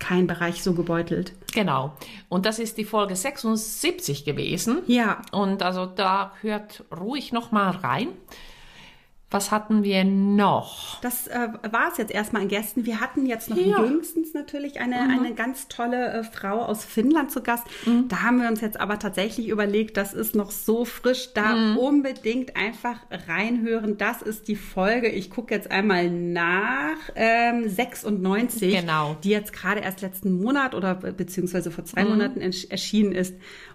kein 0.00 0.26
Bereich 0.26 0.62
so 0.62 0.74
gebeutelt. 0.74 1.32
Genau. 1.54 1.94
Und 2.28 2.46
das 2.46 2.58
ist 2.58 2.76
die 2.76 2.84
Folge 2.84 3.14
76 3.14 4.24
gewesen. 4.24 4.78
Ja, 4.86 5.22
Und 5.30 5.62
also 5.62 5.86
da 5.86 6.32
hört 6.40 6.84
ruhig 6.90 7.32
noch 7.32 7.52
mal 7.52 7.70
rein. 7.70 8.08
Was 9.34 9.50
hatten 9.50 9.82
wir 9.82 10.04
noch? 10.04 11.00
das 11.00 11.26
äh, 11.26 11.48
war 11.68 11.90
es 11.90 11.98
jetzt 11.98 12.12
erstmal 12.12 12.42
an 12.42 12.48
Gästen. 12.48 12.86
Wir 12.86 13.00
hatten 13.00 13.26
jetzt 13.26 13.50
noch 13.50 13.56
Ja. 13.56 13.84
jüngstens 13.84 14.32
natürlich 14.32 14.78
eine, 14.78 14.94
Mhm. 14.94 15.10
eine 15.24 15.34
ganz 15.34 15.66
tolle 15.66 16.06
äh, 16.12 16.22
Frau 16.22 16.60
aus 16.62 16.84
Finnland 16.84 17.32
zu 17.32 17.42
Gast. 17.42 17.64
Da 18.08 18.22
haben 18.22 18.40
wir 18.40 18.48
uns 18.48 18.60
jetzt 18.60 18.78
aber 18.78 19.00
tatsächlich 19.00 19.48
überlegt, 19.48 19.96
das 19.96 20.14
ist 20.14 20.36
noch 20.36 20.52
so 20.52 20.84
frisch, 20.84 21.32
da 21.34 21.56
Mhm. 21.56 21.78
unbedingt 21.78 22.54
einfach 22.56 22.98
reinhören. 23.26 23.98
Das 23.98 24.22
ist 24.22 24.46
die 24.46 24.54
Folge, 24.54 25.08
ich 25.08 25.30
gucke 25.30 25.52
jetzt 25.52 25.68
einmal 25.68 26.08
nach, 26.10 26.96
ähm, 27.16 27.68
96, 27.68 28.78
Genau. 28.80 29.16
die 29.24 29.30
jetzt 29.30 29.52
gerade 29.52 29.80
erst 29.80 30.00
letzten 30.00 30.40
Monat 30.40 30.76
oder 30.76 30.94
be- 30.94 31.12
beziehungsweise 31.12 31.72
vor 31.72 31.82
Mhm. 31.82 31.88
zwei 31.88 32.04
Monaten 32.04 32.40
ersch- 32.40 32.70
erschienen 32.70 33.10
ist. 33.12 33.34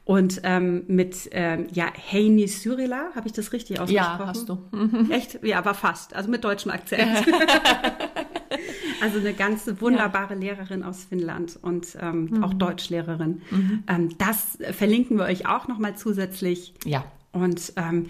Und 0.10 0.42
ähm, 0.44 0.86
mit, 0.88 1.30
ähm, 1.34 1.68
ja, 1.72 1.86
Heini 2.12 2.48
Syrila, 2.48 3.12
habe 3.14 3.28
ich 3.28 3.34
das 3.34 3.54
richtig 3.54 3.80
ausgesprochen? 3.80 4.20
Ja, 4.20 4.26
hast 4.26 4.50
du. 4.50 4.58
Echt? 5.12 5.44
Ja, 5.44 5.60
aber 5.60 5.76
fast. 5.76 6.16
Also 6.16 6.32
mit 6.32 6.44
deutschem 6.44 6.72
Akzent. 6.72 7.28
also 9.02 9.20
eine 9.20 9.34
ganz 9.36 9.70
wunderbare 9.80 10.34
Lehrerin 10.34 10.82
aus 10.82 11.04
Finnland 11.04 11.60
und 11.62 11.96
ähm, 12.02 12.26
Mhm. 12.32 12.44
auch 12.44 12.56
Deutschlehrerin. 12.56 13.44
Ähm, 13.88 14.18
das 14.18 14.58
verlinken 14.72 15.20
wir 15.20 15.26
euch 15.26 15.48
auch 15.48 15.68
nochmal 15.68 15.96
zusätzlich. 15.96 16.74
Ja. 16.86 17.04
Und 17.32 17.74
ähm, 17.76 18.08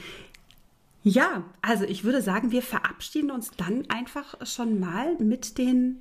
ja, 1.04 1.44
also 1.62 1.84
ich 1.84 2.06
würde 2.06 2.22
sagen, 2.22 2.52
wir 2.52 2.62
verabschieden 2.62 3.30
uns 3.30 3.52
dann 3.58 3.84
einfach 3.90 4.36
schon 4.48 4.80
mal 4.80 5.18
mit 5.20 5.58
den, 5.58 5.98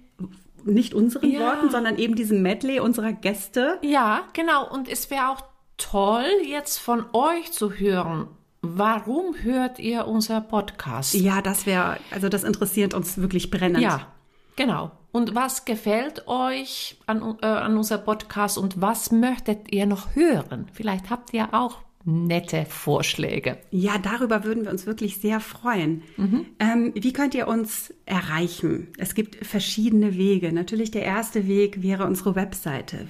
nicht 0.64 0.94
unseren 0.94 1.28
Ja. 1.28 1.40
Worten, 1.40 1.70
sondern 1.70 1.98
eben 1.98 2.14
diesem 2.14 2.40
Medley 2.40 2.78
unserer 2.78 3.12
Gäste. 3.12 3.78
Ja, 3.82 4.20
genau. 4.32 4.72
Und 4.72 4.88
es 4.88 5.11
wäre 5.11 5.30
auch 5.30 5.42
toll, 5.79 6.26
jetzt 6.45 6.79
von 6.79 7.07
euch 7.12 7.53
zu 7.53 7.72
hören. 7.72 8.29
Warum 8.61 9.37
hört 9.41 9.79
ihr 9.79 10.07
unser 10.07 10.41
Podcast? 10.41 11.14
Ja, 11.14 11.41
das 11.41 11.64
wäre, 11.64 11.99
also 12.11 12.29
das 12.29 12.45
interessiert 12.45 12.93
uns 12.93 13.16
wirklich 13.18 13.51
brennend. 13.51 13.81
Ja, 13.81 14.09
genau. 14.57 14.91
Und 15.12 15.35
was 15.35 15.64
gefällt 15.64 16.29
euch 16.29 16.99
an, 17.07 17.39
äh, 17.41 17.47
an 17.47 17.76
unser 17.76 17.99
Podcast 17.99 18.59
und 18.59 18.81
was 18.81 19.11
möchtet 19.11 19.72
ihr 19.72 19.87
noch 19.87 20.14
hören? 20.14 20.66
Vielleicht 20.72 21.09
habt 21.09 21.33
ihr 21.33 21.55
auch 21.55 21.79
nette 22.05 22.64
Vorschläge. 22.68 23.59
Ja, 23.70 23.99
darüber 23.99 24.45
würden 24.45 24.64
wir 24.64 24.70
uns 24.70 24.87
wirklich 24.87 25.18
sehr 25.18 25.41
freuen. 25.41 26.03
Mhm. 26.16 26.47
Ähm, 26.59 26.93
wie 26.95 27.12
könnt 27.12 27.35
ihr 27.35 27.49
uns 27.49 27.93
erreichen? 28.07 28.89
Es 28.97 29.14
gibt 29.14 29.45
verschiedene 29.47 30.16
Wege. 30.16 30.53
Natürlich 30.53 30.91
der 30.91 31.03
erste 31.03 31.47
Weg 31.47 31.83
wäre 31.83 32.07
unsere 32.07 32.35
Webseite 32.35 33.07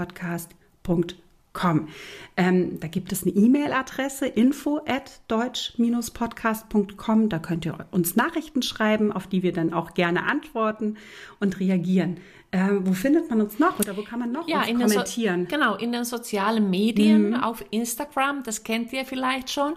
mhm. 0.00 0.57
www.deutsch-podcast.com. 0.88 1.88
Ähm, 2.36 2.80
da 2.80 2.88
gibt 2.88 3.12
es 3.12 3.24
eine 3.24 3.32
E-Mail-Adresse 3.32 4.26
info 4.26 4.80
at 4.86 5.20
deutsch-podcast.com. 5.28 7.28
Da 7.28 7.38
könnt 7.38 7.66
ihr 7.66 7.86
uns 7.90 8.16
Nachrichten 8.16 8.62
schreiben, 8.62 9.12
auf 9.12 9.26
die 9.26 9.42
wir 9.42 9.52
dann 9.52 9.72
auch 9.72 9.94
gerne 9.94 10.24
antworten 10.24 10.96
und 11.40 11.60
reagieren. 11.60 12.18
Äh, 12.50 12.68
wo 12.80 12.92
findet 12.94 13.28
man 13.28 13.42
uns 13.42 13.58
noch 13.58 13.78
oder 13.78 13.94
wo 13.94 14.02
kann 14.02 14.20
man 14.20 14.32
noch 14.32 14.48
ja, 14.48 14.62
kommentieren? 14.64 15.46
So, 15.50 15.54
genau, 15.54 15.74
in 15.74 15.92
den 15.92 16.04
sozialen 16.04 16.70
Medien, 16.70 17.30
mhm. 17.30 17.34
auf 17.34 17.62
Instagram, 17.70 18.42
das 18.42 18.64
kennt 18.64 18.90
ihr 18.94 19.04
vielleicht 19.04 19.50
schon, 19.50 19.74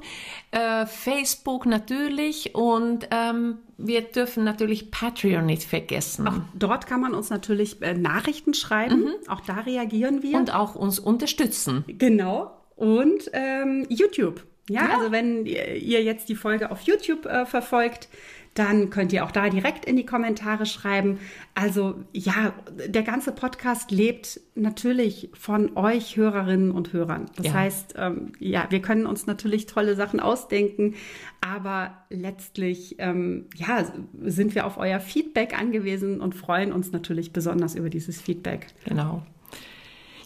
äh, 0.52 0.86
Facebook 0.86 1.66
natürlich 1.66 2.56
und 2.56 3.10
ähm, 3.12 3.58
wir 3.78 4.02
dürfen 4.02 4.46
natürlich 4.46 4.90
Patreon 4.90 5.46
nicht 5.46 5.64
vergessen. 5.64 6.26
Auch 6.30 6.40
dort 6.54 6.88
kann 6.88 7.02
man 7.02 7.14
uns 7.14 7.30
natürlich 7.30 7.82
äh, 7.82 7.94
Nachrichten 7.94 8.54
schreiben, 8.54 9.02
mhm. 9.02 9.14
auch 9.28 9.42
da 9.42 9.56
reagieren 9.56 10.24
wir. 10.24 10.38
Und 10.38 10.54
auch 10.54 10.76
uns 10.76 10.98
unterstützen. 10.98 11.84
Genau. 11.88 12.58
Und 12.78 13.30
ähm, 13.34 13.86
YouTube. 13.90 14.46
Ja, 14.70 14.88
ja, 14.88 14.98
also 14.98 15.12
wenn 15.12 15.46
ihr 15.46 16.04
jetzt 16.04 16.30
die 16.30 16.36
Folge 16.36 16.72
auf 16.72 16.82
YouTube 16.82 17.26
äh, 17.26 17.46
verfolgt, 17.46 18.08
dann 18.54 18.90
könnt 18.90 19.14
ihr 19.14 19.24
auch 19.26 19.32
da 19.32 19.50
direkt 19.50 19.86
in 19.86 19.96
die 19.96 20.06
Kommentare 20.06 20.66
schreiben. 20.66 21.20
Also 21.56 22.04
ja, 22.12 22.54
der 22.88 23.04
ganze 23.04 23.32
Podcast 23.32 23.92
lebt 23.92 24.42
natürlich 24.56 25.30
von 25.34 25.78
euch 25.78 26.18
Hörerinnen 26.18 26.72
und 26.72 26.92
Hörern. 26.92 27.28
Das 27.38 27.48
ja. 27.48 27.54
heißt, 27.54 27.96
ähm, 27.98 28.34
ja, 28.40 28.68
wir 28.70 28.82
können 28.82 29.06
uns 29.06 29.26
natürlich 29.26 29.68
tolle 29.68 29.96
Sachen 29.96 30.20
ausdenken, 30.20 30.96
aber 31.40 31.98
letztlich 32.10 32.96
ähm, 33.00 33.46
ja, 33.56 33.86
sind 34.22 34.54
wir 34.54 34.66
auf 34.66 34.78
euer 34.78 35.00
Feedback 35.00 35.58
angewiesen 35.58 36.20
und 36.20 36.36
freuen 36.36 36.74
uns 36.74 36.92
natürlich 36.92 37.32
besonders 37.32 37.76
über 37.76 37.90
dieses 37.90 38.22
Feedback. 38.22 38.68
Genau. 38.86 39.26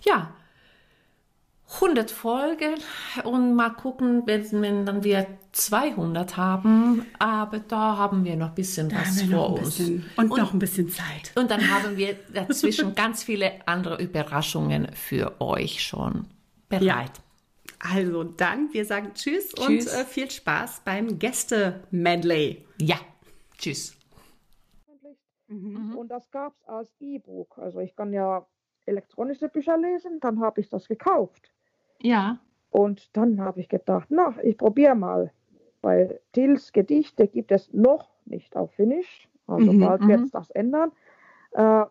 Ja, 0.04 0.34
100 1.74 2.12
Folgen 2.12 2.76
und 3.24 3.56
mal 3.56 3.72
gucken, 3.72 4.24
wenn, 4.26 4.62
wenn 4.62 4.86
dann 4.86 5.04
wir 5.04 5.26
200 5.52 6.38
haben. 6.38 7.06
Aber 7.18 7.60
da 7.60 7.98
haben 7.98 8.24
wir 8.24 8.36
noch 8.36 8.50
ein 8.50 8.56
bisschen 8.56 8.90
da 8.90 8.98
was 9.02 9.24
vor 9.24 9.54
uns. 9.54 9.78
Bisschen, 9.78 10.06
und, 10.16 10.32
und, 10.32 10.38
noch 10.38 10.54
ein 10.54 10.60
bisschen 10.60 10.90
Zeit. 10.90 11.32
Und 11.36 11.50
dann 11.50 11.70
haben 11.70 11.98
wir 11.98 12.14
dazwischen 12.34 12.94
ganz 12.96 13.24
viele 13.24 13.68
andere 13.68 14.02
Überraschungen 14.02 14.90
für 14.94 15.42
euch 15.42 15.84
schon 15.84 16.28
bereit. 16.70 16.84
Ja. 16.84 17.04
Also 17.80 18.24
dann, 18.24 18.72
wir 18.74 18.86
sagen 18.86 19.12
Tschüss, 19.14 19.52
tschüss. 19.54 19.88
und 19.88 20.00
äh, 20.00 20.06
viel 20.06 20.30
Spaß 20.30 20.82
beim 20.86 21.20
Gäste-Medley. 21.20 22.66
Ja, 22.80 22.98
Tschüss. 23.58 23.98
Mhm. 25.48 25.96
Und 25.96 26.10
das 26.10 26.30
gab 26.32 26.54
es 26.54 26.64
als 26.68 26.94
E-Book. 27.00 27.58
Also 27.58 27.80
ich 27.80 27.96
kann 27.96 28.14
ja 28.14 28.46
elektronische 28.86 29.50
Bücher 29.50 29.78
lesen, 29.78 30.20
dann 30.20 30.40
habe 30.40 30.62
ich 30.62 30.70
das 30.70 30.88
gekauft. 30.88 31.52
Ja. 32.02 32.40
Und 32.72 33.16
dann 33.16 33.40
habe 33.40 33.62
ich 33.62 33.70
gedacht, 33.70 34.08
na, 34.10 34.36
ich 34.44 34.58
probiere 34.58 34.96
mal. 34.96 35.32
Weil 35.82 36.20
Tils 36.34 36.72
Gedichte 36.72 37.28
gibt 37.28 37.52
es 37.52 37.72
noch 37.74 38.10
nicht 38.26 38.56
auf 38.56 38.72
Finnisch. 38.72 39.30
Also 39.48 39.72
mhm, 39.72 39.80
bald 39.80 40.08
wird 40.08 40.22
es 40.22 40.32
das 40.32 40.50
ändern. 40.52 40.92
Äh, 41.52 41.86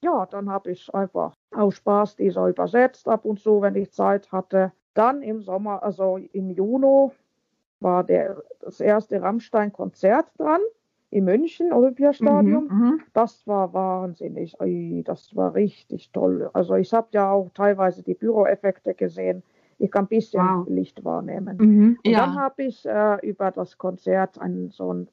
ja, 0.00 0.26
dann 0.30 0.50
habe 0.50 0.70
ich 0.70 0.92
einfach 0.94 1.36
aus 1.54 1.76
Spaß 1.76 2.16
dieser 2.16 2.48
übersetzt 2.48 3.08
ab 3.08 3.24
und 3.24 3.40
zu, 3.40 3.62
wenn 3.62 3.74
ich 3.74 3.92
Zeit 3.92 4.32
hatte. 4.32 4.72
Dann 4.94 5.22
im 5.22 5.40
Sommer, 5.42 5.82
also 5.82 6.16
im 6.16 6.50
Juni, 6.50 7.10
war 7.80 8.04
der, 8.04 8.42
das 8.60 8.80
erste 8.80 9.20
Rammstein-Konzert 9.20 10.26
dran 10.38 10.60
in 11.14 11.24
München, 11.24 11.72
Olympiastadion. 11.72 12.64
Mhm, 12.64 12.78
mhm, 12.78 13.00
das 13.12 13.46
war 13.46 13.72
wahnsinnig. 13.72 14.56
Das 15.04 15.36
war 15.36 15.54
richtig 15.54 16.10
toll. 16.10 16.50
Also 16.52 16.74
ich 16.74 16.92
habe 16.92 17.06
ja 17.12 17.30
auch 17.30 17.50
teilweise 17.54 18.02
die 18.02 18.14
Büroeffekte 18.14 18.94
gesehen. 18.94 19.44
Ich 19.78 19.92
kann 19.92 20.06
ein 20.06 20.08
bisschen 20.08 20.42
wow. 20.42 20.66
Licht 20.68 21.04
wahrnehmen. 21.04 21.56
Mhm, 21.58 21.98
ja. 22.04 22.18
dann 22.18 22.34
habe 22.34 22.64
ich 22.64 22.84
äh, 22.84 23.24
über 23.26 23.52
das 23.52 23.78
Konzert 23.78 24.40
ein, 24.40 24.70
so 24.70 24.92
ein 24.92 25.08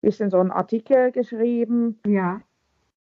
bisschen 0.00 0.30
so 0.30 0.38
einen 0.40 0.50
Artikel 0.50 1.12
geschrieben. 1.12 2.00
Ja. 2.04 2.40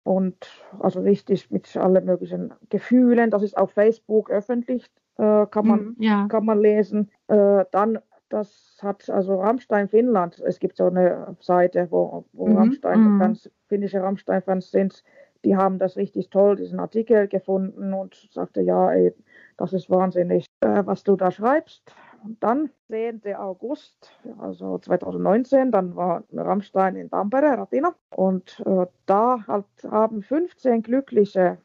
Und 0.03 0.51
also 0.80 1.01
richtig 1.01 1.49
mit 1.53 1.76
allen 1.76 2.05
möglichen 2.05 2.53
Gefühlen. 2.70 3.30
Das 3.30 3.45
ist 3.45 3.57
auf 3.57 3.70
Facebook 3.70 4.30
öffentlich, 4.30 4.86
äh, 5.16 5.47
kann, 5.47 5.66
man, 5.68 5.80
mhm, 5.80 5.97
ja. 6.01 6.26
kann 6.26 6.45
man 6.45 6.59
lesen. 6.59 7.09
Äh, 7.28 7.66
dann 7.70 8.01
das 8.33 8.78
hat 8.83 9.09
also 9.11 9.41
Rammstein 9.41 9.89
Finnland. 9.89 10.41
Es 10.41 10.59
gibt 10.59 10.76
so 10.76 10.87
eine 10.87 11.37
Seite, 11.41 11.89
wo, 11.91 12.24
wo 12.33 12.47
mhm. 12.47 12.57
Rammstein-Fans, 12.57 13.47
mhm. 13.47 13.51
finnische 13.68 14.03
Rammstein-Fans 14.03 14.70
sind. 14.70 15.05
Die 15.45 15.57
haben 15.57 15.78
das 15.78 15.97
richtig 15.97 16.30
toll, 16.30 16.57
diesen 16.57 16.80
Artikel 16.80 17.28
gefunden 17.28 17.93
und 17.93 18.14
sagte, 18.30 18.62
ja, 18.62 18.93
ey, 18.93 19.12
das 19.57 19.72
ist 19.72 19.91
wahnsinnig, 19.91 20.47
äh, 20.61 20.83
was 20.87 21.03
du 21.03 21.16
da 21.16 21.30
schreibst. 21.30 21.95
Und 22.24 22.43
dann, 22.43 22.70
10. 22.89 23.22
August, 23.37 24.12
also 24.39 24.78
2019, 24.78 25.72
dann 25.72 25.97
war 25.97 26.22
Rammstein 26.33 26.95
in 26.97 27.11
Tampere, 27.11 27.59
Ratina. 27.59 27.95
Und 28.11 28.62
äh, 28.64 28.87
da 29.07 29.45
halt 29.47 29.66
haben 29.91 30.22
15 30.22 30.83
Glückliche, 30.83 31.59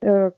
äh, 0.00 0.30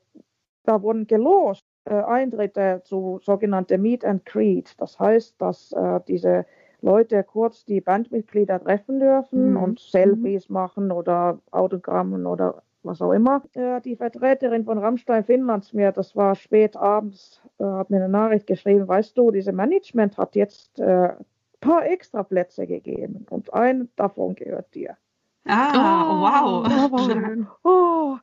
da 0.65 0.83
wurden 0.83 1.07
gelost 1.07 1.66
Eintritte 1.95 2.83
zu 2.85 3.21
sogenannte 3.23 3.79
Meet 3.79 4.05
and 4.05 4.25
Greet. 4.27 4.75
Das 4.79 4.99
heißt, 4.99 5.41
dass 5.41 5.73
äh, 5.73 6.01
diese 6.09 6.47
Leute 6.83 7.25
kurz 7.25 7.65
die 7.65 7.81
Bandmitglieder 7.81 8.63
treffen 8.63 9.01
dürfen 9.01 9.51
mhm. 9.51 9.57
und 9.57 9.81
Selfies 9.81 10.49
mhm. 10.49 10.55
machen 10.55 10.93
oder 10.93 11.41
Autogrammen 11.51 12.27
oder 12.27 12.63
was 12.83 13.03
auch 13.03 13.13
immer. 13.13 13.43
Äh, 13.55 13.81
die 13.81 13.97
Vertreterin 13.97 14.65
von 14.65 14.79
Rammstein 14.79 15.25
Finnlands 15.25 15.73
mir, 15.73 15.93
das 15.93 16.17
war 16.17 16.35
spät 16.35 16.77
abends, 16.77 17.43
äh, 17.59 17.65
hat 17.65 17.91
mir 17.91 17.97
eine 17.97 18.09
Nachricht 18.09 18.47
geschrieben, 18.47 18.87
weißt 18.87 19.17
du, 19.19 19.31
diese 19.31 19.53
Management 19.53 20.17
hat 20.17 20.37
jetzt 20.37 20.81
ein 20.81 20.89
äh, 20.89 21.15
paar 21.61 21.87
extra 21.87 22.23
Plätze 22.23 22.67
gegeben 22.67 23.27
und 23.31 23.53
ein 23.53 23.89
davon 23.97 24.35
gehört 24.35 24.75
dir. 24.75 24.97
Ah, 25.47 26.11
oh, 26.85 26.93
wow. 26.93 27.49
Oh, 27.65 28.19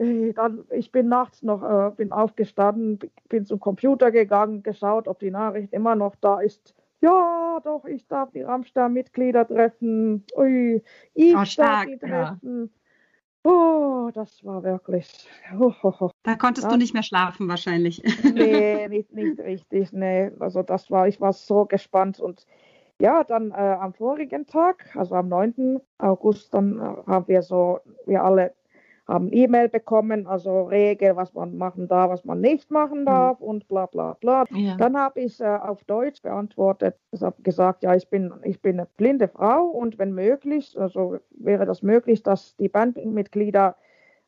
dann, 0.00 0.64
ich 0.70 0.92
bin 0.92 1.08
nachts 1.08 1.42
noch, 1.42 1.62
äh, 1.62 1.90
bin 1.94 2.10
aufgestanden, 2.10 2.98
bin 3.28 3.44
zum 3.44 3.60
Computer 3.60 4.10
gegangen, 4.10 4.62
geschaut, 4.62 5.08
ob 5.08 5.18
die 5.18 5.30
Nachricht 5.30 5.72
immer 5.72 5.94
noch 5.94 6.16
da 6.16 6.40
ist. 6.40 6.74
Ja, 7.02 7.60
doch, 7.64 7.84
ich 7.84 8.06
darf 8.08 8.30
die 8.30 8.42
Rammstein-Mitglieder 8.42 9.46
treffen. 9.46 10.24
Ui, 10.36 10.82
ich 11.14 11.34
oh, 11.34 11.44
darf 11.56 11.86
die 11.86 11.98
treffen. 11.98 12.70
Ja. 13.44 13.50
Oh, 13.50 14.10
das 14.12 14.44
war 14.44 14.62
wirklich. 14.62 15.28
Oh, 15.58 15.72
oh. 15.82 16.10
Da 16.22 16.34
konntest 16.34 16.66
ja. 16.66 16.72
du 16.72 16.78
nicht 16.78 16.92
mehr 16.92 17.02
schlafen 17.02 17.48
wahrscheinlich. 17.48 18.02
Nee, 18.22 18.88
nicht, 18.88 19.12
nicht 19.14 19.40
richtig. 19.40 19.92
Nee, 19.92 20.30
also 20.40 20.62
das 20.62 20.90
war, 20.90 21.08
ich 21.08 21.20
war 21.20 21.32
so 21.32 21.64
gespannt 21.64 22.20
und 22.20 22.46
ja, 23.00 23.24
dann 23.24 23.50
äh, 23.50 23.54
am 23.54 23.94
vorigen 23.94 24.46
Tag, 24.46 24.94
also 24.94 25.14
am 25.14 25.28
9. 25.28 25.80
August, 25.98 26.52
dann 26.52 26.78
äh, 26.78 26.82
haben 27.06 27.28
wir 27.28 27.40
so, 27.40 27.80
wir 28.04 28.22
alle 28.22 28.52
haben 29.10 29.28
E-Mail 29.32 29.68
bekommen, 29.68 30.26
also 30.26 30.62
Regel, 30.62 31.16
was 31.16 31.34
man 31.34 31.58
machen 31.58 31.88
darf, 31.88 32.10
was 32.10 32.24
man 32.24 32.40
nicht 32.40 32.70
machen 32.70 33.04
darf 33.04 33.40
mhm. 33.40 33.46
und 33.46 33.68
bla 33.68 33.86
bla 33.86 34.14
bla. 34.20 34.44
Ja. 34.52 34.76
Dann 34.76 34.96
habe 34.96 35.20
ich 35.20 35.40
äh, 35.40 35.44
auf 35.44 35.82
Deutsch 35.84 36.22
beantwortet, 36.22 36.96
ich 37.10 37.20
habe 37.20 37.42
gesagt, 37.42 37.82
ja, 37.82 37.94
ich 37.94 38.08
bin, 38.08 38.32
ich 38.44 38.62
bin 38.62 38.78
eine 38.78 38.88
blinde 38.96 39.26
Frau 39.26 39.66
und 39.66 39.98
wenn 39.98 40.12
möglich, 40.12 40.78
also 40.78 41.18
wäre 41.30 41.66
das 41.66 41.82
möglich, 41.82 42.22
dass 42.22 42.56
die 42.56 42.68
Bandmitglieder 42.68 43.76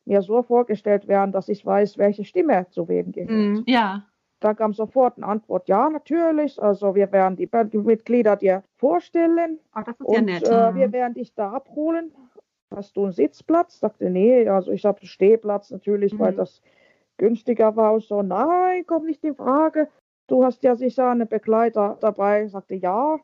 mir 0.05 0.21
so 0.21 0.43
vorgestellt 0.43 1.07
werden, 1.07 1.31
dass 1.31 1.47
ich 1.47 1.65
weiß, 1.65 1.97
welche 1.97 2.25
Stimme 2.25 2.67
zu 2.71 2.89
wem 2.89 3.13
gehört. 3.13 3.31
Mhm. 3.31 3.63
Ja. 3.65 4.03
Da 4.41 4.53
kam 4.53 4.73
sofort 4.73 5.15
eine 5.15 5.27
Antwort, 5.27 5.69
ja, 5.69 5.89
natürlich. 5.89 6.61
Also 6.61 6.95
wir 6.95 7.13
werden 7.13 7.37
die 7.37 7.45
Bandmitglieder 7.45 8.35
dir 8.35 8.63
vorstellen. 8.75 9.59
Ach, 9.71 9.85
das 9.85 9.97
ist 9.97 10.05
und, 10.05 10.15
ja 10.15 10.21
nett. 10.21 10.43
Äh, 10.43 10.75
wir 10.75 10.91
werden 10.91 11.13
dich 11.13 11.33
da 11.33 11.53
abholen 11.53 12.11
hast 12.75 12.97
du 12.97 13.03
einen 13.03 13.13
Sitzplatz? 13.13 13.79
Sagte, 13.79 14.09
nee, 14.09 14.47
also 14.47 14.71
ich 14.71 14.85
habe 14.85 14.99
einen 14.99 15.07
Stehplatz 15.07 15.71
natürlich, 15.71 16.13
mhm. 16.13 16.19
weil 16.19 16.33
das 16.35 16.61
günstiger 17.17 17.75
war. 17.75 17.93
Und 17.93 18.03
so, 18.03 18.21
nein, 18.21 18.85
kommt 18.85 19.05
nicht 19.05 19.23
in 19.23 19.35
Frage. 19.35 19.89
Du 20.27 20.43
hast 20.43 20.63
ja 20.63 20.75
sicher 20.75 21.09
einen 21.09 21.27
Begleiter 21.27 21.97
dabei. 21.99 22.47
Sagte, 22.47 22.75
ja, 22.75 23.19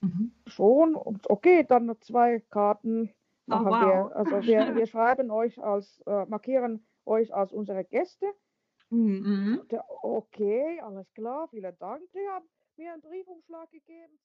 mhm. 0.00 0.32
schon. 0.46 0.94
Und 0.94 1.28
okay, 1.30 1.64
dann 1.64 1.86
noch 1.86 2.00
zwei 2.00 2.40
Karten 2.50 3.10
oh, 3.50 3.54
wow. 3.54 3.64
wir. 3.64 4.16
Also 4.16 4.42
wir, 4.42 4.74
wir 4.76 4.86
schreiben 4.86 5.30
euch 5.30 5.62
als, 5.62 6.00
äh, 6.06 6.26
markieren 6.26 6.86
euch 7.06 7.34
als 7.34 7.52
unsere 7.52 7.84
Gäste. 7.84 8.26
Mhm. 8.90 9.62
Der, 9.70 9.84
okay, 10.02 10.80
alles 10.80 11.12
klar, 11.14 11.48
vielen 11.48 11.76
Dank. 11.78 12.02
Die 12.12 12.28
haben 12.28 12.46
mir 12.76 12.92
einen 12.92 13.02
Briefumschlag 13.02 13.70
gegeben. 13.70 14.18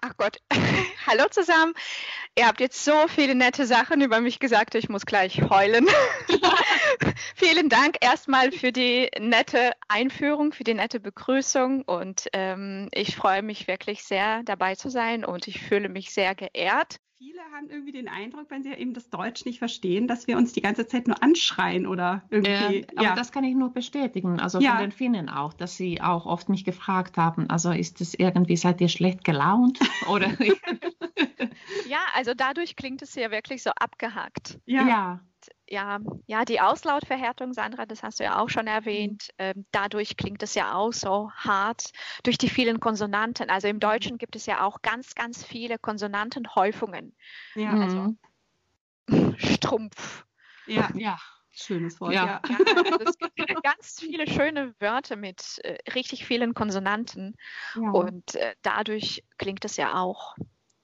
Ach 0.00 0.16
Gott, 0.16 0.40
hallo 1.06 1.24
zusammen. 1.28 1.74
ihr 2.38 2.46
habt 2.46 2.60
jetzt 2.60 2.84
so 2.84 3.08
viele 3.08 3.34
nette 3.34 3.66
Sachen 3.66 4.00
über 4.00 4.20
mich 4.20 4.38
gesagt, 4.38 4.76
ich 4.76 4.88
muss 4.88 5.06
gleich 5.06 5.42
heulen. 5.50 5.88
Vielen 7.34 7.68
Dank 7.68 7.96
erstmal 8.00 8.52
für 8.52 8.70
die 8.70 9.10
nette 9.18 9.72
Einführung, 9.88 10.52
für 10.52 10.62
die 10.62 10.74
nette 10.74 11.00
Begrüßung 11.00 11.82
und 11.82 12.28
ähm, 12.32 12.88
ich 12.92 13.16
freue 13.16 13.42
mich 13.42 13.66
wirklich 13.66 14.04
sehr 14.04 14.44
dabei 14.44 14.76
zu 14.76 14.88
sein 14.88 15.24
und 15.24 15.48
ich 15.48 15.60
fühle 15.60 15.88
mich 15.88 16.12
sehr 16.12 16.36
geehrt. 16.36 17.00
Viele 17.20 17.42
haben 17.52 17.68
irgendwie 17.68 17.90
den 17.90 18.06
Eindruck, 18.06 18.48
wenn 18.48 18.62
sie 18.62 18.70
eben 18.70 18.94
das 18.94 19.10
Deutsch 19.10 19.44
nicht 19.44 19.58
verstehen, 19.58 20.06
dass 20.06 20.28
wir 20.28 20.36
uns 20.36 20.52
die 20.52 20.60
ganze 20.60 20.86
Zeit 20.86 21.08
nur 21.08 21.20
anschreien 21.20 21.84
oder 21.84 22.22
irgendwie. 22.30 22.82
Ja, 22.82 22.86
aber 22.94 23.02
ja. 23.02 23.14
das 23.16 23.32
kann 23.32 23.42
ich 23.42 23.56
nur 23.56 23.72
bestätigen. 23.72 24.38
Also 24.38 24.60
ja. 24.60 24.76
von 24.76 24.82
den 24.82 24.92
Finnen 24.92 25.28
auch, 25.28 25.52
dass 25.52 25.76
sie 25.76 26.00
auch 26.00 26.26
oft 26.26 26.48
mich 26.48 26.64
gefragt 26.64 27.16
haben. 27.16 27.50
Also 27.50 27.72
ist 27.72 28.00
es 28.00 28.14
irgendwie, 28.14 28.56
seid 28.56 28.80
ihr 28.80 28.88
schlecht 28.88 29.24
gelaunt? 29.24 29.80
oder? 30.08 30.28
ja, 31.88 31.98
also 32.14 32.34
dadurch 32.34 32.76
klingt 32.76 33.02
es 33.02 33.16
ja 33.16 33.32
wirklich 33.32 33.64
so 33.64 33.70
abgehackt. 33.70 34.60
Ja. 34.64 34.86
ja 34.86 35.20
ja, 35.70 35.98
ja, 36.26 36.44
die 36.44 36.60
Auslautverhärtung, 36.60 37.52
Sandra, 37.52 37.86
das 37.86 38.02
hast 38.02 38.20
du 38.20 38.24
ja 38.24 38.38
auch 38.40 38.48
schon 38.48 38.66
erwähnt. 38.66 39.28
Mhm. 39.32 39.44
Ähm, 39.44 39.66
dadurch 39.70 40.16
klingt 40.16 40.42
es 40.42 40.54
ja 40.54 40.74
auch 40.74 40.92
so 40.92 41.30
hart 41.32 41.90
durch 42.22 42.38
die 42.38 42.48
vielen 42.48 42.80
Konsonanten. 42.80 43.50
Also 43.50 43.68
im 43.68 43.80
Deutschen 43.80 44.18
gibt 44.18 44.36
es 44.36 44.46
ja 44.46 44.64
auch 44.64 44.82
ganz, 44.82 45.14
ganz 45.14 45.44
viele 45.44 45.78
Konsonantenhäufungen. 45.78 47.14
Ja, 47.54 47.70
also 47.70 48.14
mhm. 49.08 49.36
Strumpf. 49.38 50.24
Ja, 50.66 50.90
ja. 50.94 51.18
Schönes 51.50 52.00
Wort, 52.00 52.12
ja. 52.12 52.24
ja. 52.24 52.42
ja 52.48 52.98
es 53.04 53.18
gibt 53.18 53.62
ganz 53.64 53.98
viele 53.98 54.28
schöne 54.28 54.74
Wörter 54.78 55.16
mit 55.16 55.58
äh, 55.64 55.78
richtig 55.92 56.24
vielen 56.24 56.54
Konsonanten. 56.54 57.34
Ja. 57.74 57.90
Und 57.90 58.36
äh, 58.36 58.54
dadurch 58.62 59.24
klingt 59.38 59.64
es 59.64 59.76
ja 59.76 60.00
auch 60.00 60.36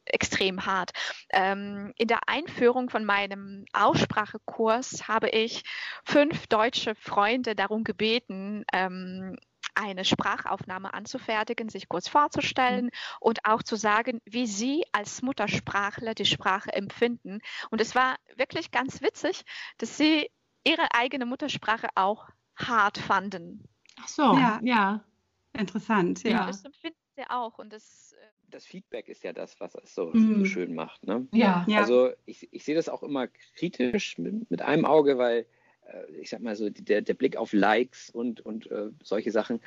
extrem 0.07 0.67
hart. 0.67 0.93
Ähm, 1.31 1.93
in 1.97 2.09
der 2.09 2.29
Einführung 2.29 2.91
von 2.91 3.05
meinem 3.05 3.65
Aussprachekurs 3.73 5.09
habe 5.09 5.29
ich 5.31 5.63
fünf 6.05 6.47
deutsche 6.47 6.95
Freunde 6.95 7.55
darum 7.55 7.85
gebeten, 7.85 8.65
ähm, 8.73 9.37
eine 9.75 10.05
Sprachaufnahme 10.05 10.95
anzufertigen, 10.95 11.69
sich 11.69 11.89
kurz 11.89 12.09
vorzustellen 12.09 12.87
mhm. 12.87 12.91
und 13.21 13.45
auch 13.45 13.63
zu 13.63 13.77
sagen, 13.77 14.21
wie 14.25 14.47
sie 14.47 14.85
als 14.93 15.23
Muttersprachler 15.23 16.15
die 16.15 16.27
Sprache 16.27 16.73
empfinden. 16.73 17.41
Und 17.71 17.81
es 17.81 17.95
war 17.95 18.17
wirklich 18.37 18.71
ganz 18.71 19.03
witzig, 19.03 19.45
dass 19.79 19.97
sie 19.97 20.31
ihre 20.65 20.93
eigene 20.93 21.27
Muttersprache 21.27 21.89
auch 21.95 22.29
hart 22.57 22.99
fanden. 22.99 23.69
Ach 24.01 24.09
so, 24.09 24.37
ja, 24.37 24.61
ja. 24.63 25.05
interessant. 25.53 26.23
Ja, 26.23 26.31
ja. 26.31 26.47
das 26.47 26.65
empfinden 26.65 26.99
sie 27.17 27.25
auch 27.29 27.59
und 27.59 27.73
das 27.73 28.15
das 28.55 28.65
Feedback 28.65 29.09
ist 29.09 29.25
ja 29.25 29.33
das, 29.33 29.59
was 29.59 29.75
es 29.75 29.95
so, 29.95 30.11
mm. 30.13 30.39
so 30.39 30.45
schön 30.45 30.75
macht. 30.75 31.05
Ne? 31.07 31.27
Ja, 31.33 31.65
Also 31.81 32.13
ich, 32.25 32.49
ich 32.53 32.65
sehe 32.65 32.77
das 32.77 32.89
auch 32.89 33.03
immer 33.03 33.27
kritisch 33.57 34.17
mit, 34.17 34.49
mit 34.49 34.63
einem 34.63 34.85
Auge, 34.85 35.19
weil 35.19 35.47
äh, 35.87 36.13
ich 36.21 36.31
sag 36.31 36.41
mal 36.41 36.55
so, 36.55 36.71
der, 36.71 37.03
der 37.03 37.15
Blick 37.15 37.37
auf 37.37 37.53
Likes 37.53 38.11
und, 38.11 38.41
und 38.41 38.71
äh, 38.71 38.91
solche 39.03 39.33
Sachen 39.33 39.61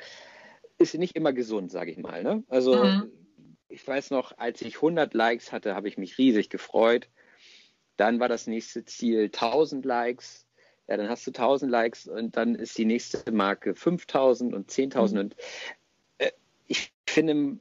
ist 0.78 0.94
nicht 0.94 1.16
immer 1.16 1.34
gesund, 1.34 1.70
sage 1.70 1.90
ich 1.90 1.98
mal. 1.98 2.22
Ne? 2.22 2.42
Also 2.48 2.82
mhm. 2.82 3.12
ich 3.68 3.86
weiß 3.86 4.10
noch, 4.10 4.38
als 4.38 4.62
ich 4.62 4.76
100 4.76 5.12
Likes 5.12 5.52
hatte, 5.52 5.74
habe 5.74 5.88
ich 5.88 5.98
mich 5.98 6.16
riesig 6.16 6.48
gefreut. 6.48 7.10
Dann 7.98 8.20
war 8.20 8.28
das 8.28 8.46
nächste 8.46 8.86
Ziel 8.86 9.24
1000 9.24 9.84
Likes. 9.84 10.46
Ja, 10.86 10.96
dann 10.96 11.10
hast 11.10 11.26
du 11.26 11.30
1000 11.30 11.70
Likes 11.70 12.08
und 12.08 12.38
dann 12.38 12.54
ist 12.54 12.78
die 12.78 12.86
nächste 12.86 13.30
Marke 13.32 13.74
5000 13.74 14.54
und 14.54 14.70
10.000. 14.70 15.12
Mhm. 15.12 15.18
Und 15.18 15.36
äh, 16.16 16.30
ich 16.68 16.94
finde, 17.06 17.58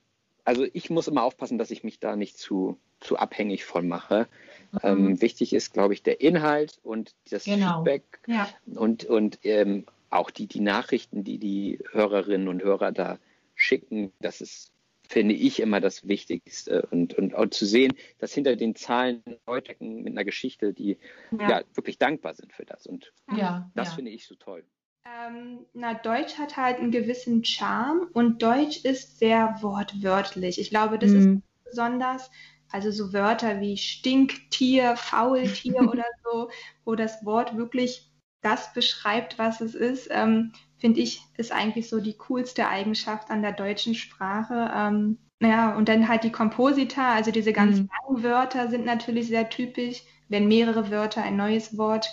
also 0.48 0.66
ich 0.72 0.90
muss 0.90 1.10
immer 1.10 1.24
aufpassen, 1.24 1.58
dass 1.58 1.72
ich 1.72 1.84
mich 1.84 2.00
da 2.00 2.16
nicht 2.16 2.38
zu, 2.38 2.80
zu 3.02 3.18
abhängig 3.18 3.66
von 3.66 3.86
mache. 3.86 4.30
Mhm. 4.72 4.80
Ähm, 4.82 5.22
wichtig 5.22 5.52
ist, 5.52 5.74
glaube 5.74 5.94
ich, 5.94 6.04
der 6.04 6.22
Inhalt 6.22 6.80
und 6.84 7.16
das 7.30 7.44
genau. 7.44 7.84
Feedback 7.84 8.04
ja. 8.28 8.48
und, 8.66 9.04
und 9.04 9.40
ähm, 9.44 9.86
auch 10.10 10.32
die, 10.32 10.48
die 10.48 10.62
Nachrichten, 10.62 11.26
die 11.26 11.38
die 11.38 11.80
Hörerinnen 11.92 12.48
und 12.48 12.64
Hörer 12.64 12.94
da 12.94 13.20
schicken. 13.56 14.14
Das 14.22 14.40
ist, 14.40 14.72
finde 15.10 15.36
ich, 15.36 15.60
immer 15.60 15.82
das 15.82 16.08
Wichtigste. 16.08 16.88
Und, 16.92 17.14
und 17.16 17.36
auch 17.36 17.50
zu 17.50 17.66
sehen, 17.66 17.94
dass 18.20 18.34
hinter 18.34 18.56
den 18.56 18.74
Zahlen 18.74 19.22
Leute 19.46 19.76
mit 19.84 20.14
einer 20.14 20.24
Geschichte, 20.24 20.72
die 20.72 20.98
ja. 21.38 21.50
ja 21.50 21.62
wirklich 21.74 21.98
dankbar 21.98 22.36
sind 22.36 22.54
für 22.54 22.64
das. 22.64 22.88
Und 22.88 23.12
ja, 23.36 23.70
das 23.76 23.96
finde 23.96 24.12
ich 24.12 24.26
so 24.26 24.36
toll. 24.36 24.64
Ähm, 25.08 25.66
na, 25.74 25.94
Deutsch 25.94 26.38
hat 26.38 26.58
halt 26.58 26.80
einen 26.80 26.92
gewissen 26.92 27.44
Charme 27.44 28.08
und 28.14 28.42
Deutsch 28.42 28.84
ist 28.84 29.20
sehr 29.20 29.58
wortwörtlich. 29.62 30.60
Ich 30.60 30.70
glaube, 30.70 31.00
das 31.00 31.12
mhm. 31.12 31.18
ist 31.38 31.66
besonders, 31.66 32.32
also 32.72 32.92
so 32.92 33.14
Wörter 33.14 33.62
wie 33.62 33.78
Stinktier, 33.78 34.98
Faultier 34.98 35.82
oder 35.90 36.06
so, 36.24 36.50
wo 36.84 36.96
das 36.96 37.26
Wort 37.26 37.56
wirklich 37.56 38.12
das 38.42 38.74
beschreibt, 38.74 39.40
was 39.40 39.62
es 39.62 39.76
ist, 39.76 40.10
ähm, 40.12 40.54
finde 40.78 41.00
ich, 41.00 41.22
ist 41.38 41.52
eigentlich 41.52 41.90
so 41.90 42.00
die 42.00 42.18
coolste 42.18 42.68
Eigenschaft 42.68 43.30
an 43.30 43.42
der 43.42 43.52
deutschen 43.52 43.96
Sprache. 43.96 44.72
Ähm, 44.74 45.18
naja, 45.40 45.76
und 45.76 45.90
dann 45.90 46.08
halt 46.08 46.24
die 46.24 46.32
Komposita, 46.32 47.14
also 47.14 47.32
diese 47.32 47.54
ganz 47.54 47.80
mhm. 47.80 47.90
langen 48.08 48.24
Wörter 48.24 48.70
sind 48.70 48.86
natürlich 48.86 49.28
sehr 49.28 49.50
typisch, 49.50 50.04
wenn 50.30 50.48
mehrere 50.48 50.92
Wörter 50.92 51.24
ein 51.24 51.36
neues 51.36 51.78
Wort 51.78 52.08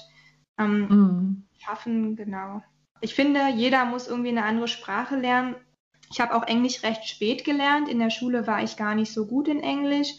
ähm, 0.58 0.88
mhm. 0.88 1.48
schaffen, 1.58 2.16
genau. 2.16 2.62
Ich 3.04 3.14
finde, 3.14 3.50
jeder 3.54 3.84
muss 3.84 4.08
irgendwie 4.08 4.30
eine 4.30 4.44
andere 4.44 4.66
Sprache 4.66 5.16
lernen. 5.16 5.56
Ich 6.10 6.22
habe 6.22 6.34
auch 6.34 6.46
Englisch 6.46 6.82
recht 6.82 7.06
spät 7.06 7.44
gelernt. 7.44 7.86
In 7.86 7.98
der 7.98 8.08
Schule 8.08 8.46
war 8.46 8.62
ich 8.62 8.78
gar 8.78 8.94
nicht 8.94 9.12
so 9.12 9.26
gut 9.26 9.46
in 9.46 9.60
Englisch. 9.60 10.14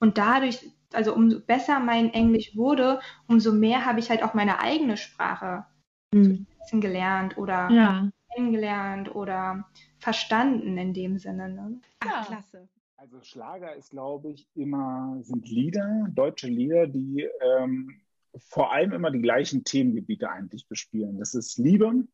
Und 0.00 0.18
dadurch, 0.18 0.70
also 0.92 1.14
umso 1.14 1.40
besser 1.40 1.80
mein 1.80 2.12
Englisch 2.12 2.54
wurde, 2.54 3.00
umso 3.26 3.52
mehr 3.52 3.86
habe 3.86 4.00
ich 4.00 4.10
halt 4.10 4.22
auch 4.22 4.34
meine 4.34 4.60
eigene 4.60 4.98
Sprache 4.98 5.64
mhm. 6.12 6.46
gelernt 6.72 7.38
oder 7.38 7.70
ja. 7.70 8.10
kennengelernt 8.34 9.14
oder 9.14 9.64
verstanden 9.98 10.76
in 10.76 10.92
dem 10.92 11.16
Sinne. 11.16 11.48
Ne? 11.48 11.80
Ach, 12.00 12.06
ja. 12.06 12.36
klasse. 12.36 12.68
Also 12.98 13.22
Schlager 13.22 13.74
ist, 13.76 13.92
glaube 13.92 14.32
ich, 14.32 14.46
immer, 14.54 15.16
sind 15.22 15.48
Lieder, 15.48 16.06
deutsche 16.10 16.48
Lieder, 16.48 16.86
die 16.86 17.26
ähm, 17.40 17.98
vor 18.36 18.72
allem 18.72 18.92
immer 18.92 19.10
die 19.10 19.22
gleichen 19.22 19.64
Themengebiete 19.64 20.28
eigentlich 20.28 20.68
bespielen. 20.68 21.18
Das 21.18 21.34
ist 21.34 21.56
Liebe, 21.56 22.04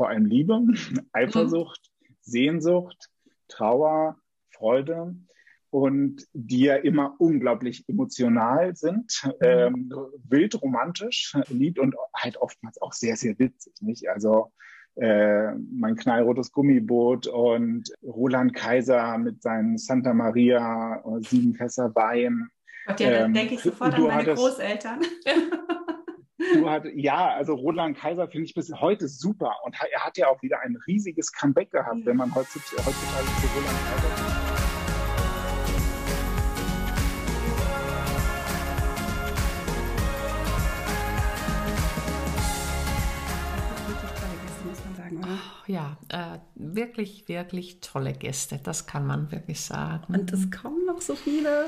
vor 0.00 0.08
allem 0.08 0.24
Liebe, 0.24 0.58
Eifersucht, 1.12 1.90
mhm. 2.00 2.14
Sehnsucht, 2.22 3.10
Trauer, 3.48 4.16
Freude 4.48 5.14
und 5.68 6.26
die 6.32 6.60
ja 6.60 6.76
immer 6.76 7.16
unglaublich 7.18 7.84
emotional 7.86 8.74
sind, 8.74 9.22
mhm. 9.22 9.32
ähm, 9.42 9.92
wild 10.26 10.62
romantisch, 10.62 11.36
Lied 11.50 11.78
und 11.78 11.94
halt 12.14 12.38
oftmals 12.38 12.80
auch 12.80 12.94
sehr, 12.94 13.16
sehr 13.16 13.38
witzig, 13.38 13.74
nicht? 13.82 14.08
Also 14.08 14.50
äh, 14.94 15.52
mein 15.70 15.96
knallrotes 15.96 16.50
Gummiboot 16.50 17.26
und 17.26 17.92
Roland 18.02 18.54
Kaiser 18.54 19.18
mit 19.18 19.42
seinen 19.42 19.76
Santa 19.76 20.14
Maria, 20.14 21.04
sieben 21.18 21.54
Fässer 21.56 21.94
Wein. 21.94 22.48
Gott, 22.86 23.00
ja, 23.00 23.10
dann 23.10 23.24
ähm, 23.26 23.34
denke 23.34 23.56
ich 23.56 23.60
sofort 23.60 23.92
an 23.92 24.04
meine 24.04 24.14
hattest, 24.14 24.42
Großeltern. 24.42 25.00
Du 26.54 26.70
hat, 26.70 26.84
ja, 26.94 27.28
also 27.34 27.54
Roland 27.54 27.98
Kaiser 27.98 28.26
finde 28.26 28.46
ich 28.46 28.54
bis 28.54 28.72
heute 28.72 29.08
super 29.08 29.56
und 29.64 29.76
er 29.92 30.04
hat 30.04 30.16
ja 30.16 30.28
auch 30.28 30.40
wieder 30.40 30.60
ein 30.60 30.78
riesiges 30.86 31.32
Comeback 31.32 31.70
gehabt, 31.70 32.00
ja. 32.00 32.06
wenn 32.06 32.16
man 32.16 32.34
heutzutage, 32.34 32.78
heutzutage 32.78 33.26
zu 33.40 33.46
Roland 33.58 33.78
Kaiser 33.90 34.50
ja, 45.66 45.96
äh, 46.08 46.38
wirklich, 46.54 47.28
wirklich 47.28 47.80
tolle 47.80 48.12
Gäste, 48.12 48.60
das 48.62 48.86
kann 48.86 49.06
man 49.06 49.30
wirklich 49.30 49.60
sagen. 49.60 50.14
Und 50.14 50.32
es 50.32 50.50
kommen 50.50 50.86
noch 50.86 51.00
so 51.00 51.14
viele. 51.14 51.66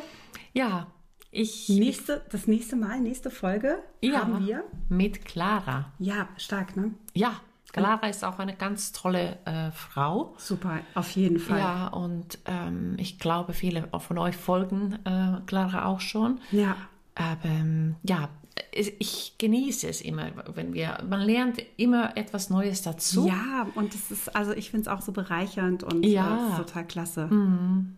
Ja, 0.53 0.87
ich, 1.33 1.69
nächste, 1.69 2.23
das 2.31 2.47
nächste 2.47 2.77
Mal, 2.77 3.01
nächste 3.01 3.31
Folge 3.31 3.79
ja, 4.03 4.21
haben 4.21 4.47
wir 4.47 4.65
mit 4.89 5.25
Clara. 5.25 5.91
Ja, 5.99 6.29
stark, 6.37 6.77
ne? 6.77 6.93
Ja, 7.15 7.41
Clara 7.73 8.07
ist 8.07 8.23
auch 8.23 8.39
eine 8.39 8.55
ganz 8.55 8.93
tolle 8.93 9.39
äh, 9.47 9.71
Frau. 9.73 10.35
Super, 10.37 10.81
auf 10.95 11.11
jeden 11.13 11.39
Fall. 11.39 11.59
Ja, 11.59 11.87
und 11.89 12.39
ähm, 12.45 12.97
ich 12.99 13.19
glaube, 13.19 13.55
viele 13.55 13.89
von 13.99 14.19
euch 14.19 14.37
folgen 14.37 14.99
äh, 15.05 15.41
Clara 15.47 15.87
auch 15.87 16.01
schon. 16.01 16.39
Ja. 16.51 16.77
Aber 17.15 17.45
ähm, 17.45 17.97
ja, 18.03 18.29
ich 18.73 19.37
genieße 19.39 19.89
es 19.89 20.03
immer, 20.03 20.31
wenn 20.55 20.75
wir, 20.75 20.99
man 21.09 21.21
lernt 21.21 21.63
immer 21.79 22.17
etwas 22.17 22.51
Neues 22.51 22.83
dazu. 22.83 23.27
Ja, 23.27 23.67
und 23.75 23.95
es 23.95 24.11
ist, 24.11 24.37
also 24.37 24.53
ich 24.53 24.71
finde 24.71 24.83
es 24.83 24.89
auch 24.89 25.01
so 25.01 25.13
bereichernd 25.13 25.83
und 25.83 26.05
ja. 26.05 26.55
total 26.59 26.87
klasse. 26.87 27.27
Mhm. 27.29 27.97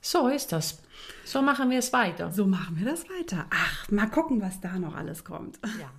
So 0.00 0.28
ist 0.28 0.52
das. 0.52 0.82
So 1.24 1.42
machen 1.42 1.70
wir 1.70 1.78
es 1.78 1.92
weiter. 1.92 2.32
So 2.32 2.46
machen 2.46 2.78
wir 2.78 2.86
das 2.90 3.04
weiter. 3.08 3.46
Ach, 3.50 3.90
mal 3.90 4.06
gucken, 4.06 4.40
was 4.40 4.60
da 4.60 4.78
noch 4.78 4.94
alles 4.94 5.24
kommt. 5.24 5.58
Ja. 5.78 5.90